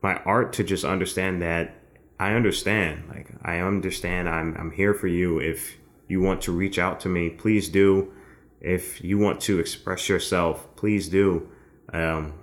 my 0.03 0.17
art 0.25 0.53
to 0.55 0.65
just 0.65 0.85
understand 0.85 1.43
that 1.43 1.75
I 2.19 2.33
understand. 2.33 3.05
Like, 3.09 3.29
I 3.43 3.59
understand 3.59 4.29
I'm, 4.29 4.57
I'm 4.57 4.71
here 4.71 4.95
for 4.95 5.09
you. 5.09 5.39
If 5.39 5.77
you 6.09 6.21
want 6.21 6.43
to 6.43 6.53
reach 6.53 6.79
out 6.79 7.01
to 7.01 7.09
me, 7.09 7.31
please 7.31 7.69
do 7.69 8.13
if 8.61 9.03
you 9.03 9.19
want 9.19 9.41
to 9.43 9.59
express 9.59 10.09
yourself, 10.09 10.77
please 10.77 11.09
do. 11.09 11.49
Um, 11.93 12.35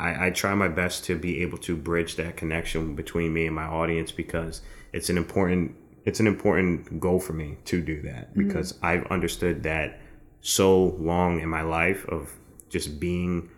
I, 0.00 0.26
I, 0.26 0.30
try 0.30 0.54
my 0.54 0.68
best 0.68 1.04
to 1.04 1.16
be 1.16 1.42
able 1.42 1.58
to 1.58 1.76
bridge 1.76 2.16
that 2.16 2.36
connection 2.36 2.94
between 2.94 3.32
me 3.32 3.46
and 3.46 3.54
my 3.54 3.64
audience 3.64 4.10
because 4.10 4.62
it's 4.92 5.08
an 5.10 5.16
important 5.16 5.76
it's 6.04 6.20
an 6.20 6.26
important 6.26 7.00
goal 7.00 7.20
for 7.20 7.32
me 7.32 7.56
to 7.66 7.80
do 7.80 8.02
that 8.02 8.34
because 8.36 8.72
mm-hmm. 8.72 8.86
I've 8.86 9.06
understood 9.06 9.62
that 9.62 10.00
so 10.40 10.84
long 10.98 11.40
in 11.40 11.48
my 11.48 11.62
life 11.62 12.04
of 12.08 12.30
just 12.68 12.98
being 13.00 13.48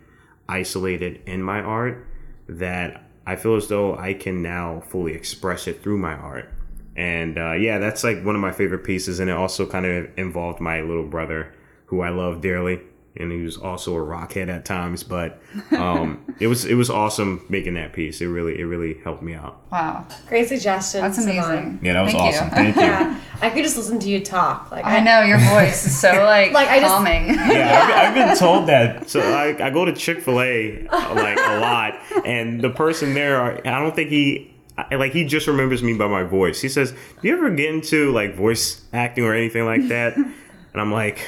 isolated 0.49 1.21
in 1.25 1.41
my 1.41 1.61
art 1.61 2.05
that 2.47 3.03
I 3.25 3.35
feel 3.35 3.55
as 3.55 3.67
though 3.67 3.95
I 3.95 4.15
can 4.15 4.41
now 4.41 4.81
fully 4.81 5.13
express 5.13 5.67
it 5.67 5.83
through 5.83 5.99
my 5.99 6.13
art. 6.13 6.51
And 6.95 7.37
uh, 7.37 7.53
yeah, 7.53 7.77
that's 7.77 8.03
like 8.03 8.23
one 8.23 8.35
of 8.35 8.41
my 8.41 8.51
favorite 8.51 8.83
pieces, 8.83 9.19
and 9.19 9.29
it 9.29 9.33
also 9.33 9.65
kind 9.65 9.85
of 9.85 10.09
involved 10.17 10.59
my 10.59 10.81
little 10.81 11.05
brother 11.05 11.53
who 11.85 12.01
I 12.01 12.09
love 12.09 12.41
dearly, 12.41 12.81
and 13.19 13.31
he 13.31 13.41
was 13.41 13.57
also 13.57 13.95
a 13.95 13.99
rockhead 13.99 14.47
at 14.47 14.65
times. 14.65 15.03
But 15.03 15.41
um, 15.71 16.25
it 16.39 16.47
was 16.47 16.65
it 16.65 16.75
was 16.75 16.89
awesome 16.89 17.45
making 17.49 17.73
that 17.75 17.93
piece. 17.93 18.21
It 18.21 18.27
really 18.27 18.59
it 18.59 18.63
really 18.63 18.95
helped 19.03 19.21
me 19.21 19.33
out. 19.33 19.61
Wow, 19.71 20.05
great 20.27 20.47
suggestion. 20.47 21.01
That's 21.01 21.17
amazing. 21.17 21.79
Yeah, 21.83 21.93
that 21.93 22.01
was 22.01 22.13
Thank 22.13 22.35
awesome. 22.35 22.47
You. 22.47 22.53
Thank 22.53 22.75
you. 22.77 22.81
Yeah, 22.81 23.19
I 23.41 23.49
could 23.49 23.63
just 23.63 23.77
listen 23.77 23.99
to 23.99 24.09
you 24.09 24.23
talk. 24.23 24.71
Like 24.71 24.85
I, 24.85 24.99
know 25.01 25.21
your 25.21 25.37
voice 25.39 25.85
is 25.85 25.99
so 25.99 26.09
like, 26.25 26.51
Like, 26.53 26.69
I 26.69 26.79
just- 26.79 26.91
calming. 26.93 27.27
Yeah, 27.27 27.79
I've, 27.83 28.07
I've 28.07 28.13
been 28.15 28.37
told 28.37 28.67
that. 28.67 29.09
So 29.09 29.19
I, 29.21 29.67
I 29.67 29.69
go 29.69 29.85
to 29.85 29.93
Chick 29.93 30.21
Fil 30.21 30.41
A 30.41 30.87
like 30.91 31.37
a 31.37 31.59
lot, 31.59 31.99
and 32.25 32.61
the 32.61 32.69
person 32.69 33.13
there, 33.13 33.41
I 33.67 33.79
don't 33.79 33.95
think 33.95 34.09
he. 34.09 34.55
Like 34.91 35.11
he 35.11 35.25
just 35.25 35.45
remembers 35.45 35.83
me 35.83 35.93
by 35.97 36.07
my 36.07 36.23
voice. 36.23 36.61
He 36.61 36.69
says, 36.69 36.91
"Do 36.93 37.27
you 37.27 37.35
ever 37.35 37.49
get 37.49 37.73
into 37.73 38.13
like 38.13 38.35
voice 38.35 38.81
acting 38.93 39.25
or 39.25 39.35
anything 39.35 39.65
like 39.65 39.89
that?" 39.89 40.15
And 40.15 40.33
I'm 40.73 40.89
like, 40.89 41.19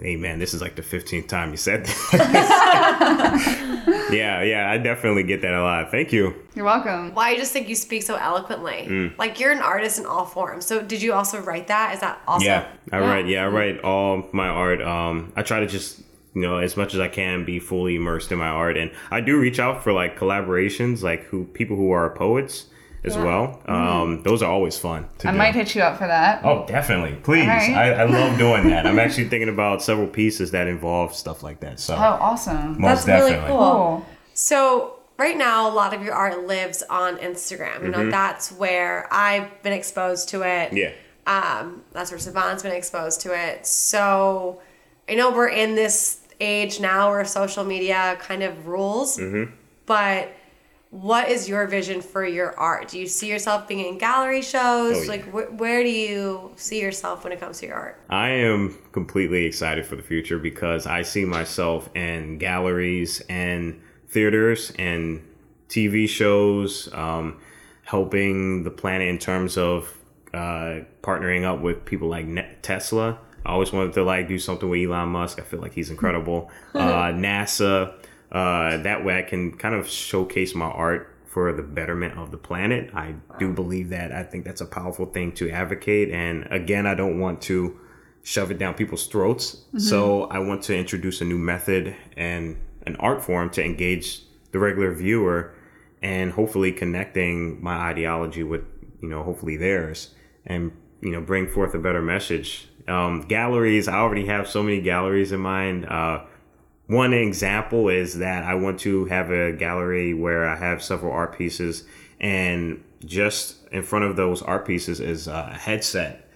"Hey 0.00 0.16
man, 0.16 0.38
this 0.38 0.54
is 0.54 0.60
like 0.60 0.76
the 0.76 0.82
15th 0.82 1.28
time 1.28 1.50
you 1.50 1.56
said 1.56 1.84
that." 1.86 3.66
yeah, 4.12 4.42
yeah, 4.42 4.70
I 4.70 4.78
definitely 4.78 5.22
get 5.22 5.42
that 5.42 5.54
a 5.54 5.62
lot. 5.62 5.90
Thank 5.90 6.12
you. 6.12 6.34
You're 6.54 6.64
welcome. 6.64 7.14
Well, 7.14 7.24
I 7.24 7.36
just 7.36 7.52
think 7.52 7.68
you 7.68 7.74
speak 7.74 8.02
so 8.02 8.16
eloquently. 8.16 8.86
Mm. 8.88 9.18
Like 9.18 9.40
you're 9.40 9.52
an 9.52 9.60
artist 9.60 9.98
in 9.98 10.06
all 10.06 10.24
forms. 10.24 10.66
So 10.66 10.82
did 10.82 11.02
you 11.02 11.12
also 11.12 11.40
write 11.40 11.68
that? 11.68 11.94
Is 11.94 12.00
that 12.00 12.20
also? 12.26 12.44
Yeah, 12.44 12.66
I 12.92 13.00
write. 13.00 13.26
Yeah, 13.26 13.44
I 13.44 13.48
write 13.48 13.80
all 13.80 14.28
my 14.32 14.48
art. 14.48 14.82
Um, 14.82 15.32
I 15.36 15.42
try 15.42 15.60
to 15.60 15.66
just 15.66 16.00
you 16.34 16.42
know 16.42 16.58
as 16.58 16.76
much 16.76 16.94
as 16.94 17.00
I 17.00 17.08
can 17.08 17.44
be 17.44 17.58
fully 17.58 17.96
immersed 17.96 18.32
in 18.32 18.38
my 18.38 18.48
art, 18.48 18.76
and 18.76 18.90
I 19.10 19.20
do 19.20 19.38
reach 19.38 19.58
out 19.58 19.82
for 19.82 19.92
like 19.92 20.18
collaborations, 20.18 21.02
like 21.02 21.24
who 21.24 21.44
people 21.44 21.76
who 21.76 21.90
are 21.90 22.10
poets 22.10 22.66
as 23.04 23.16
well. 23.16 23.62
Um, 23.66 24.22
those 24.22 24.42
are 24.42 24.50
always 24.50 24.76
fun. 24.78 25.06
To 25.18 25.28
I 25.28 25.32
do. 25.32 25.38
might 25.38 25.54
hit 25.54 25.74
you 25.74 25.82
up 25.82 25.98
for 25.98 26.06
that. 26.06 26.44
Oh, 26.44 26.66
definitely. 26.66 27.16
Please. 27.22 27.42
Alright. 27.48 27.70
I, 27.70 27.92
I 27.92 28.04
love 28.04 28.38
doing 28.38 28.68
that. 28.68 28.86
I'm 28.86 28.98
actually 29.04 29.28
thinking 29.28 29.48
about 29.48 29.82
several 29.82 30.06
pieces 30.06 30.50
that 30.50 30.66
involve 30.66 31.14
stuff 31.14 31.42
like 31.42 31.60
that. 31.60 31.80
So, 31.80 31.94
Oh, 31.94 31.98
awesome. 32.20 32.80
most 32.80 33.06
That's 33.06 33.20
really 33.22 33.32
definitely. 33.32 33.56
cool. 33.56 33.58
Cool. 34.04 34.06
So 34.34 34.98
right 35.18 35.36
now, 35.36 35.68
a 35.68 35.72
lot 35.74 35.94
of 35.94 36.02
your 36.04 36.14
art 36.14 36.46
lives 36.46 36.82
on 36.90 37.16
Instagram. 37.18 37.82
You 37.84 37.88
know, 37.90 38.10
that's 38.10 38.52
where 38.52 39.08
I've 39.12 39.62
been 39.62 39.72
exposed 39.72 40.28
to 40.30 40.42
it. 40.42 40.70
Mm-hmm. 40.72 40.76
Yeah. 40.76 40.92
Um, 41.26 41.82
that's 41.92 42.10
where 42.10 42.18
Savannah's 42.18 42.62
been 42.62 42.72
exposed 42.72 43.20
to 43.22 43.32
it. 43.34 43.66
So 43.66 44.60
I 45.08 45.14
know 45.14 45.30
we're 45.30 45.48
in 45.48 45.74
this 45.74 46.20
age 46.40 46.80
now 46.80 47.10
where 47.10 47.24
social 47.24 47.64
media 47.64 48.16
kind 48.20 48.42
of 48.42 48.66
rules, 48.66 49.16
Mm-hmm. 49.18 49.52
but 49.86 50.32
what 50.90 51.28
is 51.28 51.48
your 51.48 51.66
vision 51.68 52.00
for 52.00 52.24
your 52.24 52.58
art? 52.58 52.88
Do 52.88 52.98
you 52.98 53.06
see 53.06 53.28
yourself 53.28 53.68
being 53.68 53.86
in 53.86 53.96
gallery 53.98 54.42
shows? 54.42 54.96
Oh, 54.96 55.02
yeah. 55.02 55.08
Like, 55.08 55.24
wh- 55.30 55.58
where 55.58 55.84
do 55.84 55.88
you 55.88 56.50
see 56.56 56.80
yourself 56.82 57.22
when 57.22 57.32
it 57.32 57.38
comes 57.38 57.60
to 57.60 57.66
your 57.66 57.76
art? 57.76 58.00
I 58.10 58.30
am 58.30 58.76
completely 58.90 59.44
excited 59.44 59.86
for 59.86 59.94
the 59.94 60.02
future 60.02 60.38
because 60.38 60.86
I 60.86 61.02
see 61.02 61.24
myself 61.24 61.88
in 61.94 62.38
galleries 62.38 63.22
and 63.28 63.80
theaters 64.08 64.72
and 64.78 65.24
TV 65.68 66.08
shows, 66.08 66.92
um, 66.92 67.40
helping 67.84 68.64
the 68.64 68.70
planet 68.70 69.08
in 69.08 69.18
terms 69.18 69.56
of 69.56 69.96
uh, 70.34 70.80
partnering 71.02 71.44
up 71.44 71.60
with 71.60 71.84
people 71.84 72.08
like 72.08 72.62
Tesla. 72.62 73.18
I 73.46 73.52
always 73.52 73.72
wanted 73.72 73.92
to 73.94 74.02
like 74.02 74.26
do 74.26 74.40
something 74.40 74.68
with 74.68 74.80
Elon 74.80 75.08
Musk. 75.08 75.38
I 75.38 75.42
feel 75.42 75.60
like 75.60 75.72
he's 75.72 75.90
incredible. 75.90 76.50
uh, 76.74 77.12
NASA. 77.12 77.94
Uh, 78.30 78.78
that 78.78 79.04
way, 79.04 79.18
I 79.18 79.22
can 79.22 79.56
kind 79.56 79.74
of 79.74 79.88
showcase 79.88 80.54
my 80.54 80.66
art 80.66 81.14
for 81.26 81.52
the 81.52 81.62
betterment 81.62 82.18
of 82.18 82.30
the 82.30 82.36
planet. 82.36 82.90
I 82.94 83.14
do 83.38 83.52
believe 83.52 83.90
that. 83.90 84.12
I 84.12 84.22
think 84.22 84.44
that's 84.44 84.60
a 84.60 84.66
powerful 84.66 85.06
thing 85.06 85.32
to 85.32 85.50
advocate. 85.50 86.10
And 86.10 86.46
again, 86.50 86.86
I 86.86 86.94
don't 86.94 87.20
want 87.20 87.40
to 87.42 87.78
shove 88.22 88.50
it 88.50 88.58
down 88.58 88.74
people's 88.74 89.06
throats. 89.06 89.64
So 89.76 90.24
I 90.24 90.40
want 90.40 90.62
to 90.64 90.76
introduce 90.76 91.20
a 91.20 91.24
new 91.24 91.38
method 91.38 91.94
and 92.16 92.56
an 92.86 92.96
art 92.96 93.22
form 93.22 93.50
to 93.50 93.64
engage 93.64 94.22
the 94.52 94.58
regular 94.58 94.92
viewer 94.92 95.54
and 96.02 96.32
hopefully 96.32 96.72
connecting 96.72 97.62
my 97.62 97.76
ideology 97.76 98.42
with 98.42 98.62
you 99.00 99.08
know 99.08 99.22
hopefully 99.22 99.56
theirs 99.56 100.14
and 100.46 100.72
you 101.00 101.10
know 101.10 101.20
bring 101.20 101.46
forth 101.46 101.74
a 101.74 101.78
better 101.78 102.02
message 102.02 102.68
um, 102.88 103.22
galleries 103.22 103.86
i 103.88 103.94
already 103.94 104.26
have 104.26 104.48
so 104.48 104.62
many 104.62 104.80
galleries 104.80 105.32
in 105.32 105.40
mind 105.40 105.86
uh, 105.86 106.24
one 106.90 107.12
example 107.12 107.88
is 107.88 108.18
that 108.18 108.42
i 108.42 108.54
want 108.54 108.80
to 108.80 109.04
have 109.04 109.30
a 109.30 109.52
gallery 109.52 110.12
where 110.12 110.48
i 110.48 110.56
have 110.56 110.82
several 110.82 111.12
art 111.12 111.36
pieces 111.38 111.84
and 112.20 112.82
just 113.04 113.56
in 113.70 113.82
front 113.82 114.04
of 114.04 114.16
those 114.16 114.42
art 114.42 114.66
pieces 114.66 114.98
is 114.98 115.28
a 115.28 115.54
headset 115.54 116.28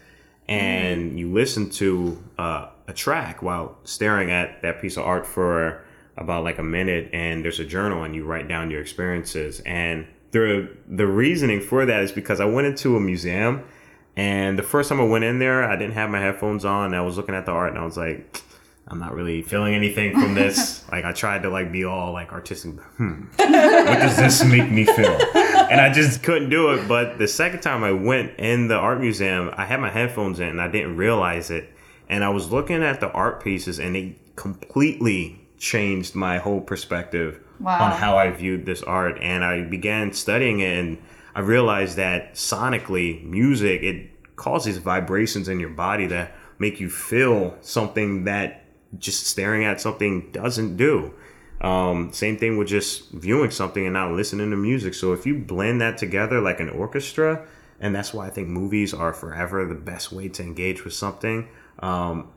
and 0.47 1.13
mm. 1.13 1.19
you 1.19 1.33
listen 1.33 1.69
to 1.69 2.23
uh, 2.39 2.69
a 2.87 2.93
track 2.93 3.43
while 3.43 3.77
staring 3.85 4.31
at 4.31 4.63
that 4.63 4.81
piece 4.81 4.97
of 4.97 5.05
art 5.05 5.27
for 5.27 5.83
about 6.17 6.45
like 6.45 6.59
a 6.59 6.63
minute 6.63 7.11
and 7.13 7.45
there's 7.45 7.59
a 7.59 7.65
journal 7.65 8.05
and 8.05 8.15
you 8.15 8.25
write 8.25 8.47
down 8.47 8.71
your 8.71 8.81
experiences 8.81 9.61
and 9.61 10.07
the 10.31 10.69
the 10.87 11.07
reasoning 11.07 11.61
for 11.61 11.85
that 11.85 12.03
is 12.03 12.13
because 12.13 12.41
I 12.41 12.45
went 12.45 12.67
into 12.67 12.97
a 12.97 13.01
museum 13.01 13.65
and 14.17 14.57
the 14.57 14.63
first 14.63 14.89
time 14.89 15.01
I 15.01 15.05
went 15.05 15.25
in 15.25 15.41
there 15.41 15.65
I 15.65 15.75
didn't 15.75 15.95
have 15.95 16.11
my 16.11 16.21
headphones 16.21 16.65
on 16.65 16.95
I 16.95 17.01
was 17.01 17.17
looking 17.17 17.35
at 17.35 17.47
the 17.47 17.53
art 17.53 17.71
and 17.71 17.79
I 17.79 17.85
was 17.85 17.97
like 17.97 18.41
I'm 18.87 18.99
not 18.99 19.15
really 19.15 19.43
feeling 19.43 19.75
anything 19.75 20.13
from 20.13 20.35
this. 20.35 20.85
like 20.91 21.05
I 21.05 21.13
tried 21.13 21.43
to 21.43 21.51
like 21.51 21.73
be 21.73 21.85
all 21.85 22.13
like 22.13 22.33
artistic. 22.33 22.79
Hmm. 22.97 23.25
what 23.37 23.99
does 24.01 24.17
this 24.17 24.45
make 24.45 24.71
me 24.71 24.85
feel? 24.85 25.19
And 25.71 25.81
I 25.81 25.93
just 25.93 26.23
couldn't 26.23 26.51
do 26.51 26.73
it. 26.73 26.87
But 26.87 27.19
the 27.19 27.29
second 27.29 27.61
time 27.61 27.83
I 27.83 27.93
went 27.93 28.39
in 28.39 28.69
the 28.69 28.77
art 28.77 29.01
museum, 29.01 29.51
I 29.57 29.65
had 29.65 29.81
my 29.81 29.91
headphones 29.91 30.41
in 30.41 30.49
and 30.49 30.61
I 30.61 30.69
didn't 30.69 30.97
realize 30.97 31.51
it. 31.51 31.71
And 32.09 32.23
I 32.23 32.29
was 32.29 32.53
looking 32.53 32.83
at 32.83 33.01
the 33.01 33.11
art 33.11 33.43
pieces 33.43 33.79
and 33.79 33.97
it 33.97 34.37
completely 34.37 35.41
changed 35.59 36.15
my 36.15 36.39
whole 36.39 36.61
perspective 36.61 37.41
wow. 37.61 37.85
on 37.85 37.93
how 37.93 38.19
I 38.19 38.31
viewed 38.31 38.67
this 38.67 38.83
art. 38.83 39.19
And 39.23 39.43
I 39.43 39.63
began 39.63 40.13
studying 40.13 40.61
it 40.61 40.79
and 40.79 40.99
I 41.35 41.41
realized 41.41 41.97
that 41.97 42.35
sonically, 42.35 43.25
music, 43.25 43.83
it 43.83 44.11
causes 44.37 44.77
vibrations 44.77 45.49
in 45.49 45.59
your 45.59 45.71
body 45.71 46.07
that 46.09 46.35
make 46.59 46.79
you 46.81 46.91
feel 46.91 47.57
something 47.61 48.25
that 48.25 48.64
just 48.99 49.27
staring 49.27 49.65
at 49.65 49.81
something 49.81 50.31
doesn't 50.33 50.77
do. 50.77 51.15
Um, 51.61 52.13
same 52.13 52.37
thing 52.37 52.59
with 52.59 52.69
just 52.69 53.11
viewing 53.13 53.51
something 53.51 53.85
and 53.85 53.95
not 53.95 54.13
listening 54.13 54.51
to 54.51 54.57
music. 54.57 54.95
So 54.95 55.13
if 55.13 55.25
you 55.25 55.39
blend 55.39 55.81
that 55.81 55.97
together 55.99 56.41
like 56.41 56.61
an 56.61 56.69
orchestra, 56.69 57.47
and 57.81 57.95
that's 57.95 58.13
why 58.13 58.27
I 58.27 58.31
think 58.31 58.49
movies 58.49 58.93
are 58.93 59.13
forever 59.13 59.65
the 59.65 59.75
best 59.75 60.13
way 60.13 60.29
to 60.29 60.43
engage 60.43 60.85
with 60.85 60.95
something. 60.95 61.49
Um, 61.79 62.29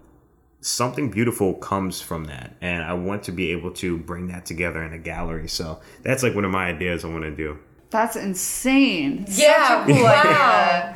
something 0.62 1.12
beautiful 1.12 1.54
comes 1.54 2.02
from 2.02 2.26
that 2.26 2.56
and 2.62 2.84
i 2.84 2.92
want 2.92 3.22
to 3.22 3.32
be 3.32 3.52
able 3.52 3.72
to 3.72 3.98
bring 3.98 4.28
that 4.28 4.46
together 4.46 4.84
in 4.84 4.92
a 4.92 4.98
gallery 4.98 5.48
so 5.48 5.80
that's 6.02 6.24
like 6.24 6.34
one 6.34 6.44
of 6.44 6.50
my 6.50 6.66
ideas 6.68 7.06
i 7.06 7.08
want 7.08 7.24
to 7.24 7.36
do 7.36 7.58
that's 7.90 8.18
insane. 8.18 9.26
Yeah, 9.30 9.86
cool 9.86 10.04
wow. 10.04 10.92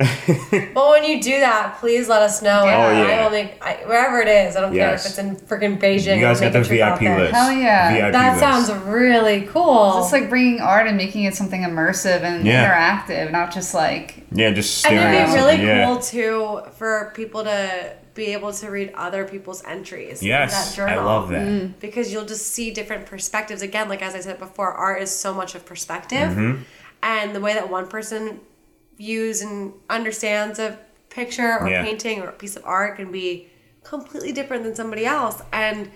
well, 0.74 0.90
when 0.90 1.04
you 1.04 1.22
do 1.22 1.40
that, 1.40 1.78
please 1.80 2.06
let 2.06 2.20
us 2.20 2.42
know. 2.42 2.64
Yeah. 2.64 2.86
Oh, 2.86 2.92
yeah. 2.92 3.20
I 3.20 3.24
will 3.24 3.30
make 3.30 3.64
I, 3.64 3.76
wherever 3.86 4.20
it 4.20 4.28
is. 4.28 4.56
I 4.56 4.60
don't 4.60 4.74
yes. 4.74 4.84
care 4.84 4.94
if 4.94 5.06
it's 5.06 5.18
in 5.18 5.46
freaking 5.46 5.80
Beijing. 5.80 6.16
You 6.16 6.22
guys 6.22 6.40
got 6.40 6.52
the 6.52 6.60
VIP 6.60 7.00
list. 7.00 7.32
Hell 7.32 7.50
yeah, 7.50 7.94
VIP 7.94 8.12
that 8.12 8.30
list. 8.32 8.40
sounds 8.40 8.84
really 8.84 9.42
cool. 9.42 10.02
It's 10.02 10.12
like 10.12 10.28
bringing 10.28 10.60
art 10.60 10.86
and 10.86 10.98
making 10.98 11.24
it 11.24 11.34
something 11.34 11.62
immersive 11.62 12.20
and 12.20 12.44
yeah. 12.44 12.68
interactive, 12.68 13.32
not 13.32 13.54
just 13.54 13.72
like 13.72 14.26
yeah, 14.30 14.50
just 14.50 14.78
staring. 14.78 14.98
And 14.98 15.14
it'd 15.14 15.28
be 15.28 15.34
really 15.34 15.66
yeah. 15.66 15.86
cool 15.86 15.98
too 15.98 16.60
for 16.76 17.10
people 17.14 17.44
to 17.44 17.96
be 18.14 18.26
able 18.26 18.52
to 18.52 18.70
read 18.70 18.92
other 18.94 19.26
people's 19.26 19.64
entries. 19.64 20.22
Yes, 20.22 20.78
I 20.78 20.96
love 20.96 21.30
that 21.30 21.46
mm. 21.46 21.72
because 21.80 22.12
you'll 22.12 22.26
just 22.26 22.48
see 22.48 22.70
different 22.70 23.06
perspectives. 23.06 23.62
Again, 23.62 23.88
like 23.88 24.02
as 24.02 24.14
I 24.14 24.20
said 24.20 24.38
before, 24.38 24.72
art 24.72 25.00
is 25.00 25.10
so 25.10 25.32
much 25.32 25.54
of 25.54 25.64
perspective, 25.64 26.32
mm-hmm. 26.32 26.62
And 27.02 27.34
the 27.34 27.40
way 27.40 27.54
that 27.54 27.70
one 27.70 27.88
person 27.88 28.40
views 28.96 29.42
and 29.42 29.72
understands 29.90 30.58
a 30.58 30.78
picture 31.10 31.58
or 31.58 31.68
yeah. 31.68 31.82
painting 31.82 32.20
or 32.20 32.28
a 32.28 32.32
piece 32.32 32.56
of 32.56 32.64
art 32.64 32.96
can 32.96 33.10
be 33.10 33.48
completely 33.82 34.32
different 34.32 34.64
than 34.64 34.74
somebody 34.74 35.04
else, 35.04 35.42
and. 35.52 35.90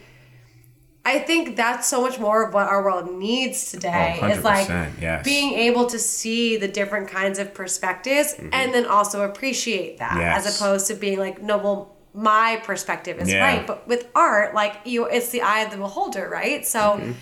I 1.09 1.21
think 1.21 1.55
that's 1.55 1.87
so 1.87 2.03
much 2.03 2.19
more 2.19 2.45
of 2.45 2.53
what 2.53 2.67
our 2.67 2.83
world 2.83 3.17
needs 3.17 3.71
today. 3.71 4.19
Oh, 4.21 4.27
is 4.27 4.43
like 4.43 4.67
yes. 5.01 5.25
being 5.25 5.53
able 5.55 5.87
to 5.87 6.01
see 6.01 6.57
the 6.57 6.67
different 6.67 7.07
kinds 7.07 7.39
of 7.39 7.55
perspectives 7.55 8.35
mm-hmm. 8.35 8.49
and 8.53 8.75
then 8.75 8.87
also 8.87 9.23
appreciate 9.23 9.99
that 9.99 10.17
yes. 10.19 10.45
as 10.45 10.57
opposed 10.57 10.89
to 10.89 10.95
being 10.95 11.21
like, 11.21 11.41
no, 11.41 11.59
well, 11.59 11.97
my 12.17 12.61
perspective 12.65 13.19
is 13.19 13.31
yeah. 13.31 13.39
right. 13.39 13.67
But 13.67 13.87
with 13.87 14.09
art, 14.15 14.55
like 14.55 14.81
you, 14.85 15.05
it's 15.05 15.29
the 15.29 15.43
eye 15.43 15.61
of 15.61 15.71
the 15.71 15.77
beholder, 15.77 16.29
right? 16.29 16.67
So 16.67 16.81
mm-hmm. 16.81 17.13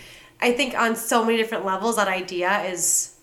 I 0.41 0.53
think 0.53 0.75
on 0.79 0.95
so 0.97 1.25
many 1.25 1.37
different 1.37 1.67
levels, 1.67 1.97
that 1.97 2.09
idea 2.09 2.63
is 2.63 3.14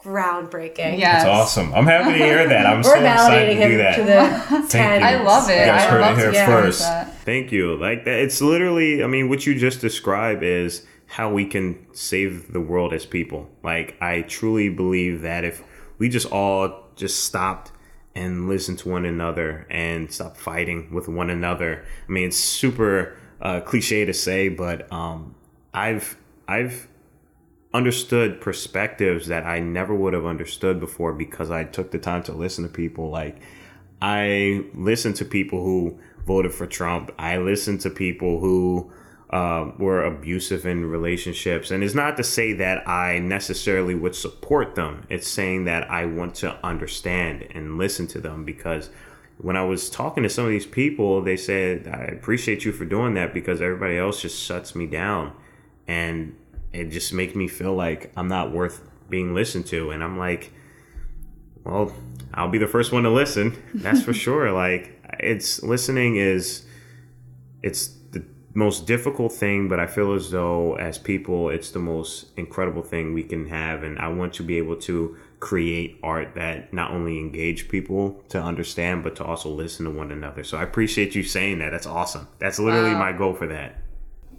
groundbreaking. 0.00 0.98
Yeah, 0.98 1.16
it's 1.16 1.26
awesome. 1.26 1.74
I'm 1.74 1.86
happy 1.86 2.18
to 2.18 2.24
hear 2.24 2.48
that. 2.48 2.66
I'm 2.66 2.82
so 2.84 2.94
excited 2.94 3.56
to 3.56 3.68
do 3.68 3.76
that. 3.78 3.96
To 3.96 4.02
the 4.04 4.68
Thank 4.68 5.00
you. 5.02 5.06
I 5.06 5.22
love 5.22 5.48
it. 5.50 5.58
You 5.58 5.66
guys 5.66 5.84
I 5.84 5.90
heard 5.90 6.18
it 6.18 6.34
here 6.34 6.46
first. 6.46 6.82
Thank 7.24 7.52
you. 7.52 7.76
Like 7.76 8.04
that. 8.04 8.20
It's 8.20 8.40
literally. 8.40 9.02
I 9.02 9.06
mean, 9.06 9.28
what 9.28 9.46
you 9.46 9.58
just 9.58 9.80
described 9.80 10.42
is 10.42 10.86
how 11.06 11.32
we 11.32 11.46
can 11.46 11.86
save 11.94 12.52
the 12.52 12.60
world 12.60 12.92
as 12.92 13.06
people. 13.06 13.48
Like 13.62 13.96
I 14.00 14.22
truly 14.22 14.68
believe 14.68 15.22
that 15.22 15.44
if 15.44 15.62
we 15.98 16.08
just 16.08 16.30
all 16.30 16.84
just 16.96 17.24
stopped 17.24 17.72
and 18.14 18.48
listen 18.48 18.76
to 18.76 18.88
one 18.88 19.04
another 19.04 19.66
and 19.70 20.12
stop 20.12 20.36
fighting 20.36 20.92
with 20.92 21.08
one 21.08 21.30
another. 21.30 21.84
I 22.08 22.12
mean, 22.12 22.28
it's 22.28 22.36
super 22.36 23.16
uh, 23.40 23.60
cliche 23.60 24.04
to 24.04 24.12
say, 24.12 24.48
but 24.48 24.92
um, 24.92 25.34
I've 25.72 26.16
I've 26.46 26.88
understood 27.72 28.40
perspectives 28.40 29.26
that 29.26 29.44
I 29.44 29.60
never 29.60 29.94
would 29.94 30.14
have 30.14 30.24
understood 30.24 30.80
before 30.80 31.12
because 31.12 31.50
I 31.50 31.64
took 31.64 31.90
the 31.90 31.98
time 31.98 32.22
to 32.24 32.32
listen 32.32 32.64
to 32.64 32.70
people. 32.70 33.10
Like 33.10 33.40
I 34.00 34.64
listened 34.74 35.16
to 35.16 35.24
people 35.24 35.62
who 35.62 35.98
voted 36.26 36.54
for 36.54 36.66
Trump. 36.66 37.10
I 37.18 37.38
listened 37.38 37.80
to 37.82 37.90
people 37.90 38.40
who 38.40 38.90
uh, 39.30 39.72
were 39.78 40.04
abusive 40.04 40.64
in 40.64 40.86
relationships. 40.86 41.70
And 41.70 41.84
it's 41.84 41.94
not 41.94 42.16
to 42.16 42.24
say 42.24 42.54
that 42.54 42.88
I 42.88 43.18
necessarily 43.18 43.94
would 43.94 44.14
support 44.14 44.74
them. 44.74 45.06
It's 45.10 45.28
saying 45.28 45.64
that 45.64 45.90
I 45.90 46.06
want 46.06 46.34
to 46.36 46.56
understand 46.64 47.46
and 47.50 47.76
listen 47.76 48.06
to 48.08 48.20
them 48.20 48.44
because 48.44 48.88
when 49.36 49.56
I 49.56 49.64
was 49.64 49.90
talking 49.90 50.22
to 50.22 50.28
some 50.28 50.44
of 50.44 50.50
these 50.50 50.66
people, 50.66 51.22
they 51.22 51.36
said, 51.36 51.86
I 51.86 52.04
appreciate 52.04 52.64
you 52.64 52.72
for 52.72 52.84
doing 52.84 53.14
that 53.14 53.34
because 53.34 53.60
everybody 53.60 53.98
else 53.98 54.22
just 54.22 54.42
shuts 54.42 54.74
me 54.74 54.86
down. 54.86 55.32
And 55.86 56.34
it 56.78 56.90
just 56.90 57.12
makes 57.12 57.34
me 57.34 57.48
feel 57.48 57.74
like 57.74 58.12
I'm 58.16 58.28
not 58.28 58.52
worth 58.52 58.80
being 59.10 59.34
listened 59.34 59.66
to. 59.66 59.90
And 59.90 60.02
I'm 60.02 60.18
like, 60.18 60.52
well, 61.64 61.92
I'll 62.34 62.48
be 62.48 62.58
the 62.58 62.68
first 62.68 62.92
one 62.92 63.02
to 63.02 63.10
listen. 63.10 63.60
That's 63.74 64.02
for 64.02 64.12
sure. 64.12 64.52
Like, 64.52 65.02
it's 65.18 65.62
listening 65.62 66.16
is, 66.16 66.64
it's 67.62 67.88
the 68.12 68.24
most 68.54 68.86
difficult 68.86 69.32
thing, 69.32 69.68
but 69.68 69.80
I 69.80 69.86
feel 69.86 70.12
as 70.14 70.30
though 70.30 70.76
as 70.76 70.98
people, 70.98 71.50
it's 71.50 71.70
the 71.70 71.78
most 71.78 72.26
incredible 72.36 72.82
thing 72.82 73.12
we 73.12 73.24
can 73.24 73.48
have. 73.48 73.82
And 73.82 73.98
I 73.98 74.08
want 74.08 74.34
to 74.34 74.42
be 74.42 74.58
able 74.58 74.76
to 74.82 75.16
create 75.40 75.98
art 76.02 76.34
that 76.34 76.72
not 76.72 76.90
only 76.90 77.18
engage 77.18 77.68
people 77.68 78.22
to 78.28 78.40
understand, 78.40 79.02
but 79.02 79.16
to 79.16 79.24
also 79.24 79.48
listen 79.48 79.84
to 79.84 79.90
one 79.90 80.12
another. 80.12 80.44
So 80.44 80.58
I 80.58 80.62
appreciate 80.62 81.14
you 81.14 81.22
saying 81.22 81.58
that. 81.58 81.70
That's 81.70 81.86
awesome. 81.86 82.28
That's 82.38 82.58
literally 82.58 82.94
my 82.94 83.12
goal 83.12 83.34
for 83.34 83.46
that. 83.48 83.82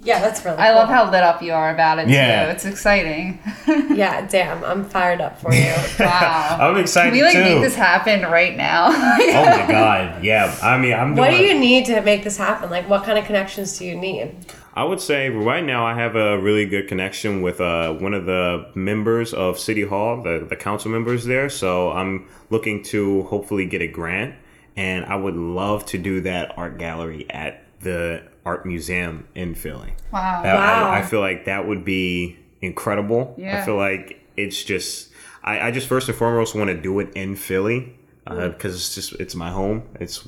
Yeah, 0.02 0.22
that's 0.22 0.46
really. 0.46 0.58
I 0.58 0.74
love 0.74 0.88
how 0.88 1.12
lit 1.12 1.24
up 1.24 1.42
you 1.42 1.52
are 1.52 1.74
about 1.74 2.00
it 2.00 2.08
yeah. 2.08 2.46
too. 2.46 2.52
It's 2.52 2.66
exciting. 2.66 3.40
yeah, 3.68 4.26
damn, 4.28 4.64
I'm 4.64 4.86
fired 4.86 5.20
up 5.20 5.40
for 5.40 5.54
you. 5.54 5.60
Wow, 6.00 6.58
I'm 6.62 6.78
excited. 6.78 7.10
Can 7.10 7.18
we 7.18 7.24
like 7.24 7.34
too. 7.34 7.44
make 7.44 7.62
this 7.62 7.76
happen 7.76 8.22
right 8.22 8.56
now? 8.56 8.88
oh 8.88 9.46
my 9.46 9.68
god, 9.68 10.24
yeah. 10.24 10.58
I 10.62 10.78
mean, 10.78 10.94
I'm. 10.94 11.16
What 11.16 11.32
do 11.32 11.38
you 11.38 11.60
need 11.60 11.86
to 11.88 12.02
make 12.02 12.24
this 12.24 12.38
happen? 12.38 12.70
Like, 12.70 12.88
what 12.88 13.04
kind 13.04 13.18
of 13.20 13.26
connections 13.26 13.78
do 13.78 13.86
you 13.86 13.96
need? 13.96 14.34
I 14.74 14.84
would 14.86 15.02
say 15.02 15.30
right 15.30 15.64
now 15.64 15.86
I 15.86 15.94
have 15.96 16.16
a 16.16 16.40
really 16.40 16.66
good 16.66 16.88
connection 16.88 17.42
with 17.42 17.60
uh, 17.60 17.94
one 17.96 18.14
of 18.14 18.26
the 18.26 18.72
members 18.76 19.34
of 19.34 19.60
City 19.60 19.84
Hall, 19.84 20.22
the, 20.22 20.46
the 20.48 20.56
council 20.56 20.90
members 20.90 21.26
there. 21.26 21.50
So 21.50 21.92
I'm 21.92 22.30
looking 22.50 22.84
to 22.84 23.24
hopefully 23.24 23.66
get 23.66 23.82
a 23.82 23.88
grant, 23.88 24.36
and 24.78 25.06
I 25.06 25.18
would 25.18 25.36
love 25.36 25.86
to 25.88 25.98
do 25.98 26.22
that 26.22 26.58
art 26.58 26.78
gallery 26.78 27.26
at 27.30 27.66
the 27.82 28.24
art 28.46 28.66
museum 28.66 29.28
in 29.36 29.56
Philly. 29.56 29.94
Wow. 30.12 30.42
That, 30.44 30.56
wow. 30.56 30.90
I, 30.92 31.00
I, 31.00 31.02
feel 31.04 31.20
like 31.20 31.46
that 31.46 31.68
would 31.68 31.86
be 31.86 32.38
incredible. 32.62 33.36
Yeah. 33.38 33.62
I 33.62 33.66
feel 33.66 33.78
like 33.78 34.20
it's 34.38 34.64
just, 34.64 35.10
I, 35.44 35.68
I 35.68 35.72
just 35.72 35.88
first 35.88 36.08
and 36.10 36.18
foremost 36.18 36.56
want 36.56 36.70
to 36.70 36.80
do 36.80 37.00
it 37.00 37.12
in 37.16 37.36
Philly 37.36 37.96
because 38.24 38.38
uh, 38.38 38.50
mm. 38.50 38.76
it's 38.76 38.96
just, 38.96 39.14
it's 39.14 39.36
my 39.36 39.52
home. 39.52 39.84
It's 40.00 40.28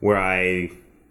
where 0.00 0.18
I, 0.18 0.70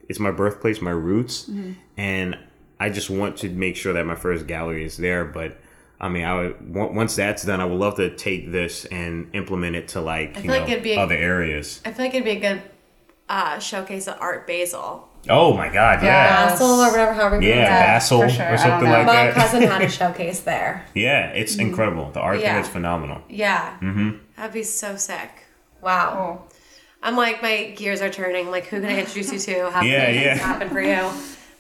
it's 0.10 0.20
my 0.20 0.32
birthplace, 0.32 0.82
my 0.82 0.92
roots. 0.92 1.50
Mm-hmm. 1.50 1.74
And 1.98 2.38
I 2.80 2.90
just 2.90 3.10
want 3.10 3.38
to 3.38 3.50
make 3.50 3.76
sure 3.76 3.94
that 3.94 4.06
my 4.06 4.16
first 4.16 4.46
gallery 4.46 4.84
is 4.84 4.98
there. 4.98 5.24
But 5.24 5.58
I 6.02 6.10
mean, 6.10 6.26
I 6.26 6.36
would 6.36 6.74
once 6.74 7.16
that's 7.16 7.46
done, 7.46 7.62
I 7.62 7.66
would 7.66 7.80
love 7.80 7.96
to 7.96 8.14
take 8.14 8.52
this 8.52 8.84
and 8.86 9.30
implement 9.34 9.78
it 9.78 9.88
to 9.90 10.02
like 10.02 10.36
you 10.38 10.50
know 10.50 10.60
like 10.60 10.98
other 10.98 11.16
areas. 11.16 11.82
I 11.86 11.94
feel 11.94 12.06
like 12.06 12.14
it'd 12.14 12.26
be 12.26 12.32
a 12.32 12.40
good 12.40 12.62
uh, 13.30 13.60
showcase 13.60 14.08
of 14.08 14.18
Art 14.20 14.46
Basel. 14.46 15.08
Oh 15.30 15.56
my 15.56 15.68
God! 15.70 16.04
Yeah. 16.04 16.08
Yeah, 16.08 16.50
Basel 16.50 16.68
or 16.82 16.92
whatever, 16.92 17.14
however 17.14 17.42
you 17.42 17.48
yeah, 17.50 17.56
pronounce 17.56 17.70
that. 17.70 17.94
Basel 17.96 18.22
for 18.22 18.30
sure. 18.30 18.44
I 18.46 18.48
or 18.48 18.50
don't 18.58 18.60
something 18.60 18.90
know. 18.90 18.98
like 18.98 19.06
My 19.06 19.14
that. 19.28 19.34
cousin 19.36 19.62
had 19.64 19.82
a 19.82 19.90
showcase 20.00 20.40
there. 20.42 20.86
Yeah, 20.94 21.28
it's 21.30 21.56
incredible. 21.56 22.12
The 22.12 22.20
art 22.20 22.40
Yeah. 22.42 22.54
there 22.54 22.62
is 22.62 22.68
phenomenal. 22.68 23.22
Yeah. 23.30 23.78
Mm-hmm. 23.82 24.18
That'd 24.36 24.54
be 24.54 24.64
so 24.64 24.96
sick. 24.98 25.30
Wow. 25.82 26.14
Cool. 26.40 26.48
I'm 27.02 27.16
like, 27.18 27.42
my 27.42 27.72
gears 27.78 28.02
are 28.02 28.10
turning. 28.10 28.50
Like, 28.52 28.66
who 28.68 28.80
can 28.82 28.90
I 28.90 29.00
introduce 29.00 29.32
you 29.34 29.40
to? 29.40 29.70
How 29.72 29.82
can 29.82 29.90
Yeah, 29.90 30.06
things 30.06 30.24
yeah. 30.26 30.36
happen 30.36 30.70
for 30.70 30.82
you? 30.82 31.10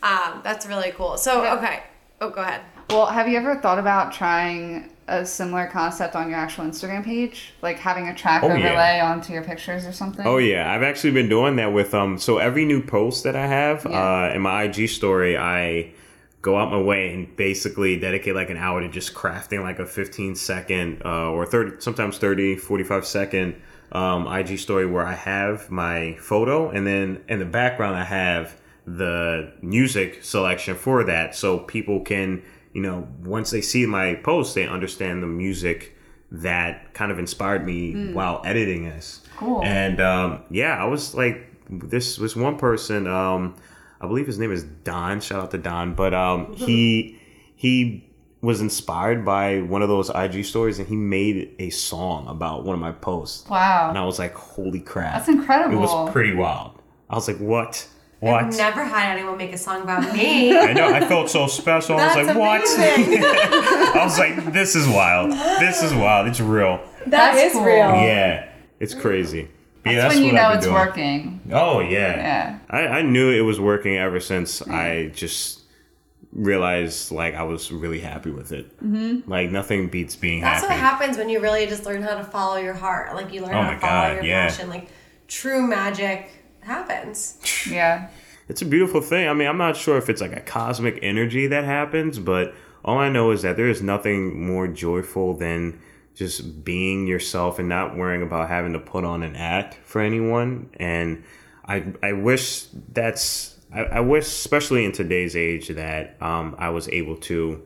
Um, 0.02 0.42
that's 0.44 0.66
really 0.66 0.92
cool. 0.92 1.18
So, 1.18 1.46
okay. 1.58 1.84
Oh, 2.22 2.30
go 2.30 2.42
ahead. 2.42 2.62
Well, 2.90 3.06
have 3.08 3.28
you 3.28 3.38
ever 3.38 3.58
thought 3.58 3.80
about 3.80 4.14
trying 4.14 4.90
a 5.08 5.26
similar 5.26 5.68
concept 5.68 6.16
on 6.16 6.30
your 6.30 6.38
actual 6.40 6.66
Instagram 6.66 7.04
page? 7.04 7.54
Like 7.62 7.80
having 7.80 8.08
a 8.08 8.14
track 8.16 8.44
Oh, 8.44 8.48
yeah. 8.48 8.68
overlay 8.70 9.00
onto 9.00 9.34
your 9.34 9.44
pictures 9.44 9.86
or 9.86 9.92
something? 9.92 10.26
Oh 10.26 10.38
yeah, 10.38 10.72
I've 10.74 10.84
actually 10.84 11.12
been 11.12 11.30
doing 11.30 11.56
that 11.58 11.74
with 11.74 11.94
um. 11.94 12.18
So 12.18 12.38
every 12.38 12.66
new 12.66 12.82
post 12.82 13.24
that 13.24 13.36
I 13.36 13.48
have 13.48 13.86
Yeah. 13.90 14.30
uh, 14.32 14.36
in 14.36 14.42
my 14.42 14.64
IG 14.64 14.90
story, 14.90 15.38
I 15.38 15.92
go 16.42 16.58
out 16.58 16.70
my 16.72 16.82
way 16.82 17.14
and 17.14 17.34
basically 17.38 17.98
dedicate 17.98 18.36
like 18.36 18.50
an 18.50 18.58
hour 18.58 18.82
to 18.82 18.90
just 18.90 19.14
crafting 19.14 19.62
like 19.62 19.80
a 19.80 19.86
15 19.86 20.36
second 20.36 21.02
uh, 21.06 21.30
or 21.32 21.46
30 21.46 21.80
sometimes 21.80 22.18
30 22.18 22.58
45 22.58 23.06
second 23.06 23.56
um, 23.94 24.28
ig 24.28 24.60
story 24.60 24.86
where 24.86 25.06
i 25.06 25.14
have 25.14 25.72
my 25.72 26.18
photo 26.20 26.70
and 26.70 26.86
then 26.86 27.24
in 27.30 27.40
the 27.40 27.46
background 27.46 27.96
i 27.96 28.04
have 28.04 28.60
the 28.86 29.54
music 29.62 30.22
selection 30.22 30.76
for 30.76 31.06
that 31.06 31.34
so 31.34 31.60
people 31.60 32.02
can 32.02 32.42
you 32.74 32.82
know 32.82 33.08
once 33.24 33.52
they 33.52 33.62
see 33.62 33.86
my 33.86 34.16
post 34.16 34.56
they 34.56 34.68
understand 34.68 35.22
the 35.24 35.28
music 35.28 35.96
that 36.32 36.94
kind 36.94 37.12
of 37.12 37.20
inspired 37.20 37.66
me 37.66 38.12
while 38.14 38.42
editing 38.44 38.86
this 38.86 39.22
Cool. 39.38 39.64
and 39.64 40.02
um, 40.02 40.42
yeah 40.50 40.82
i 40.82 40.86
was 40.86 41.14
like 41.14 41.48
this 41.70 42.18
was 42.18 42.36
one 42.36 42.58
person 42.58 43.08
um, 43.08 43.56
I 44.02 44.06
believe 44.08 44.28
his 44.28 44.38
name 44.38 44.52
is 44.52 44.64
Don. 44.64 45.22
Shout 45.22 45.42
out 45.42 45.52
to 45.52 45.58
Don. 45.58 45.96
But 45.96 46.14
um, 46.14 46.54
he 46.58 47.18
he 47.56 48.12
was 48.42 48.60
inspired 48.60 49.24
by 49.24 49.62
one 49.62 49.82
of 49.82 49.88
those 49.88 50.10
IG 50.10 50.44
stories, 50.44 50.78
and 50.78 50.88
he 50.90 50.98
made 50.98 51.56
a 51.58 51.70
song 51.70 52.28
about 52.28 52.66
one 52.66 52.74
of 52.74 52.82
my 52.82 52.92
posts. 52.92 53.48
Wow. 53.50 53.88
And 53.88 53.98
I 53.98 54.04
was 54.04 54.20
like, 54.20 54.34
"Holy 54.36 54.82
crap!" 54.82 55.14
That's 55.14 55.30
incredible. 55.30 55.78
It 55.78 55.80
was 55.80 56.12
pretty 56.12 56.34
wild. 56.36 56.82
I 57.10 57.16
was 57.16 57.30
like, 57.30 57.38
"What? 57.38 57.88
What?" 58.24 58.44
I've 58.46 58.58
never 58.58 58.84
had 58.84 59.16
anyone 59.18 59.38
make 59.38 59.54
a 59.54 59.58
song 59.58 59.82
about 59.82 60.14
me. 60.16 60.58
I 60.58 60.74
know. 60.74 60.88
I 60.94 61.02
felt 61.08 61.30
so 61.30 61.48
special. 61.48 61.98
I 61.98 62.06
was 62.08 62.16
That's 62.16 62.28
like, 62.28 62.38
"What?" 62.38 62.78
amazing. 62.78 63.24
I 63.24 64.02
was 64.04 64.18
like, 64.20 64.54
"This 64.54 64.76
is 64.76 64.88
wild. 64.88 65.32
This 65.60 65.84
is 65.84 65.94
wild. 65.94 66.28
It's 66.28 66.40
real." 66.40 66.80
That 67.08 67.34
That's 67.36 67.42
is 67.48 67.54
cool. 67.54 67.64
real. 67.66 67.76
Yeah, 67.78 68.50
it's 68.80 68.94
crazy. 68.94 69.50
Yeah, 69.86 69.96
That's, 70.04 70.16
when 70.16 70.24
you 70.24 70.32
what 70.34 70.42
know 70.42 70.52
it's 70.54 70.64
doing. 70.66 70.76
working. 70.76 71.42
Oh 71.52 71.80
yeah. 71.82 72.16
Yeah. 72.16 72.60
I, 72.70 72.88
I 72.88 73.02
knew 73.02 73.30
it 73.32 73.42
was 73.42 73.60
working 73.60 73.98
ever 73.98 74.22
since 74.22 74.62
I 74.62 75.08
just 75.14 75.60
realized 76.32 77.12
like 77.12 77.36
I 77.36 77.44
was 77.44 77.72
really 77.72 78.00
happy 78.00 78.32
with 78.32 78.52
it. 78.54 78.76
Mm-hmm. 78.82 79.30
Like 79.30 79.52
nothing 79.52 79.90
beats 79.90 80.16
being 80.16 80.42
That's 80.42 80.62
happy. 80.62 80.74
what 80.74 80.80
happens 80.80 81.18
when 81.18 81.30
you 81.30 81.40
really 81.40 81.68
just 81.68 81.86
learn 81.86 82.02
how 82.02 82.16
to 82.16 82.24
follow 82.24 82.56
your 82.58 82.74
heart. 82.74 83.14
Like 83.16 83.34
you 83.34 83.42
learn 83.42 83.54
Oh 83.54 83.62
how 83.62 83.68
my 83.68 83.74
to 83.76 83.80
follow 83.82 83.92
God, 84.08 84.16
your 84.16 84.24
yeah. 84.24 84.48
passion. 84.48 84.70
Like 84.70 84.88
true 85.28 85.68
magic 85.68 86.30
happens. 86.66 87.38
Yeah. 87.70 88.10
It's 88.50 88.62
a 88.62 88.66
beautiful 88.66 89.02
thing. 89.02 89.28
I 89.28 89.34
mean, 89.34 89.48
I'm 89.48 89.58
not 89.58 89.78
sure 89.78 89.98
if 89.98 90.10
it's 90.10 90.22
like 90.22 90.36
a 90.36 90.42
cosmic 90.42 91.00
energy 91.02 91.48
that 91.48 91.64
happens, 91.64 92.20
but 92.20 92.54
all 92.84 92.98
I 92.98 93.10
know 93.10 93.32
is 93.32 93.42
that 93.44 93.56
there 93.56 93.70
is 93.70 93.82
nothing 93.82 94.46
more 94.46 94.68
joyful 94.68 95.36
than 95.36 95.80
just 96.16 96.64
being 96.64 97.08
yourself 97.08 97.58
and 97.58 97.70
not 97.70 97.96
worrying 97.96 98.22
about 98.22 98.50
having 98.50 98.74
to 98.74 98.80
put 98.80 99.04
on 99.04 99.24
an 99.24 99.36
act 99.36 99.76
for 99.86 100.02
anyone. 100.02 100.70
And 100.78 101.24
I 101.66 101.86
I 102.04 102.14
wish 102.14 102.66
that's 102.92 103.60
I, 103.74 103.84
I 103.84 104.00
wish, 104.02 104.26
especially 104.26 104.86
in 104.86 104.92
today's 104.92 105.36
age, 105.36 105.70
that 105.70 106.22
um, 106.22 106.56
I 106.60 106.70
was 106.70 106.88
able 106.90 107.16
to 107.18 107.64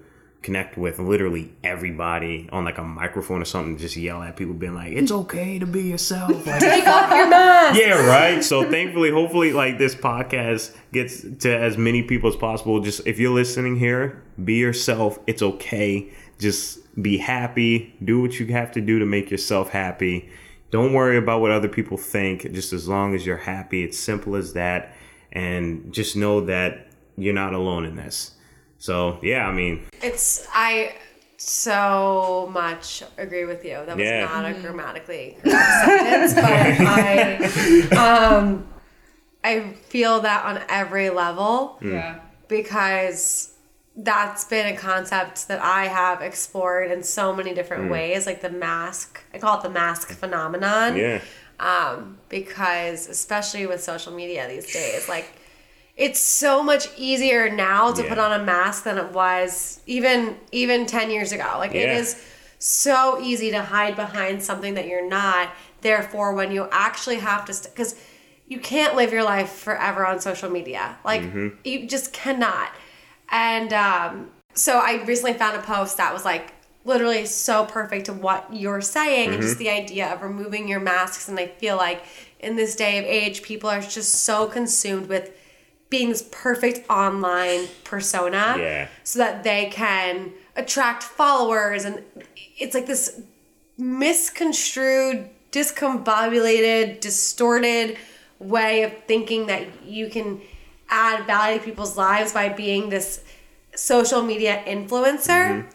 connect 0.48 0.78
with 0.78 0.98
literally 0.98 1.52
everybody 1.62 2.48
on 2.54 2.64
like 2.64 2.78
a 2.78 2.84
microphone 2.84 3.42
or 3.42 3.46
something, 3.46 3.78
just 3.78 3.98
yell 3.98 4.24
at 4.24 4.38
people, 4.38 4.54
being 4.54 4.74
like, 4.74 4.94
"It's 4.94 5.12
okay 5.12 5.60
to 5.60 5.66
be 5.66 5.84
yourself." 5.84 6.32
Like, 6.48 6.62
Take 6.62 6.88
off 6.88 7.12
your 7.12 7.30
mask. 7.30 7.78
yeah, 7.82 8.08
right. 8.08 8.42
So 8.42 8.64
thankfully, 8.72 9.12
hopefully, 9.12 9.52
like 9.52 9.78
this 9.78 9.94
podcast 9.94 10.74
gets 10.94 11.26
to 11.40 11.54
as 11.54 11.78
many 11.78 12.02
people 12.02 12.30
as 12.30 12.38
possible. 12.38 12.80
Just 12.80 13.06
if 13.06 13.20
you're 13.20 13.34
listening 13.34 13.76
here, 13.76 14.24
be 14.42 14.54
yourself. 14.54 15.20
It's 15.28 15.42
okay. 15.42 16.10
Just 16.40 16.80
be 17.04 17.18
happy. 17.18 17.94
Do 18.02 18.22
what 18.22 18.40
you 18.40 18.46
have 18.48 18.72
to 18.72 18.82
do 18.82 19.00
to 19.00 19.06
make 19.06 19.30
yourself 19.30 19.70
happy. 19.72 20.30
Don't 20.72 20.94
worry 20.94 21.18
about 21.18 21.42
what 21.42 21.52
other 21.52 21.68
people 21.68 21.98
think. 21.98 22.54
Just 22.54 22.72
as 22.72 22.88
long 22.88 23.14
as 23.14 23.26
you're 23.26 23.36
happy, 23.36 23.84
it's 23.84 24.00
simple 24.00 24.38
as 24.38 24.54
that. 24.54 24.94
And 25.34 25.94
just 25.94 26.16
know 26.16 26.40
that 26.46 26.88
you're 27.18 27.34
not 27.34 27.54
alone 27.54 27.84
in 27.84 27.98
this. 27.98 28.32
So 28.80 29.20
yeah, 29.22 29.48
I 29.48 29.54
mean, 29.54 29.86
It's 30.02 30.48
I 30.54 30.94
so 31.38 32.50
much 32.52 33.04
agree 33.18 33.46
with 33.46 33.64
you. 33.64 33.74
That 33.86 33.96
was 33.98 34.06
Yeah. 34.06 34.26
not 34.26 34.46
a 34.46 34.54
grammatically 34.54 35.38
correct 35.42 35.86
sentence, 35.86 36.34
but 36.34 36.44
I 36.46 38.38
um 38.38 38.68
I 39.44 39.72
feel 39.90 40.22
that 40.22 40.46
on 40.46 40.62
every 40.70 41.10
level 41.10 41.78
Yeah. 41.82 42.20
because 42.48 43.54
that's 43.96 44.44
been 44.46 44.68
a 44.68 44.78
concept 44.78 45.48
that 45.48 45.60
I 45.62 45.88
have 45.88 46.22
explored 46.22 46.92
in 46.92 47.02
so 47.02 47.34
many 47.36 47.54
different 47.56 47.90
ways, 47.90 48.26
like 48.28 48.42
the 48.42 48.50
mask. 48.50 49.24
I 49.34 49.40
call 49.40 49.58
it 49.60 49.64
the 49.64 49.70
mask 49.72 50.10
phenomenon. 50.12 50.96
yeah, 50.98 51.22
um, 51.60 52.20
because 52.30 53.08
especially 53.08 53.66
with 53.66 53.82
social 53.82 54.14
media 54.14 54.48
these 54.48 54.72
days, 54.72 55.10
like 55.10 55.37
it's 55.98 56.20
so 56.20 56.62
much 56.64 56.88
easier 56.96 57.50
now 57.50 57.92
to 57.92 58.04
Yeah. 58.04 58.10
put 58.10 58.18
on 58.20 58.40
a 58.40 58.44
mask 58.44 58.84
than 58.84 58.98
it 58.98 59.12
was 59.12 59.80
even 59.88 60.38
even 60.52 60.86
10 60.86 61.10
years 61.12 61.32
ago. 61.32 61.56
Like 61.58 61.74
it 61.74 61.90
Yeah. 61.90 61.98
is 61.98 62.16
so 62.60 63.20
easy 63.22 63.52
to 63.52 63.62
hide 63.64 63.96
behind 63.96 64.44
something 64.44 64.76
that 64.76 64.88
you're 64.88 65.08
not. 65.08 65.50
Therefore, 65.82 66.34
when 66.34 66.52
you 66.52 66.68
actually 66.72 67.18
have 67.18 67.46
to, 67.46 67.70
because 67.70 67.96
you 68.48 68.60
can't 68.60 68.96
live 68.96 69.12
your 69.12 69.24
life 69.24 69.50
forever 69.52 70.06
on 70.06 70.20
social 70.20 70.50
media, 70.50 70.98
like 71.04 71.24
you 71.64 71.88
just 71.88 72.14
cannot. 72.14 72.70
And 73.30 73.74
um, 73.74 74.32
so 74.54 74.80
I 74.80 75.04
recently 75.04 75.34
found 75.34 75.58
a 75.58 75.62
post 75.62 75.98
that 75.98 76.14
was 76.14 76.24
like 76.26 76.54
literally 76.86 77.26
so 77.26 77.66
perfect 77.66 78.06
to 78.06 78.14
what 78.14 78.48
you're 78.52 78.82
saying 78.82 79.34
and 79.34 79.42
just 79.42 79.58
the 79.58 79.70
idea 79.70 80.08
of 80.14 80.22
removing 80.22 80.68
your 80.68 80.80
masks. 80.80 81.28
And 81.28 81.38
I 81.38 81.48
feel 81.48 81.76
like 81.76 82.04
in 82.40 82.56
this 82.56 82.76
day 82.76 82.98
of 82.98 83.04
age, 83.06 83.42
people 83.42 83.70
are 83.70 83.82
just 83.82 84.24
so 84.24 84.48
consumed 84.48 85.10
with 85.10 85.32
being 85.90 86.10
this 86.10 86.28
perfect 86.32 86.90
online 86.90 87.68
persona 87.84 88.56
Yeah. 88.58 88.88
so 89.04 89.20
that 89.20 89.44
they 89.44 89.68
can 89.72 90.34
attract 90.56 91.04
followers. 91.04 91.86
And 91.86 92.04
it's 92.58 92.74
like 92.74 92.88
this 92.88 93.22
misconstrued, 93.78 95.30
discombobulated, 95.52 97.00
distorted 97.00 97.98
way 98.40 98.84
of 98.84 98.94
thinking 99.08 99.48
that 99.48 99.86
you 99.86 100.10
can 100.10 100.42
add 100.90 101.26
value 101.26 101.60
to 101.60 101.66
people's 101.66 101.98
lives 101.98 102.34
by 102.34 102.50
being 102.50 102.90
this 102.90 103.24
social 103.76 104.22
media 104.22 104.64
influencer. 104.66 105.64
Mm-hmm. 105.64 105.70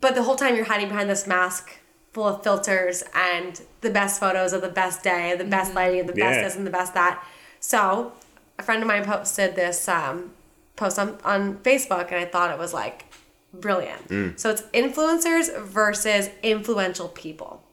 But 0.00 0.14
the 0.14 0.22
whole 0.22 0.36
time 0.36 0.56
you're 0.56 0.64
hiding 0.64 0.88
behind 0.88 1.10
this 1.10 1.26
mask 1.26 1.78
full 2.12 2.26
of 2.26 2.42
filters 2.42 3.04
and 3.14 3.60
the 3.82 3.90
best 3.90 4.18
photos 4.18 4.52
of 4.52 4.62
the 4.62 4.68
best 4.68 5.02
day, 5.02 5.34
the 5.36 5.44
best 5.44 5.68
mm-hmm. 5.68 5.76
lighting, 5.76 6.00
and 6.00 6.08
the 6.08 6.14
best 6.14 6.36
Yeah. 6.36 6.42
this 6.42 6.56
and 6.56 6.66
the 6.66 6.70
best 6.70 6.94
that. 6.94 7.22
So 7.60 8.12
a 8.60 8.62
friend 8.62 8.82
of 8.82 8.86
mine 8.86 9.04
posted 9.04 9.56
this 9.56 9.88
um, 9.88 10.32
post 10.76 10.98
on, 10.98 11.18
on 11.24 11.56
Facebook, 11.58 12.08
and 12.12 12.16
I 12.16 12.26
thought 12.26 12.52
it 12.52 12.58
was 12.58 12.72
like 12.74 13.06
brilliant. 13.54 14.08
So 14.38 14.50
it's 14.50 14.62
influencers 14.74 15.60
versus 15.62 16.28
influential 16.42 17.08
people. 17.08 17.64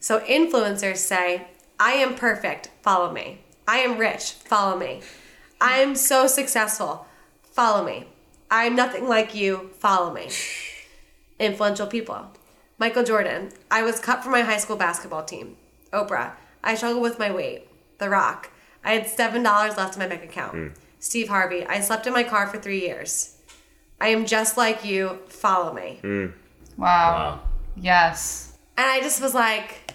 So 0.00 0.18
influencers 0.20 0.96
say, 0.96 1.46
I 1.78 1.92
am 1.92 2.16
perfect, 2.16 2.68
follow 2.82 3.12
me. 3.12 3.42
I 3.66 3.78
am 3.78 3.96
rich, 3.96 4.32
follow 4.32 4.76
me. 4.76 5.00
I 5.60 5.78
am 5.78 5.94
so 5.94 6.26
successful, 6.26 7.06
follow 7.44 7.84
me. 7.86 8.06
I 8.50 8.64
am 8.64 8.74
nothing 8.74 9.08
like 9.08 9.34
you, 9.34 9.70
follow 9.78 10.12
me. 10.12 10.28
Influential 11.38 11.86
people. 11.86 12.32
Michael 12.76 13.04
Jordan, 13.04 13.52
I 13.70 13.82
was 13.82 14.00
cut 14.00 14.24
from 14.24 14.32
my 14.32 14.42
high 14.42 14.58
school 14.58 14.76
basketball 14.76 15.24
team. 15.24 15.56
Oprah, 15.92 16.32
I 16.64 16.74
struggle 16.74 17.00
with 17.00 17.20
my 17.20 17.30
weight. 17.30 17.68
The 17.98 18.10
Rock, 18.10 18.50
I 18.84 18.92
had 18.94 19.04
$7 19.06 19.44
left 19.76 19.94
in 19.94 20.00
my 20.00 20.06
bank 20.08 20.24
account. 20.24 20.54
Mm. 20.54 20.72
Steve 20.98 21.28
Harvey, 21.28 21.64
I 21.66 21.80
slept 21.80 22.06
in 22.06 22.12
my 22.12 22.22
car 22.24 22.46
for 22.46 22.58
three 22.58 22.80
years. 22.80 23.36
I 24.00 24.08
am 24.08 24.26
just 24.26 24.56
like 24.56 24.84
you, 24.84 25.18
follow 25.28 25.72
me. 25.72 26.00
Mm. 26.02 26.32
Wow. 26.76 26.86
wow, 26.86 27.40
Yes. 27.76 28.56
And 28.76 28.86
I 28.88 29.00
just 29.00 29.20
was 29.22 29.34
like, 29.34 29.92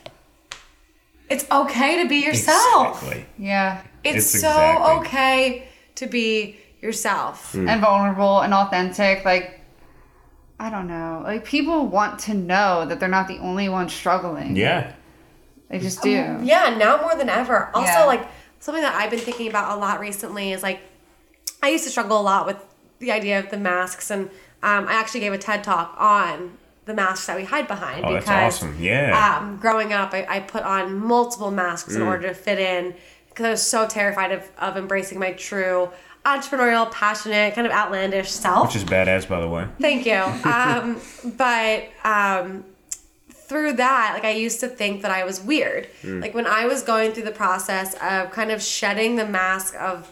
it's 1.29 1.45
okay 1.51 2.03
to 2.03 2.07
be 2.09 2.17
yourself. 2.23 3.01
Exactly. 3.03 3.25
Yeah. 3.37 3.81
It's, 4.03 4.17
It's 4.33 4.41
so 4.41 4.47
exactly- 4.49 4.93
okay 5.07 5.67
to 5.95 6.07
be 6.07 6.57
yourself. 6.81 7.53
Mm. 7.53 7.67
And 7.69 7.81
vulnerable 7.81 8.41
and 8.41 8.53
authentic. 8.53 9.25
Like, 9.25 9.59
I 10.59 10.69
don't 10.69 10.87
know. 10.87 11.21
Like, 11.23 11.43
people 11.43 11.87
want 11.87 12.19
to 12.21 12.33
know 12.33 12.85
that 12.85 12.99
they're 12.99 13.09
not 13.09 13.27
the 13.27 13.39
only 13.39 13.67
one 13.69 13.89
struggling. 13.89 14.55
Yeah, 14.55 14.93
They 15.69 15.79
just 15.79 16.01
do. 16.01 16.09
Yeah, 16.09 16.75
now 16.77 17.01
more 17.01 17.15
than 17.15 17.29
ever. 17.29 17.69
Also, 17.73 17.91
Yeah. 17.91 18.03
like 18.05 18.27
something 18.59 18.81
that 18.83 18.95
I've 18.95 19.11
been 19.11 19.19
thinking 19.19 19.47
about 19.47 19.77
a 19.77 19.79
lot 19.79 19.99
recently 19.99 20.51
is 20.51 20.63
like 20.63 20.81
I 21.61 21.69
used 21.69 21.83
to 21.85 21.89
struggle 21.89 22.19
a 22.19 22.21
lot 22.21 22.45
with 22.45 22.57
the 22.99 23.11
idea 23.11 23.39
of 23.39 23.49
the 23.49 23.57
masks, 23.57 24.11
and 24.11 24.29
um, 24.63 24.87
I 24.87 24.93
actually 24.93 25.21
gave 25.21 25.33
a 25.33 25.37
TED 25.37 25.63
talk 25.63 25.95
on 25.97 26.57
the 26.85 26.93
masks 26.93 27.27
that 27.27 27.37
we 27.37 27.43
hide 27.43 27.67
behind. 27.67 28.05
Oh, 28.05 28.09
because, 28.09 28.25
that's 28.25 28.55
awesome! 28.57 28.77
Yeah. 28.79 29.37
Um, 29.39 29.57
growing 29.57 29.93
up, 29.93 30.13
I, 30.13 30.25
I, 30.27 30.39
put 30.39 30.63
on 30.63 30.97
multiple 30.97 31.51
masks 31.51 31.95
in 31.95 32.01
mm. 32.01 32.07
order 32.07 32.29
to 32.29 32.33
fit 32.33 32.59
in 32.59 32.95
because 33.29 33.45
I 33.45 33.49
was 33.51 33.61
so 33.61 33.87
terrified 33.87 34.31
of, 34.31 34.49
of 34.57 34.77
embracing 34.77 35.19
my 35.19 35.33
true 35.33 35.89
entrepreneurial, 36.25 36.91
passionate, 36.91 37.55
kind 37.55 37.65
of 37.65 37.73
outlandish 37.73 38.31
self. 38.31 38.67
Which 38.67 38.75
is 38.75 38.83
badass, 38.83 39.27
by 39.27 39.39
the 39.39 39.47
way. 39.47 39.67
Thank 39.79 40.05
you. 40.05 40.17
Um, 40.47 40.99
but 41.37 41.89
um, 42.03 42.65
through 43.47 43.73
that, 43.73 44.11
like 44.13 44.25
I 44.25 44.31
used 44.31 44.59
to 44.59 44.67
think 44.67 45.01
that 45.01 45.11
I 45.11 45.23
was 45.23 45.41
weird. 45.41 45.87
Mm. 46.01 46.21
Like 46.21 46.33
when 46.33 46.45
I 46.45 46.65
was 46.65 46.83
going 46.83 47.13
through 47.13 47.23
the 47.23 47.31
process 47.31 47.93
of 47.95 48.31
kind 48.31 48.51
of 48.51 48.61
shedding 48.61 49.15
the 49.15 49.25
mask 49.25 49.75
of 49.75 50.11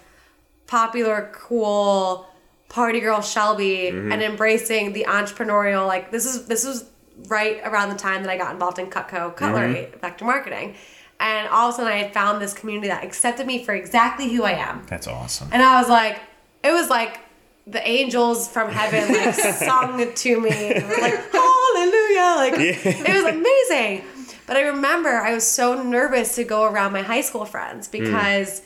popular, 0.67 1.29
cool 1.33 2.27
party 2.69 2.99
girl 2.99 3.21
Shelby 3.21 3.91
mm-hmm. 3.91 4.11
and 4.11 4.21
embracing 4.21 4.93
the 4.93 5.05
entrepreneurial, 5.07 5.86
like 5.86 6.11
this 6.11 6.25
is 6.25 6.45
this 6.47 6.65
was 6.65 6.86
right 7.27 7.61
around 7.63 7.89
the 7.89 7.97
time 7.97 8.23
that 8.23 8.29
I 8.29 8.38
got 8.38 8.53
involved 8.53 8.79
in 8.79 8.88
Cutco 8.88 9.36
Cutlery, 9.36 9.75
mm-hmm. 9.75 9.99
Vector 9.99 10.25
Marketing. 10.25 10.75
And 11.19 11.47
all 11.47 11.69
of 11.69 11.75
a 11.75 11.77
sudden, 11.77 11.91
I 11.91 11.97
had 11.97 12.13
found 12.13 12.41
this 12.41 12.53
community 12.53 12.89
that 12.89 13.03
accepted 13.03 13.47
me 13.47 13.63
for 13.63 13.73
exactly 13.73 14.33
who 14.33 14.43
I 14.43 14.51
am. 14.51 14.86
That's 14.88 15.07
awesome. 15.07 15.49
And 15.53 15.61
I 15.61 15.79
was 15.79 15.89
like, 15.89 16.19
it 16.61 16.71
was 16.71 16.89
like 16.89 17.19
the 17.68 17.88
angels 17.88 18.47
from 18.47 18.72
heaven 18.72 19.13
like 19.13 19.34
sung 19.55 20.13
to 20.13 20.39
me, 20.39 20.49
like 20.49 21.32
hallelujah, 21.32 22.36
like 22.38 22.53
yeah. 22.53 22.76
it 22.86 23.24
was 23.24 23.34
amazing. 23.34 24.05
But 24.45 24.57
I 24.57 24.61
remember 24.61 25.09
I 25.09 25.34
was 25.34 25.45
so 25.45 25.82
nervous 25.82 26.36
to 26.36 26.43
go 26.43 26.66
around 26.66 26.93
my 26.93 27.01
high 27.01 27.22
school 27.22 27.45
friends 27.45 27.88
hmm. 27.88 28.03
because 28.03 28.61
mm. 28.61 28.63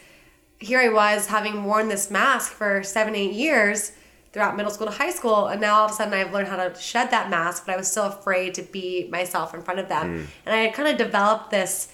here 0.59 0.79
I 0.79 0.89
was 0.89 1.27
having 1.27 1.63
worn 1.63 1.87
this 1.87 2.11
mask 2.11 2.51
for 2.51 2.83
seven, 2.83 3.15
eight 3.15 3.33
years 3.33 3.93
throughout 4.31 4.55
middle 4.55 4.71
school 4.71 4.87
to 4.87 4.93
high 4.93 5.09
school, 5.09 5.47
and 5.47 5.59
now 5.59 5.79
all 5.79 5.85
of 5.85 5.91
a 5.91 5.93
sudden 5.93 6.13
I've 6.13 6.33
learned 6.33 6.49
how 6.49 6.57
to 6.57 6.79
shed 6.79 7.09
that 7.11 7.29
mask, 7.29 7.65
but 7.65 7.73
I 7.73 7.77
was 7.77 7.89
still 7.89 8.05
afraid 8.05 8.53
to 8.55 8.61
be 8.61 9.07
myself 9.09 9.53
in 9.53 9.61
front 9.61 9.79
of 9.79 9.89
them. 9.89 10.19
Mm. 10.19 10.27
And 10.45 10.55
I 10.55 10.57
had 10.59 10.73
kind 10.73 10.87
of 10.87 10.97
developed 10.97 11.49
this 11.51 11.91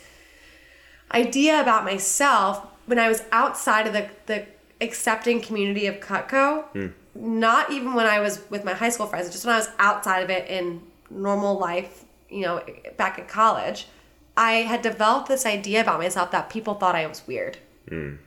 idea 1.12 1.62
about 1.62 1.86
myself 1.86 2.66
when 2.88 2.99
I 2.99 3.08
was 3.08 3.24
outside 3.32 3.88
of 3.88 3.93
the, 3.93 4.10
the 4.26 4.45
accepting 4.82 5.41
community 5.41 5.88
of 5.88 5.99
Cutco. 5.99 6.65
Mm. 6.73 6.93
Not 7.15 7.71
even 7.71 7.93
when 7.93 8.05
I 8.05 8.19
was 8.19 8.41
with 8.49 8.65
my 8.65 8.73
high 8.73 8.89
school 8.89 9.07
friends, 9.07 9.30
just 9.30 9.45
when 9.45 9.55
I 9.55 9.59
was 9.59 9.69
outside 9.80 10.19
of 10.21 10.30
it 10.30 10.49
in 10.49 10.82
normal 11.09 11.57
life, 11.57 12.03
you 12.30 12.41
know, 12.41 12.61
back 12.97 13.17
in 13.17 13.26
college, 13.26 13.88
I 14.36 14.53
had 14.53 14.82
developed 14.82 15.30
this 15.30 15.45
idea 15.45 15.82
about 15.82 15.99
myself 15.99 16.32
that 16.32 16.49
people 16.49 16.73
thought 16.73 16.95
I 16.95 17.07
was 17.07 17.26
weird. 17.26 17.57
Mm. 17.89 18.17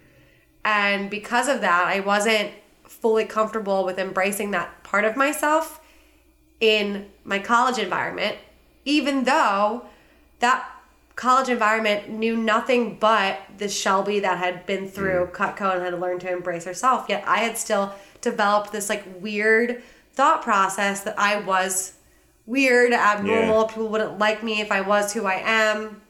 And 0.64 1.10
because 1.10 1.48
of 1.48 1.60
that, 1.60 1.86
I 1.86 2.00
wasn't 2.00 2.52
fully 2.84 3.24
comfortable 3.24 3.84
with 3.84 3.98
embracing 3.98 4.50
that 4.52 4.82
part 4.84 5.04
of 5.04 5.16
myself 5.16 5.80
in 6.60 7.10
my 7.24 7.38
college 7.38 7.78
environment, 7.78 8.36
even 8.84 9.24
though 9.24 9.84
that 10.40 10.68
college 11.18 11.48
environment 11.48 12.08
knew 12.08 12.36
nothing 12.36 12.94
but 12.94 13.40
the 13.58 13.68
Shelby 13.68 14.20
that 14.20 14.38
had 14.38 14.64
been 14.66 14.88
through 14.88 15.26
mm. 15.26 15.32
Cutco 15.32 15.74
and 15.74 15.82
had 15.82 15.98
learned 15.98 16.20
to 16.20 16.30
embrace 16.30 16.64
herself. 16.64 17.06
Yet 17.08 17.24
I 17.26 17.38
had 17.38 17.58
still 17.58 17.92
developed 18.20 18.70
this 18.70 18.88
like 18.88 19.04
weird 19.20 19.82
thought 20.12 20.42
process 20.42 21.00
that 21.00 21.18
I 21.18 21.40
was 21.40 21.94
weird, 22.46 22.92
abnormal. 22.92 23.62
Yeah. 23.62 23.66
People 23.66 23.88
wouldn't 23.88 24.20
like 24.20 24.44
me 24.44 24.60
if 24.60 24.70
I 24.70 24.80
was 24.80 25.12
who 25.12 25.26
I 25.26 25.42
am. 25.44 26.00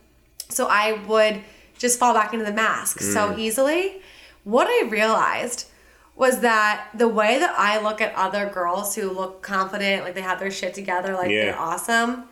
So 0.50 0.66
I 0.66 0.92
would 0.92 1.40
just 1.78 1.98
fall 1.98 2.12
back 2.12 2.34
into 2.34 2.44
the 2.44 2.52
mask 2.52 2.98
mm. 2.98 3.10
so 3.10 3.34
easily. 3.38 4.02
What 4.44 4.66
I 4.66 4.90
realized 4.90 5.70
was 6.16 6.40
that 6.40 6.86
the 6.94 7.08
way 7.08 7.38
that 7.38 7.54
I 7.56 7.80
look 7.80 8.02
at 8.02 8.14
other 8.14 8.50
girls 8.50 8.94
who 8.94 9.10
look 9.10 9.40
confident, 9.40 10.04
like 10.04 10.14
they 10.14 10.20
have 10.20 10.38
their 10.38 10.50
shit 10.50 10.74
together, 10.74 11.14
like 11.14 11.30
yeah. 11.30 11.46
they're 11.46 11.58
awesome 11.58 12.24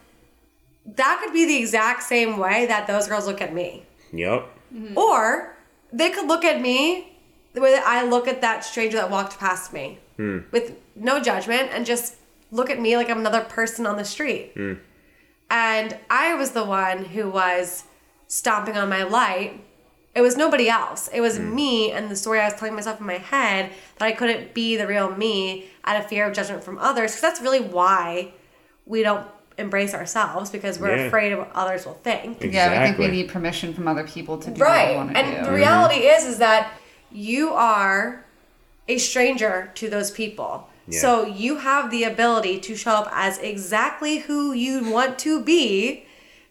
that 0.96 1.20
could 1.22 1.32
be 1.32 1.46
the 1.46 1.56
exact 1.56 2.02
same 2.02 2.38
way 2.38 2.66
that 2.66 2.86
those 2.86 3.08
girls 3.08 3.26
look 3.26 3.40
at 3.40 3.54
me. 3.54 3.84
Yep. 4.12 4.48
Mm-hmm. 4.74 4.98
Or 4.98 5.56
they 5.92 6.10
could 6.10 6.26
look 6.26 6.44
at 6.44 6.60
me 6.60 7.16
the 7.56 7.60
way 7.60 7.72
that 7.72 7.86
I 7.86 8.04
look 8.04 8.28
at 8.28 8.42
that 8.42 8.64
stranger 8.64 8.98
that 8.98 9.10
walked 9.10 9.38
past 9.38 9.72
me 9.72 9.98
hmm. 10.16 10.40
with 10.52 10.76
no 10.94 11.20
judgment 11.20 11.70
and 11.72 11.86
just 11.86 12.16
look 12.50 12.68
at 12.68 12.78
me 12.78 12.96
like 12.96 13.08
I'm 13.08 13.18
another 13.18 13.40
person 13.40 13.86
on 13.86 13.96
the 13.96 14.04
street. 14.04 14.52
Hmm. 14.54 14.74
And 15.48 15.96
I 16.10 16.34
was 16.34 16.50
the 16.50 16.64
one 16.64 17.06
who 17.06 17.30
was 17.30 17.84
stomping 18.28 18.76
on 18.76 18.88
my 18.88 19.04
light. 19.04 19.64
It 20.14 20.20
was 20.20 20.36
nobody 20.36 20.68
else. 20.68 21.08
It 21.08 21.20
was 21.20 21.38
hmm. 21.38 21.54
me 21.54 21.92
and 21.92 22.10
the 22.10 22.16
story 22.16 22.40
I 22.40 22.44
was 22.44 22.54
telling 22.54 22.74
myself 22.74 23.00
in 23.00 23.06
my 23.06 23.18
head 23.18 23.72
that 23.98 24.04
I 24.04 24.12
couldn't 24.12 24.52
be 24.52 24.76
the 24.76 24.86
real 24.86 25.14
me 25.16 25.66
out 25.84 25.98
of 25.98 26.08
fear 26.08 26.26
of 26.26 26.34
judgment 26.34 26.62
from 26.62 26.78
others. 26.78 27.12
Because 27.12 27.22
that's 27.22 27.40
really 27.40 27.60
why 27.60 28.32
we 28.84 29.02
don't 29.02 29.26
embrace 29.58 29.94
ourselves 29.94 30.50
because 30.50 30.78
we're 30.78 30.96
yeah. 30.96 31.04
afraid 31.04 31.32
of 31.32 31.40
what 31.40 31.52
others 31.54 31.86
will 31.86 31.94
think. 31.94 32.42
Exactly. 32.42 32.50
Yeah, 32.50 32.80
we 32.80 32.86
think 32.86 32.98
we 32.98 33.08
need 33.08 33.28
permission 33.28 33.72
from 33.72 33.88
other 33.88 34.06
people 34.06 34.38
to 34.38 34.50
do 34.50 34.60
right. 34.60 34.88
what 34.88 34.90
we 34.90 34.96
want 34.96 35.10
to 35.12 35.18
and 35.18 35.30
do. 35.30 35.36
And 35.38 35.46
the 35.46 35.52
reality 35.52 35.96
mm-hmm. 35.96 36.20
is 36.20 36.24
is 36.24 36.38
that 36.38 36.72
you 37.10 37.50
are 37.50 38.24
a 38.88 38.98
stranger 38.98 39.70
to 39.74 39.88
those 39.88 40.10
people. 40.10 40.68
Yeah. 40.88 41.00
So 41.00 41.26
you 41.26 41.58
have 41.58 41.90
the 41.90 42.04
ability 42.04 42.60
to 42.60 42.76
show 42.76 42.92
up 42.92 43.08
as 43.10 43.38
exactly 43.38 44.18
who 44.18 44.52
you 44.52 44.90
want 44.90 45.18
to 45.20 45.42
be 45.42 46.06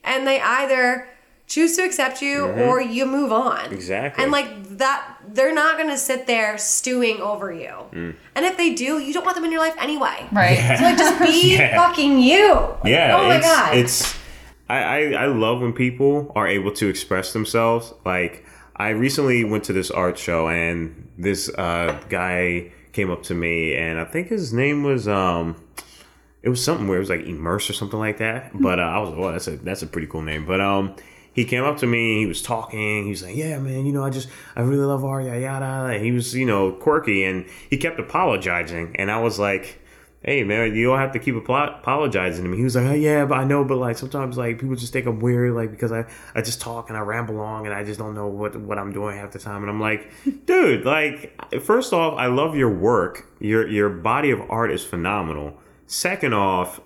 and 0.05 0.25
they 0.27 0.39
either 0.39 1.07
choose 1.47 1.75
to 1.75 1.83
accept 1.83 2.21
you 2.21 2.39
mm-hmm. 2.39 2.61
or 2.61 2.81
you 2.81 3.05
move 3.05 3.31
on. 3.31 3.71
Exactly. 3.71 4.23
And 4.23 4.31
like 4.31 4.77
that 4.77 5.17
they're 5.27 5.53
not 5.53 5.77
going 5.77 5.89
to 5.89 5.97
sit 5.97 6.27
there 6.27 6.57
stewing 6.57 7.21
over 7.21 7.51
you. 7.51 7.73
Mm. 7.91 8.15
And 8.35 8.45
if 8.45 8.57
they 8.57 8.73
do, 8.73 8.99
you 8.99 9.13
don't 9.13 9.25
want 9.25 9.35
them 9.35 9.45
in 9.45 9.51
your 9.51 9.61
life 9.61 9.75
anyway. 9.79 10.27
Right. 10.31 10.57
Yeah. 10.57 10.77
So 10.77 10.83
like 10.83 10.97
just 10.97 11.21
be 11.21 11.53
yeah. 11.57 11.75
fucking 11.75 12.19
you. 12.19 12.75
Yeah. 12.83 13.17
Oh 13.17 13.27
my 13.27 13.37
it's, 13.37 13.45
god. 13.45 13.77
It's 13.77 14.15
I, 14.67 14.77
I 14.77 14.99
I 15.11 15.25
love 15.27 15.61
when 15.61 15.73
people 15.73 16.31
are 16.35 16.47
able 16.47 16.71
to 16.73 16.87
express 16.87 17.33
themselves. 17.33 17.93
Like 18.05 18.45
I 18.75 18.89
recently 18.89 19.43
went 19.43 19.63
to 19.65 19.73
this 19.73 19.91
art 19.91 20.17
show 20.17 20.47
and 20.47 21.09
this 21.17 21.49
uh, 21.49 22.01
guy 22.09 22.71
came 22.91 23.11
up 23.11 23.23
to 23.23 23.33
me 23.33 23.75
and 23.75 23.99
I 23.99 24.05
think 24.05 24.29
his 24.29 24.53
name 24.53 24.83
was 24.83 25.07
um 25.07 25.57
it 26.41 26.49
was 26.49 26.63
something 26.63 26.87
where 26.87 26.97
it 26.97 27.01
was 27.01 27.09
like 27.09 27.25
immerse 27.25 27.69
or 27.69 27.73
something 27.73 27.99
like 27.99 28.17
that. 28.19 28.51
But 28.53 28.79
uh, 28.79 28.83
I 28.83 28.99
was 28.99 29.09
like, 29.09 29.19
well, 29.19 29.31
that's 29.31 29.47
a 29.47 29.57
that's 29.57 29.81
a 29.83 29.87
pretty 29.87 30.07
cool 30.07 30.21
name. 30.21 30.45
But 30.45 30.61
um 30.61 30.95
he 31.35 31.43
came 31.43 31.63
up 31.63 31.77
to 31.77 31.85
me 31.85 32.19
he 32.19 32.25
was 32.25 32.41
talking 32.41 33.03
he 33.03 33.09
was 33.09 33.21
like 33.21 33.35
yeah 33.35 33.59
man 33.59 33.85
you 33.85 33.91
know 33.91 34.03
i 34.03 34.09
just 34.09 34.29
i 34.55 34.61
really 34.61 34.85
love 34.85 35.03
art 35.03 35.25
yada 35.25 35.93
and 35.93 36.03
he 36.03 36.11
was 36.11 36.33
you 36.33 36.45
know 36.45 36.71
quirky 36.71 37.23
and 37.23 37.45
he 37.69 37.77
kept 37.77 37.99
apologizing. 37.99 38.95
And 38.95 39.11
i 39.11 39.19
was 39.19 39.37
like 39.37 39.79
hey 40.23 40.43
man 40.43 40.73
you 40.73 40.85
don't 40.85 40.97
have 40.97 41.11
to 41.11 41.19
keep 41.19 41.35
apologizing 41.35 42.43
to 42.43 42.49
me. 42.49 42.57
He 42.57 42.63
was 42.63 42.75
like 42.75 42.85
oh, 42.85 42.93
yeah 42.93 43.25
but 43.25 43.37
i 43.37 43.43
know 43.43 43.63
but 43.63 43.77
like 43.77 43.97
sometimes 43.97 44.37
like 44.37 44.59
people 44.59 44.75
just 44.75 44.91
think 44.93 45.05
i'm 45.05 45.19
weird 45.19 45.53
like 45.53 45.69
because 45.69 45.91
i 45.91 46.05
i 46.33 46.41
just 46.41 46.61
talk 46.61 46.89
and 46.89 46.97
i 46.97 47.01
ramble 47.01 47.35
along 47.35 47.65
and 47.67 47.75
i 47.75 47.83
just 47.83 47.99
don't 47.99 48.15
know 48.15 48.27
what 48.27 48.55
what 48.55 48.79
i'm 48.79 48.91
doing 48.91 49.17
half 49.17 49.31
the 49.31 49.39
time. 49.39 49.61
And 49.61 49.69
i'm 49.69 49.79
like 49.79 50.09
dude 50.45 50.85
like 50.85 51.39
first 51.61 51.93
off 51.93 52.17
i 52.17 52.27
love 52.27 52.55
your 52.55 52.71
work. 52.71 53.27
Your 53.39 53.67
your 53.67 53.89
body 53.89 54.31
of 54.31 54.41
art 54.49 54.71
is 54.71 54.83
phenomenal. 54.83 55.57
Second 55.85 56.33
off 56.33 56.79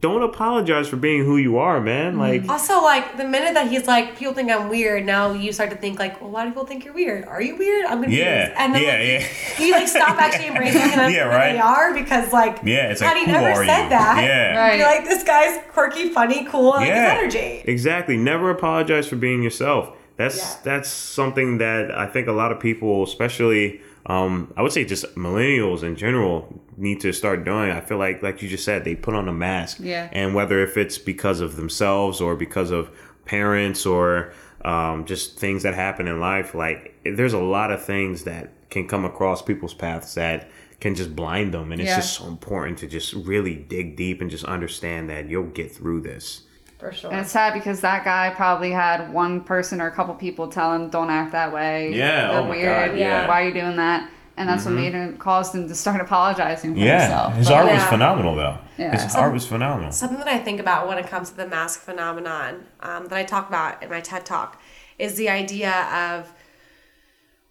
don't 0.00 0.22
apologize 0.22 0.88
for 0.88 0.96
being 0.96 1.24
who 1.24 1.36
you 1.36 1.58
are, 1.58 1.80
man. 1.80 2.12
Mm-hmm. 2.12 2.20
Like 2.20 2.48
also 2.48 2.82
like 2.82 3.18
the 3.18 3.24
minute 3.24 3.52
that 3.54 3.68
he's 3.68 3.86
like, 3.86 4.16
people 4.16 4.32
think 4.32 4.50
I'm 4.50 4.70
weird. 4.70 5.04
Now 5.04 5.32
you 5.32 5.52
start 5.52 5.70
to 5.70 5.76
think 5.76 5.98
like, 5.98 6.20
well, 6.22 6.30
why 6.30 6.44
do 6.44 6.50
people 6.50 6.64
think 6.64 6.84
you're 6.84 6.94
weird? 6.94 7.26
Are 7.26 7.42
you 7.42 7.56
weird? 7.56 7.84
I'm 7.84 8.02
confused. 8.02 8.24
Yeah, 8.24 8.54
and 8.56 8.74
then 8.74 8.82
yeah, 8.82 9.18
like, 9.18 9.58
yeah. 9.58 9.66
you 9.66 9.72
like 9.72 9.88
stop 9.88 10.18
actually 10.18 10.46
embracing 10.48 10.80
them 10.80 11.12
yeah, 11.12 11.24
right. 11.24 11.52
they 11.52 11.58
are 11.58 11.92
because 11.92 12.32
like 12.32 12.60
yeah, 12.64 12.90
it's 12.90 13.02
like, 13.02 13.14
had 13.14 13.18
he 13.18 13.30
never 13.30 13.54
said 13.66 13.84
you? 13.84 13.90
that, 13.90 14.24
yeah, 14.24 14.56
right. 14.56 14.78
you're 14.78 14.86
like 14.86 15.04
this 15.04 15.22
guy's 15.22 15.60
quirky, 15.72 16.08
funny, 16.10 16.46
cool, 16.46 16.74
and 16.76 16.86
yeah, 16.86 17.08
like, 17.08 17.18
energy. 17.18 17.62
Exactly. 17.66 18.16
Never 18.16 18.50
apologize 18.50 19.06
for 19.06 19.16
being 19.16 19.42
yourself. 19.42 19.94
That's 20.16 20.38
yeah. 20.38 20.60
that's 20.64 20.88
something 20.88 21.58
that 21.58 21.96
I 21.96 22.06
think 22.06 22.26
a 22.26 22.32
lot 22.32 22.52
of 22.52 22.60
people, 22.60 23.02
especially 23.02 23.82
um, 24.06 24.52
I 24.56 24.62
would 24.62 24.72
say 24.72 24.84
just 24.84 25.14
millennials 25.14 25.82
in 25.82 25.94
general 25.94 26.62
need 26.78 27.00
to 27.00 27.12
start 27.12 27.44
doing. 27.44 27.70
I 27.70 27.80
feel 27.80 27.98
like, 27.98 28.22
like 28.22 28.40
you 28.40 28.48
just 28.48 28.64
said, 28.64 28.84
they 28.84 28.94
put 28.94 29.14
on 29.14 29.28
a 29.28 29.32
mask. 29.32 29.78
Yeah. 29.80 30.08
And 30.12 30.34
whether 30.34 30.62
if 30.62 30.76
it's 30.76 30.96
because 30.98 31.40
of 31.40 31.56
themselves 31.56 32.20
or 32.20 32.36
because 32.36 32.70
of 32.70 32.90
parents 33.24 33.84
or 33.84 34.32
um, 34.64 35.04
just 35.04 35.38
things 35.38 35.62
that 35.64 35.74
happen 35.74 36.08
in 36.08 36.20
life, 36.20 36.54
like 36.54 36.94
there's 37.04 37.32
a 37.32 37.38
lot 37.38 37.70
of 37.70 37.84
things 37.84 38.24
that 38.24 38.52
can 38.70 38.86
come 38.86 39.04
across 39.04 39.42
people's 39.42 39.74
paths 39.74 40.14
that 40.14 40.48
can 40.80 40.94
just 40.94 41.16
blind 41.16 41.52
them. 41.52 41.72
And 41.72 41.80
it's 41.80 41.88
yeah. 41.88 41.96
just 41.96 42.14
so 42.14 42.26
important 42.26 42.78
to 42.78 42.86
just 42.86 43.12
really 43.12 43.56
dig 43.56 43.96
deep 43.96 44.20
and 44.20 44.30
just 44.30 44.44
understand 44.44 45.10
that 45.10 45.28
you'll 45.28 45.44
get 45.44 45.72
through 45.72 46.02
this. 46.02 46.42
For 46.78 46.92
sure. 46.92 47.10
And 47.10 47.20
it's 47.20 47.32
sad 47.32 47.54
because 47.54 47.80
that 47.80 48.04
guy 48.04 48.32
probably 48.36 48.70
had 48.70 49.12
one 49.12 49.42
person 49.42 49.80
or 49.80 49.88
a 49.88 49.90
couple 49.90 50.14
people 50.14 50.46
tell 50.46 50.72
him, 50.72 50.90
"Don't 50.90 51.10
act 51.10 51.32
that 51.32 51.52
way. 51.52 51.92
Yeah, 51.92 52.30
You're 52.30 52.40
oh 52.40 52.48
weird. 52.50 52.90
God, 52.90 52.98
yeah. 52.98 53.26
Why 53.26 53.42
are 53.42 53.48
you 53.48 53.54
doing 53.54 53.76
that?" 53.76 54.08
And 54.38 54.48
that's 54.48 54.64
mm-hmm. 54.64 54.74
what 54.76 54.82
made 54.82 54.92
him 54.94 55.18
caused 55.18 55.54
him 55.54 55.66
to 55.66 55.74
start 55.74 56.00
apologizing 56.00 56.74
for 56.74 56.80
yeah. 56.80 57.00
himself. 57.00 57.34
His 57.34 57.50
art 57.50 57.66
yeah. 57.66 57.74
was 57.74 57.84
phenomenal, 57.84 58.36
though. 58.36 58.58
Yeah. 58.78 58.92
His 58.92 59.14
art 59.16 59.32
was 59.32 59.44
phenomenal. 59.44 59.90
Something 59.90 60.18
that 60.18 60.28
I 60.28 60.38
think 60.38 60.60
about 60.60 60.86
when 60.86 60.96
it 60.96 61.08
comes 61.08 61.30
to 61.30 61.36
the 61.36 61.46
mask 61.46 61.80
phenomenon 61.80 62.64
um, 62.80 63.06
that 63.06 63.18
I 63.18 63.24
talk 63.24 63.48
about 63.48 63.82
in 63.82 63.90
my 63.90 64.00
TED 64.00 64.24
talk 64.24 64.62
is 64.96 65.16
the 65.16 65.28
idea 65.28 65.72
of 65.92 66.32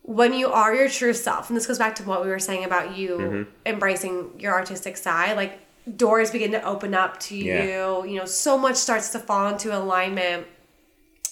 when 0.04 0.34
you 0.34 0.48
are 0.48 0.74
your 0.74 0.88
true 0.88 1.14
self, 1.14 1.50
and 1.50 1.58
this 1.58 1.68
goes 1.68 1.78
back 1.78 1.96
to 1.96 2.04
what 2.04 2.24
we 2.24 2.30
were 2.30 2.40
saying 2.40 2.64
about 2.64 2.96
you 2.96 3.10
mm-hmm. 3.10 3.52
embracing 3.66 4.32
your 4.40 4.54
artistic 4.54 4.96
side, 4.96 5.36
like 5.36 5.60
doors 5.98 6.32
begin 6.32 6.52
to 6.52 6.64
open 6.64 6.94
up 6.94 7.20
to 7.20 7.36
yeah. 7.36 7.64
you. 7.64 8.10
You 8.10 8.20
know, 8.20 8.26
so 8.26 8.58
much 8.58 8.78
starts 8.78 9.12
to 9.12 9.20
fall 9.20 9.50
into 9.50 9.78
alignment. 9.78 10.48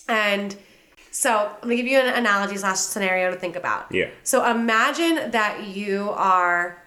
And 0.10 0.58
so 1.16 1.48
I'm 1.48 1.62
gonna 1.62 1.78
give 1.78 1.88
you 1.88 1.98
an 1.98 2.14
analogy 2.14 2.58
slash 2.58 2.80
scenario 2.80 3.32
to 3.32 3.38
think 3.38 3.56
about. 3.56 3.90
Yeah. 3.90 4.10
So 4.24 4.46
imagine 4.46 5.32
that 5.32 5.66
you 5.66 6.10
are 6.10 6.84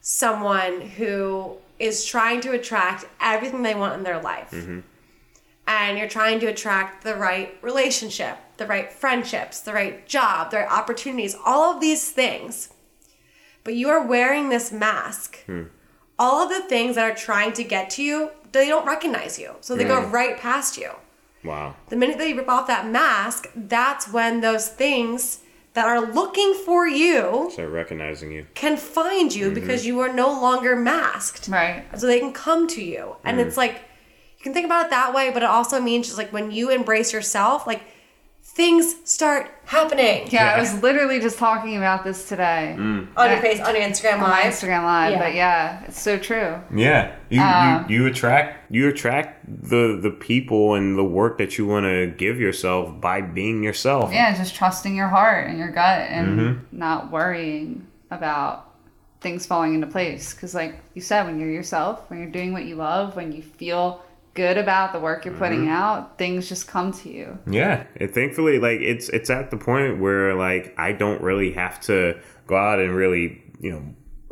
someone 0.00 0.80
who 0.80 1.58
is 1.78 2.02
trying 2.06 2.40
to 2.40 2.52
attract 2.52 3.04
everything 3.20 3.62
they 3.62 3.74
want 3.74 3.92
in 3.92 4.02
their 4.02 4.18
life. 4.18 4.50
Mm-hmm. 4.52 4.80
And 5.66 5.98
you're 5.98 6.08
trying 6.08 6.40
to 6.40 6.46
attract 6.46 7.04
the 7.04 7.16
right 7.16 7.58
relationship, 7.60 8.38
the 8.56 8.66
right 8.66 8.90
friendships, 8.90 9.60
the 9.60 9.74
right 9.74 10.06
job, 10.06 10.52
the 10.52 10.56
right 10.56 10.72
opportunities, 10.72 11.36
all 11.44 11.74
of 11.74 11.82
these 11.82 12.10
things. 12.10 12.70
But 13.62 13.74
you 13.74 13.90
are 13.90 14.06
wearing 14.06 14.48
this 14.48 14.72
mask. 14.72 15.44
Hmm. 15.44 15.64
All 16.18 16.42
of 16.42 16.48
the 16.48 16.66
things 16.66 16.94
that 16.94 17.10
are 17.10 17.14
trying 17.14 17.52
to 17.52 17.62
get 17.62 17.90
to 17.90 18.02
you, 18.02 18.30
they 18.52 18.68
don't 18.68 18.86
recognize 18.86 19.38
you. 19.38 19.56
So 19.60 19.76
they 19.76 19.84
go 19.84 20.00
hmm. 20.00 20.10
right 20.12 20.38
past 20.38 20.78
you. 20.78 20.92
Wow. 21.46 21.76
The 21.88 21.96
minute 21.96 22.18
that 22.18 22.28
you 22.28 22.36
rip 22.36 22.48
off 22.48 22.66
that 22.66 22.88
mask, 22.88 23.48
that's 23.54 24.12
when 24.12 24.40
those 24.40 24.68
things 24.68 25.40
that 25.76 25.86
are 25.86 26.00
looking 26.00 26.54
for 26.64 26.86
you 26.86 27.50
start 27.52 27.68
recognizing 27.68 28.32
you 28.32 28.46
can 28.54 28.78
find 28.78 29.34
you 29.34 29.46
mm-hmm. 29.46 29.54
because 29.54 29.84
you 29.84 30.00
are 30.00 30.10
no 30.10 30.28
longer 30.28 30.74
masked 30.74 31.48
right 31.48 31.84
so 31.94 32.06
they 32.06 32.18
can 32.18 32.32
come 32.32 32.66
to 32.66 32.82
you 32.82 33.14
and 33.24 33.38
mm. 33.38 33.44
it's 33.44 33.58
like 33.58 33.74
you 34.38 34.42
can 34.42 34.54
think 34.54 34.64
about 34.64 34.86
it 34.86 34.90
that 34.90 35.12
way 35.12 35.30
but 35.30 35.42
it 35.42 35.48
also 35.50 35.78
means 35.78 36.06
just 36.06 36.16
like 36.16 36.32
when 36.32 36.50
you 36.50 36.70
embrace 36.70 37.12
yourself 37.12 37.66
like 37.66 37.82
things 38.46 38.94
start 39.04 39.50
happening. 39.64 40.28
Yeah, 40.28 40.44
yeah, 40.44 40.54
I 40.54 40.60
was 40.60 40.82
literally 40.82 41.20
just 41.20 41.36
talking 41.36 41.76
about 41.76 42.04
this 42.04 42.28
today 42.28 42.76
mm. 42.78 43.08
on 43.16 43.30
your 43.30 43.40
face 43.40 43.60
on 43.60 43.74
your 43.74 43.84
Instagram 43.84 44.22
live. 44.22 44.52
Instagram 44.52 44.84
live, 44.84 45.12
yeah. 45.12 45.18
but 45.18 45.34
yeah, 45.34 45.84
it's 45.84 46.00
so 46.00 46.16
true. 46.16 46.58
Yeah, 46.74 47.14
you, 47.28 47.40
um, 47.42 47.84
you 47.88 48.02
you 48.02 48.06
attract 48.06 48.72
you 48.72 48.88
attract 48.88 49.44
the 49.46 49.98
the 50.00 50.10
people 50.10 50.74
and 50.74 50.96
the 50.96 51.04
work 51.04 51.38
that 51.38 51.58
you 51.58 51.66
want 51.66 51.84
to 51.84 52.06
give 52.06 52.38
yourself 52.40 53.00
by 53.00 53.20
being 53.20 53.62
yourself. 53.62 54.12
Yeah, 54.12 54.34
just 54.36 54.54
trusting 54.54 54.94
your 54.94 55.08
heart 55.08 55.48
and 55.48 55.58
your 55.58 55.70
gut 55.70 56.08
and 56.08 56.38
mm-hmm. 56.38 56.78
not 56.78 57.10
worrying 57.10 57.86
about 58.10 58.72
things 59.20 59.44
falling 59.44 59.74
into 59.74 59.86
place 59.86 60.34
because 60.34 60.54
like 60.54 60.78
you 60.94 61.00
said 61.00 61.24
when 61.24 61.40
you're 61.40 61.50
yourself 61.50 62.08
when 62.10 62.20
you're 62.20 62.30
doing 62.30 62.52
what 62.52 62.64
you 62.64 62.76
love 62.76 63.16
when 63.16 63.32
you 63.32 63.42
feel 63.42 64.02
good 64.36 64.58
about 64.58 64.92
the 64.92 65.00
work 65.00 65.24
you're 65.24 65.34
putting 65.34 65.62
mm-hmm. 65.62 65.72
out, 65.72 66.18
things 66.18 66.48
just 66.48 66.68
come 66.68 66.92
to 66.92 67.10
you. 67.10 67.38
Yeah, 67.50 67.84
and 67.96 68.10
thankfully, 68.12 68.60
like 68.60 68.80
it's 68.80 69.08
it's 69.08 69.30
at 69.30 69.50
the 69.50 69.56
point 69.56 69.98
where 69.98 70.34
like 70.34 70.74
I 70.78 70.92
don't 70.92 71.20
really 71.22 71.52
have 71.52 71.80
to 71.82 72.20
go 72.46 72.56
out 72.56 72.78
and 72.78 72.94
really, 72.94 73.42
you 73.60 73.72
know, 73.72 73.82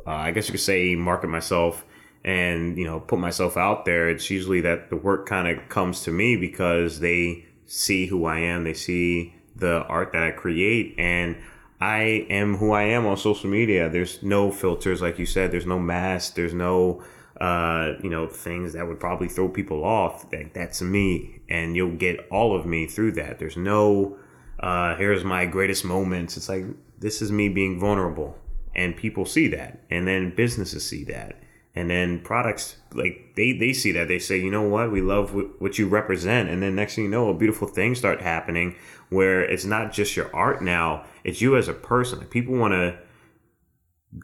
uh, 0.06 0.10
I 0.10 0.30
guess 0.30 0.46
you 0.46 0.52
could 0.52 0.60
say 0.60 0.94
market 0.94 1.28
myself 1.28 1.84
and 2.24 2.78
you 2.78 2.84
know 2.84 3.00
put 3.00 3.18
myself 3.18 3.56
out 3.56 3.84
there. 3.84 4.08
It's 4.08 4.30
usually 4.30 4.60
that 4.60 4.90
the 4.90 4.96
work 4.96 5.26
kind 5.26 5.48
of 5.48 5.68
comes 5.68 6.02
to 6.02 6.12
me 6.12 6.36
because 6.36 7.00
they 7.00 7.46
see 7.66 8.06
who 8.06 8.26
I 8.26 8.38
am, 8.38 8.64
they 8.64 8.74
see 8.74 9.34
the 9.56 9.82
art 9.84 10.12
that 10.12 10.22
I 10.22 10.30
create, 10.30 10.94
and 10.98 11.36
I 11.80 12.26
am 12.30 12.56
who 12.56 12.72
I 12.72 12.84
am 12.84 13.06
on 13.06 13.16
social 13.16 13.50
media. 13.50 13.88
There's 13.88 14.22
no 14.22 14.50
filters, 14.50 15.02
like 15.02 15.18
you 15.18 15.26
said. 15.26 15.50
There's 15.50 15.66
no 15.66 15.78
mask. 15.78 16.34
There's 16.34 16.54
no 16.54 17.02
uh, 17.40 17.94
you 18.02 18.10
know, 18.10 18.28
things 18.28 18.74
that 18.74 18.86
would 18.86 19.00
probably 19.00 19.28
throw 19.28 19.48
people 19.48 19.84
off. 19.84 20.30
That 20.30 20.54
that's 20.54 20.80
me, 20.80 21.40
and 21.48 21.74
you'll 21.74 21.96
get 21.96 22.26
all 22.30 22.56
of 22.56 22.66
me 22.66 22.86
through 22.86 23.12
that. 23.12 23.38
There's 23.38 23.56
no, 23.56 24.16
uh, 24.60 24.96
here's 24.96 25.24
my 25.24 25.46
greatest 25.46 25.84
moments. 25.84 26.36
It's 26.36 26.48
like 26.48 26.64
this 26.98 27.20
is 27.20 27.32
me 27.32 27.48
being 27.48 27.78
vulnerable, 27.80 28.38
and 28.74 28.96
people 28.96 29.24
see 29.24 29.48
that, 29.48 29.80
and 29.90 30.06
then 30.06 30.34
businesses 30.34 30.88
see 30.88 31.02
that, 31.04 31.40
and 31.74 31.90
then 31.90 32.20
products 32.20 32.76
like 32.92 33.32
they 33.34 33.52
they 33.52 33.72
see 33.72 33.90
that. 33.92 34.06
They 34.06 34.20
say, 34.20 34.38
you 34.38 34.50
know 34.50 34.62
what, 34.62 34.92
we 34.92 35.00
love 35.00 35.34
what 35.58 35.76
you 35.76 35.88
represent, 35.88 36.48
and 36.48 36.62
then 36.62 36.76
next 36.76 36.94
thing 36.94 37.04
you 37.04 37.10
know, 37.10 37.30
a 37.30 37.34
beautiful 37.34 37.66
thing 37.66 37.96
start 37.96 38.20
happening 38.20 38.76
where 39.10 39.42
it's 39.42 39.64
not 39.64 39.92
just 39.92 40.16
your 40.16 40.34
art 40.34 40.62
now; 40.62 41.04
it's 41.24 41.40
you 41.40 41.56
as 41.56 41.66
a 41.66 41.74
person. 41.74 42.20
Like 42.20 42.30
people 42.30 42.54
want 42.54 42.74
to 42.74 42.96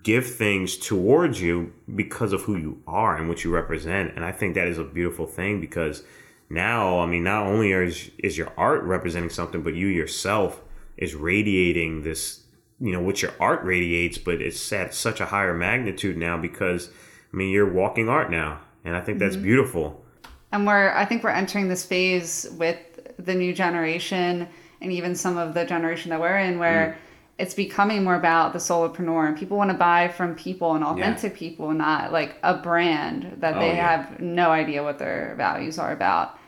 give 0.03 0.27
things 0.27 0.77
towards 0.77 1.41
you 1.41 1.73
because 1.95 2.33
of 2.33 2.43
who 2.43 2.57
you 2.57 2.83
are 2.87 3.17
and 3.17 3.29
what 3.29 3.45
you 3.45 3.53
represent. 3.53 4.13
And 4.15 4.25
I 4.25 4.33
think 4.33 4.55
that 4.55 4.69
is 4.69 4.79
a 4.79 4.85
beautiful 4.85 5.27
thing 5.27 5.61
because 5.61 6.05
now, 6.49 7.01
I 7.01 7.07
mean, 7.07 7.25
not 7.25 7.47
only 7.47 7.73
is, 7.73 8.11
is 8.19 8.39
your 8.39 8.53
art 8.57 8.83
representing 8.85 9.31
something, 9.31 9.63
but 9.63 9.75
you 9.75 9.89
yourself 9.89 10.63
is 10.97 11.15
radiating 11.15 12.03
this, 12.03 12.45
you 12.81 12.93
know, 12.93 13.01
what 13.01 13.23
your 13.23 13.33
art 13.41 13.65
radiates, 13.65 14.19
but 14.19 14.41
it's 14.41 14.73
at 14.73 14.95
such 14.95 15.21
a 15.21 15.27
higher 15.27 15.55
magnitude 15.55 16.17
now 16.17 16.37
because, 16.37 16.91
I 17.33 17.37
mean, 17.37 17.51
you're 17.51 17.73
walking 17.73 18.09
art 18.09 18.31
now. 18.31 18.61
And 18.85 18.97
I 18.97 19.01
think 19.01 19.19
that's 19.19 19.35
mm-hmm. 19.35 19.45
beautiful. 19.45 20.05
And 20.53 20.67
we're, 20.67 20.93
I 20.93 21.05
think 21.05 21.23
we're 21.23 21.31
entering 21.31 21.69
this 21.69 21.85
phase 21.85 22.47
with 22.53 22.79
the 23.19 23.35
new 23.35 23.53
generation 23.53 24.49
and 24.81 24.93
even 24.93 25.15
some 25.15 25.37
of 25.37 25.55
the 25.55 25.65
generation 25.65 26.11
that 26.11 26.21
we're 26.21 26.39
in 26.39 26.59
where, 26.59 26.97
mm 26.97 27.07
it's 27.41 27.55
becoming 27.55 28.05
more 28.05 28.15
about 28.15 28.53
the 28.53 28.59
solopreneur 28.59 29.27
and 29.27 29.37
people 29.37 29.57
want 29.57 29.71
to 29.71 29.77
buy 29.77 30.09
from 30.09 30.35
people 30.35 30.75
and 30.75 30.85
authentic 30.85 31.33
yeah. 31.33 31.39
people 31.39 31.73
not 31.73 32.13
like 32.13 32.37
a 32.43 32.55
brand 32.55 33.37
that 33.39 33.57
oh, 33.57 33.61
they 33.61 33.75
yeah. 33.75 34.05
have 34.05 34.21
no 34.21 34.51
idea 34.51 34.83
what 34.83 34.99
their 34.99 35.35
values 35.37 35.79
are 35.79 35.93
about. 35.93 36.39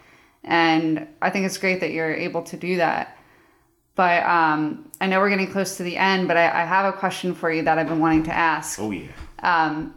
And 0.45 1.07
i 1.23 1.31
think 1.31 1.47
it's 1.47 1.59
great 1.59 1.81
that 1.81 1.93
you're 1.93 2.13
able 2.13 2.43
to 2.43 2.57
do 2.57 2.77
that. 2.77 3.17
But 3.95 4.23
um, 4.25 4.91
i 5.01 5.07
know 5.07 5.19
we're 5.21 5.31
getting 5.31 5.51
close 5.51 5.77
to 5.79 5.83
the 5.83 5.97
end 5.97 6.29
but 6.29 6.37
I, 6.37 6.63
I, 6.63 6.65
have 6.65 6.95
a 6.95 6.97
question 6.97 7.35
for 7.35 7.51
you 7.51 7.63
that 7.63 7.79
i've 7.79 7.89
been 7.89 8.01
wanting 8.01 8.25
to 8.25 8.35
ask. 8.35 8.79
Oh 8.79 8.91
yeah. 8.91 9.09
Um, 9.39 9.95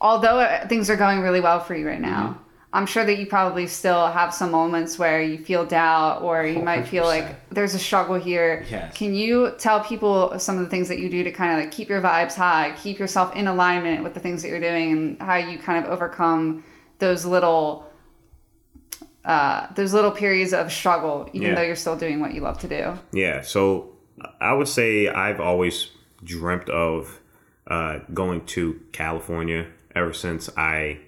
although 0.00 0.64
things 0.68 0.88
are 0.90 0.96
going 0.96 1.20
really 1.20 1.40
well 1.40 1.60
for 1.60 1.74
you 1.74 1.86
right 1.86 2.00
now 2.00 2.22
mm-hmm 2.22 2.49
I'm 2.72 2.86
sure 2.86 3.04
that 3.04 3.18
you 3.18 3.26
probably 3.26 3.66
still 3.66 4.06
have 4.06 4.32
some 4.32 4.52
moments 4.52 4.96
where 4.96 5.20
you 5.20 5.38
feel 5.38 5.66
doubt 5.66 6.22
or 6.22 6.44
you 6.44 6.60
100%. 6.60 6.64
might 6.64 6.86
feel 6.86 7.04
like 7.04 7.48
there's 7.50 7.74
a 7.74 7.80
struggle 7.80 8.14
here. 8.14 8.64
Yes. 8.70 8.96
Can 8.96 9.12
you 9.12 9.54
tell 9.58 9.82
people 9.82 10.38
some 10.38 10.56
of 10.56 10.62
the 10.62 10.70
things 10.70 10.86
that 10.88 11.00
you 11.00 11.10
do 11.10 11.24
to 11.24 11.32
kind 11.32 11.52
of 11.52 11.64
like 11.64 11.72
keep 11.72 11.88
your 11.88 12.00
vibes 12.00 12.34
high, 12.34 12.72
keep 12.80 13.00
yourself 13.00 13.34
in 13.34 13.48
alignment 13.48 14.04
with 14.04 14.14
the 14.14 14.20
things 14.20 14.42
that 14.42 14.48
you're 14.48 14.60
doing 14.60 14.92
and 14.92 15.20
how 15.20 15.34
you 15.34 15.58
kind 15.58 15.84
of 15.84 15.90
overcome 15.90 16.62
those 16.98 17.24
little 17.24 17.86
uh, 19.24 19.66
those 19.74 19.92
little 19.92 20.10
periods 20.10 20.54
of 20.54 20.72
struggle 20.72 21.28
even 21.34 21.48
yeah. 21.48 21.54
though 21.54 21.62
you're 21.62 21.76
still 21.76 21.96
doing 21.96 22.20
what 22.20 22.32
you 22.34 22.40
love 22.40 22.58
to 22.58 22.68
do? 22.68 22.96
Yeah. 23.12 23.42
So 23.42 23.96
I 24.40 24.52
would 24.52 24.68
say 24.68 25.08
I've 25.08 25.40
always 25.40 25.90
dreamt 26.22 26.68
of 26.68 27.20
uh, 27.66 27.98
going 28.14 28.44
to 28.46 28.80
California 28.92 29.66
ever 29.94 30.12
since 30.12 30.48
I 30.56 31.00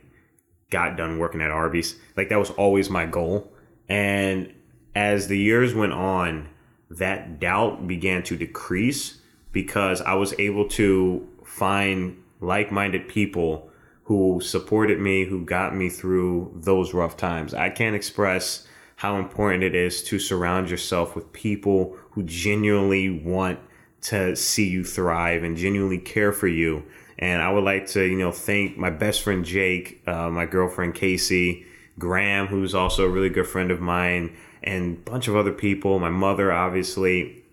got 0.72 0.96
done 0.96 1.18
working 1.18 1.40
at 1.40 1.52
Arby's. 1.52 1.94
Like 2.16 2.30
that 2.30 2.38
was 2.38 2.50
always 2.50 2.90
my 2.90 3.06
goal. 3.06 3.52
And 3.88 4.52
as 4.94 5.28
the 5.28 5.38
years 5.38 5.74
went 5.74 5.92
on, 5.92 6.48
that 6.90 7.38
doubt 7.38 7.86
began 7.86 8.24
to 8.24 8.36
decrease 8.36 9.18
because 9.52 10.00
I 10.00 10.14
was 10.14 10.34
able 10.38 10.68
to 10.70 11.28
find 11.44 12.20
like 12.40 12.72
minded 12.72 13.06
people 13.06 13.70
who 14.04 14.40
supported 14.42 14.98
me, 14.98 15.24
who 15.24 15.44
got 15.44 15.76
me 15.76 15.88
through 15.88 16.52
those 16.56 16.92
rough 16.92 17.16
times. 17.16 17.54
I 17.54 17.70
can't 17.70 17.94
express 17.94 18.66
how 18.96 19.16
important 19.18 19.62
it 19.62 19.74
is 19.74 20.02
to 20.04 20.18
surround 20.18 20.70
yourself 20.70 21.14
with 21.14 21.32
people 21.32 21.96
who 22.10 22.22
genuinely 22.24 23.08
want 23.08 23.58
to 24.02 24.34
see 24.34 24.68
you 24.68 24.84
thrive 24.84 25.44
and 25.44 25.56
genuinely 25.56 25.98
care 25.98 26.32
for 26.32 26.48
you 26.48 26.82
and 27.22 27.40
I 27.40 27.52
would 27.52 27.62
like 27.62 27.86
to, 27.90 28.02
you 28.02 28.18
know, 28.18 28.32
thank 28.32 28.76
my 28.76 28.90
best 28.90 29.22
friend 29.22 29.44
Jake, 29.44 30.02
uh, 30.08 30.28
my 30.28 30.44
girlfriend 30.44 30.96
Casey, 30.96 31.64
Graham, 31.96 32.48
who's 32.48 32.74
also 32.74 33.04
a 33.04 33.08
really 33.08 33.28
good 33.28 33.46
friend 33.46 33.70
of 33.70 33.80
mine, 33.80 34.36
and 34.64 34.96
a 34.96 35.00
bunch 35.08 35.28
of 35.28 35.36
other 35.36 35.52
people, 35.52 36.00
my 36.00 36.10
mother, 36.10 36.50
obviously, 36.50 37.44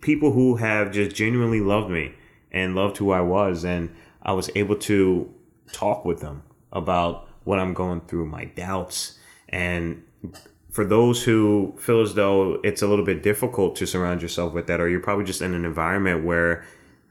people 0.00 0.30
who 0.30 0.54
have 0.56 0.92
just 0.92 1.16
genuinely 1.16 1.60
loved 1.60 1.90
me 1.90 2.14
and 2.52 2.76
loved 2.76 2.98
who 2.98 3.10
I 3.10 3.20
was. 3.20 3.64
And 3.64 3.92
I 4.22 4.30
was 4.30 4.48
able 4.54 4.76
to 4.76 5.28
talk 5.72 6.04
with 6.04 6.20
them 6.20 6.44
about 6.72 7.26
what 7.42 7.58
I'm 7.58 7.74
going 7.74 8.02
through, 8.02 8.26
my 8.26 8.44
doubts. 8.44 9.18
And 9.48 10.04
for 10.70 10.84
those 10.84 11.24
who 11.24 11.74
feel 11.80 12.00
as 12.00 12.14
though 12.14 12.60
it's 12.62 12.82
a 12.82 12.86
little 12.86 13.04
bit 13.04 13.24
difficult 13.24 13.74
to 13.74 13.88
surround 13.88 14.22
yourself 14.22 14.52
with 14.52 14.68
that, 14.68 14.80
or 14.80 14.88
you're 14.88 15.00
probably 15.00 15.24
just 15.24 15.42
in 15.42 15.52
an 15.52 15.64
environment 15.64 16.24
where 16.24 16.64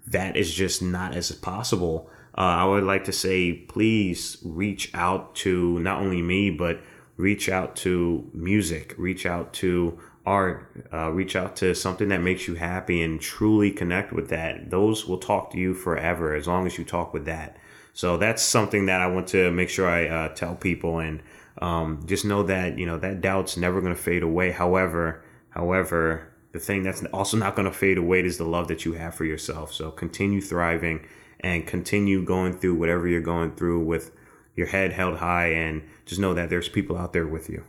that 0.07 0.35
is 0.35 0.53
just 0.53 0.81
not 0.81 1.15
as 1.15 1.31
possible. 1.31 2.09
Uh, 2.37 2.41
I 2.41 2.65
would 2.65 2.83
like 2.83 3.05
to 3.05 3.11
say, 3.11 3.53
please 3.53 4.37
reach 4.43 4.91
out 4.93 5.35
to 5.35 5.79
not 5.79 6.01
only 6.01 6.21
me, 6.21 6.49
but 6.49 6.79
reach 7.17 7.49
out 7.49 7.75
to 7.77 8.29
music, 8.33 8.93
reach 8.97 9.25
out 9.25 9.53
to 9.53 9.99
art, 10.25 10.69
uh, 10.93 11.09
reach 11.11 11.35
out 11.35 11.55
to 11.55 11.73
something 11.73 12.09
that 12.09 12.21
makes 12.21 12.47
you 12.47 12.55
happy 12.55 13.01
and 13.01 13.19
truly 13.19 13.71
connect 13.71 14.13
with 14.13 14.29
that. 14.29 14.69
Those 14.69 15.07
will 15.07 15.17
talk 15.17 15.51
to 15.51 15.57
you 15.57 15.73
forever 15.73 16.35
as 16.35 16.47
long 16.47 16.67
as 16.67 16.77
you 16.77 16.83
talk 16.83 17.13
with 17.13 17.25
that. 17.25 17.57
So 17.93 18.17
that's 18.17 18.43
something 18.43 18.85
that 18.85 19.01
I 19.01 19.07
want 19.07 19.27
to 19.29 19.49
make 19.51 19.69
sure 19.69 19.89
I 19.89 20.07
uh, 20.07 20.29
tell 20.29 20.53
people 20.53 20.99
and 20.99 21.23
um, 21.59 22.03
just 22.05 22.25
know 22.25 22.43
that, 22.43 22.77
you 22.77 22.85
know, 22.85 22.99
that 22.99 23.21
doubt's 23.21 23.57
never 23.57 23.81
going 23.81 23.95
to 23.95 23.99
fade 23.99 24.21
away. 24.21 24.51
However, 24.51 25.23
however, 25.49 26.27
the 26.57 26.65
thing 26.65 26.81
that's 26.81 27.03
also 27.13 27.37
not 27.37 27.55
going 27.55 27.67
to 27.67 27.71
fade 27.71 27.99
away 27.99 28.21
is 28.21 28.39
the 28.39 28.43
love 28.43 28.67
that 28.67 28.83
you 28.83 28.93
have 28.93 29.13
for 29.13 29.25
yourself. 29.25 29.71
So 29.71 29.91
continue 29.91 30.41
thriving 30.41 31.05
and 31.39 31.67
continue 31.67 32.23
going 32.23 32.53
through 32.53 32.75
whatever 32.75 33.07
you're 33.07 33.21
going 33.21 33.51
through 33.51 33.85
with 33.85 34.11
your 34.55 34.65
head 34.65 34.91
held 34.91 35.17
high 35.17 35.51
and 35.51 35.83
just 36.07 36.19
know 36.19 36.33
that 36.33 36.49
there's 36.49 36.67
people 36.67 36.97
out 36.97 37.13
there 37.13 37.27
with 37.27 37.47
you. 37.47 37.63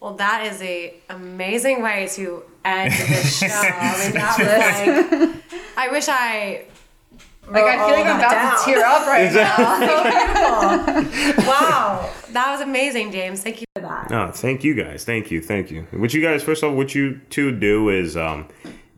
Well, 0.00 0.14
that 0.14 0.52
is 0.52 0.60
a 0.62 0.94
amazing 1.10 1.80
way 1.80 2.08
to 2.14 2.42
end 2.64 2.92
this 2.92 3.38
show. 3.40 3.46
I 3.46 4.02
mean, 4.02 4.12
that 4.14 5.12
was 5.12 5.32
like, 5.54 5.68
I 5.76 5.88
wish 5.92 6.08
I 6.08 6.64
like 7.50 7.64
I 7.64 7.76
feel 7.76 7.96
like 7.96 8.06
I'm 8.06 8.16
about 8.16 8.30
down. 8.30 8.58
to 8.58 8.64
tear 8.64 8.84
up 8.84 9.06
right 9.06 9.32
now. 9.32 9.56
wow, 11.48 12.12
that 12.30 12.50
was 12.52 12.60
amazing, 12.60 13.12
James. 13.12 13.42
Thank 13.42 13.60
you 13.60 13.66
for 13.74 13.82
that. 13.82 14.10
No, 14.10 14.30
thank 14.30 14.64
you 14.64 14.74
guys. 14.74 15.04
Thank 15.04 15.30
you, 15.30 15.40
thank 15.40 15.70
you. 15.70 15.86
What 15.92 16.14
you 16.14 16.22
guys, 16.22 16.42
first 16.42 16.62
of 16.62 16.70
all, 16.70 16.76
what 16.76 16.94
you 16.94 17.20
two 17.30 17.52
do 17.58 17.88
is, 17.88 18.16
um, 18.16 18.48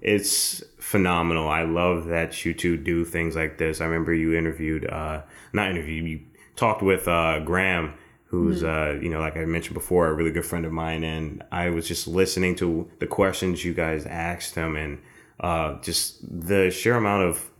it's 0.00 0.62
phenomenal. 0.78 1.48
I 1.48 1.62
love 1.62 2.06
that 2.06 2.44
you 2.44 2.54
two 2.54 2.76
do 2.76 3.04
things 3.04 3.34
like 3.36 3.58
this. 3.58 3.80
I 3.80 3.86
remember 3.86 4.12
you 4.12 4.34
interviewed, 4.34 4.86
uh, 4.88 5.22
not 5.52 5.70
interviewed, 5.70 6.06
you 6.06 6.20
talked 6.56 6.82
with 6.82 7.08
uh, 7.08 7.40
Graham 7.40 7.94
who's 8.32 8.62
mm-hmm. 8.62 8.96
uh, 8.96 9.00
you 9.00 9.10
know 9.10 9.20
like 9.20 9.36
I 9.36 9.44
mentioned 9.44 9.74
before 9.74 10.08
a 10.08 10.14
really 10.14 10.32
good 10.32 10.46
friend 10.46 10.64
of 10.64 10.72
mine 10.72 11.04
and 11.04 11.44
I 11.52 11.68
was 11.68 11.86
just 11.86 12.08
listening 12.08 12.56
to 12.56 12.90
the 12.98 13.06
questions 13.06 13.62
you 13.62 13.74
guys 13.74 14.06
asked 14.06 14.54
him 14.54 14.74
and 14.74 14.98
uh, 15.38 15.80
just 15.82 16.18
the 16.22 16.70
sheer 16.70 16.96
amount 16.96 17.24
of 17.24 17.50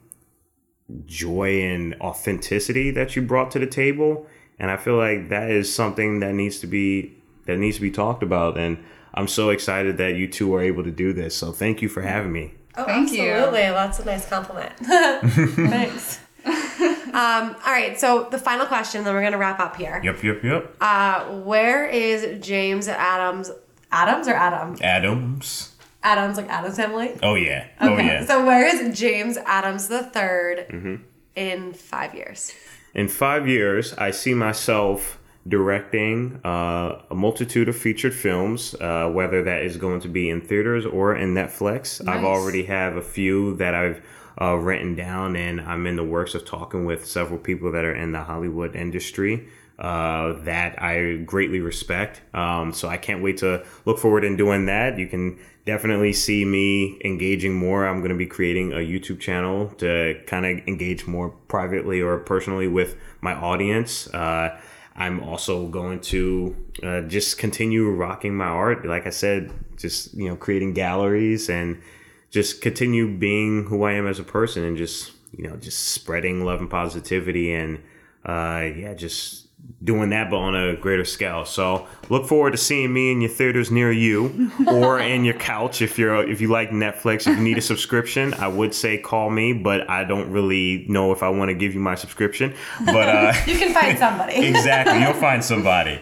joy 1.06 1.62
and 1.62 1.94
authenticity 2.00 2.90
that 2.90 3.16
you 3.16 3.22
brought 3.22 3.50
to 3.52 3.58
the 3.58 3.66
table. 3.66 4.26
And 4.58 4.70
i 4.70 4.76
feel 4.76 4.96
like 4.96 5.28
that 5.30 5.50
is 5.50 5.72
something 5.72 6.20
that 6.20 6.34
needs 6.34 6.60
to 6.60 6.66
be 6.66 7.16
that 7.46 7.58
needs 7.58 7.76
to 7.76 7.82
be 7.82 7.90
talked 7.90 8.22
about. 8.22 8.58
And 8.58 8.82
i'm 9.14 9.28
so 9.28 9.50
excited 9.50 9.98
that 9.98 10.16
you 10.16 10.28
two 10.28 10.54
are 10.54 10.62
able 10.62 10.84
to 10.84 10.90
do 10.90 11.12
this. 11.12 11.36
So 11.36 11.52
thank 11.52 11.82
you 11.82 11.88
for 11.88 12.02
having 12.02 12.32
me. 12.32 12.54
Oh 12.76 12.84
thank 12.84 13.10
absolutely. 13.10 13.64
You. 13.64 13.72
that's 13.72 13.98
a 13.98 14.04
nice 14.04 14.28
compliment. 14.28 14.72
Thanks. 14.78 16.20
Um, 17.12 17.54
all 17.66 17.72
right. 17.72 18.00
So 18.00 18.26
the 18.30 18.38
final 18.38 18.64
question 18.64 19.04
then 19.04 19.12
we're 19.14 19.22
gonna 19.22 19.36
wrap 19.36 19.60
up 19.60 19.76
here. 19.76 20.00
Yep 20.02 20.22
yep 20.22 20.42
yep 20.42 20.76
uh, 20.80 21.26
where 21.42 21.86
is 21.86 22.44
james 22.44 22.88
adams 22.88 23.50
adams 23.92 24.26
or 24.26 24.34
adam? 24.34 24.76
Adams 24.80 25.71
Adams, 26.02 26.36
like 26.36 26.48
Addams 26.48 26.76
family? 26.76 27.18
Oh 27.22 27.34
yeah. 27.34 27.66
Oh 27.80 27.94
okay. 27.94 28.06
yeah. 28.06 28.24
So 28.24 28.44
where 28.44 28.66
is 28.66 28.98
James 28.98 29.36
Adams 29.38 29.88
the 29.88 30.10
3rd 30.14 30.70
mm-hmm. 30.70 30.96
in 31.36 31.72
five 31.72 32.14
years? 32.14 32.52
In 32.94 33.08
five 33.08 33.48
years, 33.48 33.94
I 33.94 34.10
see 34.10 34.34
myself 34.34 35.18
directing 35.48 36.40
uh, 36.44 37.02
a 37.10 37.14
multitude 37.14 37.68
of 37.68 37.76
featured 37.76 38.14
films, 38.14 38.74
uh, 38.80 39.08
whether 39.08 39.42
that 39.42 39.62
is 39.62 39.76
going 39.76 40.00
to 40.00 40.08
be 40.08 40.30
in 40.30 40.40
theaters 40.40 40.86
or 40.86 41.16
in 41.16 41.34
Netflix. 41.34 42.02
Nice. 42.02 42.16
I've 42.16 42.24
already 42.24 42.64
have 42.64 42.96
a 42.96 43.02
few 43.02 43.56
that 43.56 43.74
I've 43.74 44.02
uh, 44.40 44.54
written 44.54 44.94
down, 44.94 45.36
and 45.36 45.60
I'm 45.60 45.86
in 45.86 45.96
the 45.96 46.04
works 46.04 46.34
of 46.34 46.44
talking 46.44 46.84
with 46.84 47.06
several 47.06 47.38
people 47.38 47.72
that 47.72 47.84
are 47.84 47.94
in 47.94 48.12
the 48.12 48.22
Hollywood 48.22 48.76
industry. 48.76 49.48
Uh, 49.82 50.34
that 50.44 50.80
I 50.80 51.16
greatly 51.26 51.58
respect. 51.58 52.22
Um, 52.32 52.72
so 52.72 52.88
I 52.88 52.96
can't 52.96 53.20
wait 53.20 53.38
to 53.38 53.64
look 53.84 53.98
forward 53.98 54.22
in 54.22 54.36
doing 54.36 54.66
that. 54.66 54.96
You 54.96 55.08
can 55.08 55.40
definitely 55.66 56.12
see 56.12 56.44
me 56.44 57.00
engaging 57.04 57.52
more. 57.54 57.88
I'm 57.88 57.98
going 57.98 58.12
to 58.12 58.16
be 58.16 58.26
creating 58.26 58.72
a 58.72 58.76
YouTube 58.76 59.18
channel 59.18 59.70
to 59.78 60.22
kind 60.28 60.46
of 60.46 60.68
engage 60.68 61.08
more 61.08 61.30
privately 61.48 62.00
or 62.00 62.16
personally 62.18 62.68
with 62.68 62.96
my 63.20 63.34
audience. 63.34 64.06
Uh, 64.14 64.56
I'm 64.94 65.20
also 65.20 65.66
going 65.66 65.98
to 66.02 66.54
uh, 66.84 67.00
just 67.02 67.38
continue 67.38 67.90
rocking 67.90 68.36
my 68.36 68.44
art. 68.44 68.86
Like 68.86 69.08
I 69.08 69.10
said, 69.10 69.50
just, 69.76 70.14
you 70.14 70.28
know, 70.28 70.36
creating 70.36 70.74
galleries 70.74 71.48
and 71.50 71.82
just 72.30 72.60
continue 72.60 73.18
being 73.18 73.64
who 73.64 73.82
I 73.82 73.94
am 73.94 74.06
as 74.06 74.20
a 74.20 74.24
person 74.24 74.62
and 74.62 74.76
just, 74.76 75.10
you 75.36 75.48
know, 75.48 75.56
just 75.56 75.88
spreading 75.88 76.44
love 76.44 76.60
and 76.60 76.70
positivity 76.70 77.52
and, 77.52 77.78
uh, 78.24 78.70
yeah, 78.76 78.94
just 78.94 79.48
doing 79.84 80.10
that, 80.10 80.30
but 80.30 80.36
on 80.36 80.54
a 80.54 80.76
greater 80.76 81.04
scale. 81.04 81.44
So 81.44 81.86
look 82.08 82.26
forward 82.26 82.52
to 82.52 82.56
seeing 82.56 82.92
me 82.92 83.12
in 83.12 83.20
your 83.20 83.30
theaters 83.30 83.70
near 83.70 83.92
you, 83.92 84.50
or 84.66 85.00
in 85.00 85.24
your 85.24 85.34
couch 85.34 85.82
if 85.82 85.98
you're 85.98 86.28
if 86.28 86.40
you 86.40 86.48
like 86.48 86.70
Netflix. 86.70 87.26
If 87.26 87.38
you 87.38 87.42
need 87.42 87.58
a 87.58 87.62
subscription, 87.62 88.34
I 88.34 88.48
would 88.48 88.74
say 88.74 88.98
call 88.98 89.30
me, 89.30 89.52
but 89.52 89.88
I 89.88 90.04
don't 90.04 90.30
really 90.30 90.86
know 90.88 91.12
if 91.12 91.22
I 91.22 91.28
want 91.28 91.48
to 91.48 91.54
give 91.54 91.74
you 91.74 91.80
my 91.80 91.94
subscription. 91.94 92.54
But 92.84 93.08
uh, 93.08 93.32
you 93.46 93.58
can 93.58 93.72
find 93.72 93.98
somebody. 93.98 94.34
exactly, 94.46 95.00
you'll 95.00 95.14
find 95.14 95.44
somebody. 95.44 96.00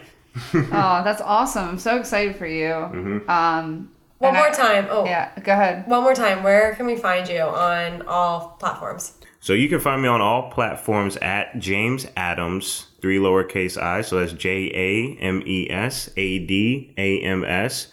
oh, 0.55 1.03
that's 1.05 1.21
awesome! 1.23 1.69
I'm 1.71 1.79
so 1.79 1.97
excited 1.97 2.37
for 2.37 2.47
you. 2.47 2.69
Mm-hmm. 2.69 3.31
Um, 3.31 3.91
one 4.19 4.35
more 4.35 4.49
I, 4.49 4.53
time. 4.53 4.87
Oh, 4.91 5.07
yeah. 5.07 5.33
Go 5.41 5.53
ahead. 5.53 5.89
One 5.89 6.03
more 6.03 6.13
time. 6.13 6.43
Where 6.43 6.75
can 6.75 6.85
we 6.85 6.95
find 6.95 7.27
you 7.27 7.41
on 7.41 8.03
all 8.03 8.57
platforms? 8.61 9.15
So 9.41 9.55
you 9.55 9.71
can 9.71 9.81
find 9.81 10.03
me 10.03 10.09
on 10.09 10.21
all 10.21 10.51
platforms 10.51 11.17
at 11.17 11.59
James 11.59 12.07
Adams, 12.17 12.89
three 13.01 13.19
lowercase 13.19 13.81
i. 13.81 14.01
So 14.03 14.19
that's 14.21 14.33
J 14.33 14.71
A 14.75 15.21
M 15.21 15.43
E 15.47 15.71
S 15.71 16.11
A 16.17 16.39
D 16.39 16.95
A 16.97 17.21
M 17.21 17.45
S 17.45 17.89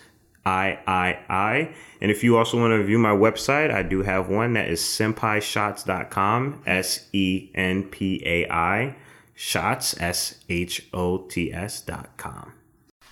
I 0.45 0.79
I 0.87 1.19
I. 1.29 1.75
And 1.99 2.11
if 2.11 2.23
you 2.23 2.37
also 2.37 2.59
want 2.59 2.71
to 2.71 2.83
view 2.83 2.99
my 2.99 3.11
website, 3.11 3.71
I 3.71 3.83
do 3.83 4.03
have 4.03 4.29
one 4.29 4.53
that 4.53 4.69
is 4.69 4.79
senpaishots.com, 4.81 6.63
S 6.65 7.07
E 7.11 7.49
N 7.55 7.83
P 7.83 8.21
A 8.25 8.49
I, 8.49 8.95
shots, 9.33 9.99
S 9.99 10.43
H 10.49 10.87
O 10.93 11.19
T 11.19 11.53
S.com. 11.53 12.53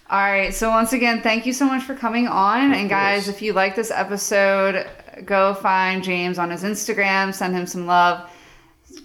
All 0.07 0.19
right. 0.19 0.53
So 0.53 0.69
once 0.69 0.93
again, 0.93 1.21
thank 1.23 1.47
you 1.47 1.53
so 1.53 1.65
much 1.65 1.83
for 1.83 1.95
coming 1.95 2.27
on. 2.27 2.71
Of 2.71 2.77
and 2.77 2.89
guys, 2.89 3.25
course. 3.25 3.35
if 3.35 3.41
you 3.41 3.53
like 3.53 3.75
this 3.75 3.89
episode, 3.89 4.87
go 5.25 5.55
find 5.55 6.03
James 6.03 6.37
on 6.37 6.51
his 6.51 6.63
Instagram, 6.63 7.33
send 7.33 7.55
him 7.55 7.65
some 7.65 7.87
love. 7.87 8.29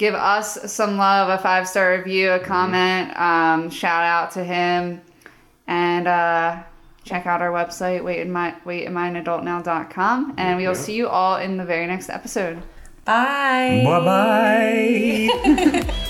Give 0.01 0.15
us 0.15 0.73
some 0.73 0.97
love, 0.97 1.29
a 1.29 1.37
five 1.37 1.69
star 1.69 1.95
review, 1.95 2.31
a 2.31 2.39
mm-hmm. 2.39 2.47
comment, 2.47 3.15
um, 3.19 3.69
shout 3.69 4.03
out 4.03 4.31
to 4.31 4.43
him, 4.43 5.03
and 5.67 6.09
uh, 6.09 6.63
check 7.05 7.27
out 7.27 7.43
our 7.43 7.51
website, 7.51 8.01
waitandmindadultnow.com. 8.01 10.35
And 10.39 10.57
we 10.57 10.67
will 10.67 10.75
see 10.75 10.95
you 10.95 11.07
all 11.07 11.37
in 11.37 11.59
the 11.59 11.67
very 11.67 11.87
next 11.87 12.09
episode. 12.09 12.63
Bye. 13.05 13.83
Bye 13.85 15.29
bye. 15.77 15.95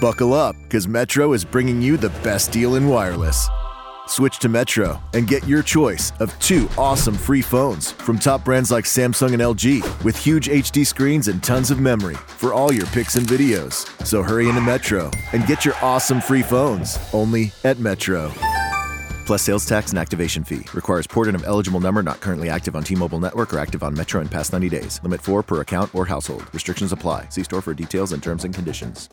Buckle 0.00 0.32
up, 0.32 0.56
because 0.62 0.88
Metro 0.88 1.34
is 1.34 1.44
bringing 1.44 1.82
you 1.82 1.98
the 1.98 2.08
best 2.24 2.52
deal 2.52 2.76
in 2.76 2.88
wireless. 2.88 3.50
Switch 4.06 4.38
to 4.38 4.48
Metro 4.48 4.98
and 5.12 5.28
get 5.28 5.46
your 5.46 5.62
choice 5.62 6.10
of 6.20 6.36
two 6.38 6.70
awesome 6.78 7.14
free 7.14 7.42
phones 7.42 7.92
from 7.92 8.18
top 8.18 8.42
brands 8.42 8.70
like 8.70 8.86
Samsung 8.86 9.34
and 9.34 9.42
LG 9.42 10.02
with 10.02 10.16
huge 10.16 10.48
HD 10.48 10.86
screens 10.86 11.28
and 11.28 11.42
tons 11.44 11.70
of 11.70 11.80
memory 11.80 12.14
for 12.14 12.54
all 12.54 12.72
your 12.72 12.86
pics 12.86 13.16
and 13.16 13.26
videos. 13.26 13.86
So 14.06 14.22
hurry 14.22 14.48
into 14.48 14.62
Metro 14.62 15.10
and 15.32 15.46
get 15.46 15.66
your 15.66 15.74
awesome 15.82 16.22
free 16.22 16.42
phones 16.42 16.98
only 17.12 17.52
at 17.64 17.78
Metro. 17.78 18.32
Plus 19.26 19.42
sales 19.42 19.66
tax 19.66 19.90
and 19.90 19.98
activation 19.98 20.44
fee. 20.44 20.64
Requires 20.72 21.06
porting 21.06 21.34
of 21.34 21.44
eligible 21.44 21.78
number 21.78 22.02
not 22.02 22.20
currently 22.22 22.48
active 22.48 22.74
on 22.74 22.82
T-Mobile 22.82 23.20
network 23.20 23.52
or 23.52 23.58
active 23.58 23.82
on 23.82 23.94
Metro 23.94 24.22
in 24.22 24.28
past 24.28 24.52
90 24.54 24.70
days. 24.70 24.98
Limit 25.02 25.20
4 25.20 25.42
per 25.42 25.60
account 25.60 25.94
or 25.94 26.06
household. 26.06 26.52
Restrictions 26.54 26.92
apply. 26.92 27.28
See 27.28 27.44
store 27.44 27.60
for 27.60 27.74
details 27.74 28.12
and 28.12 28.22
terms 28.22 28.44
and 28.44 28.54
conditions. 28.54 29.10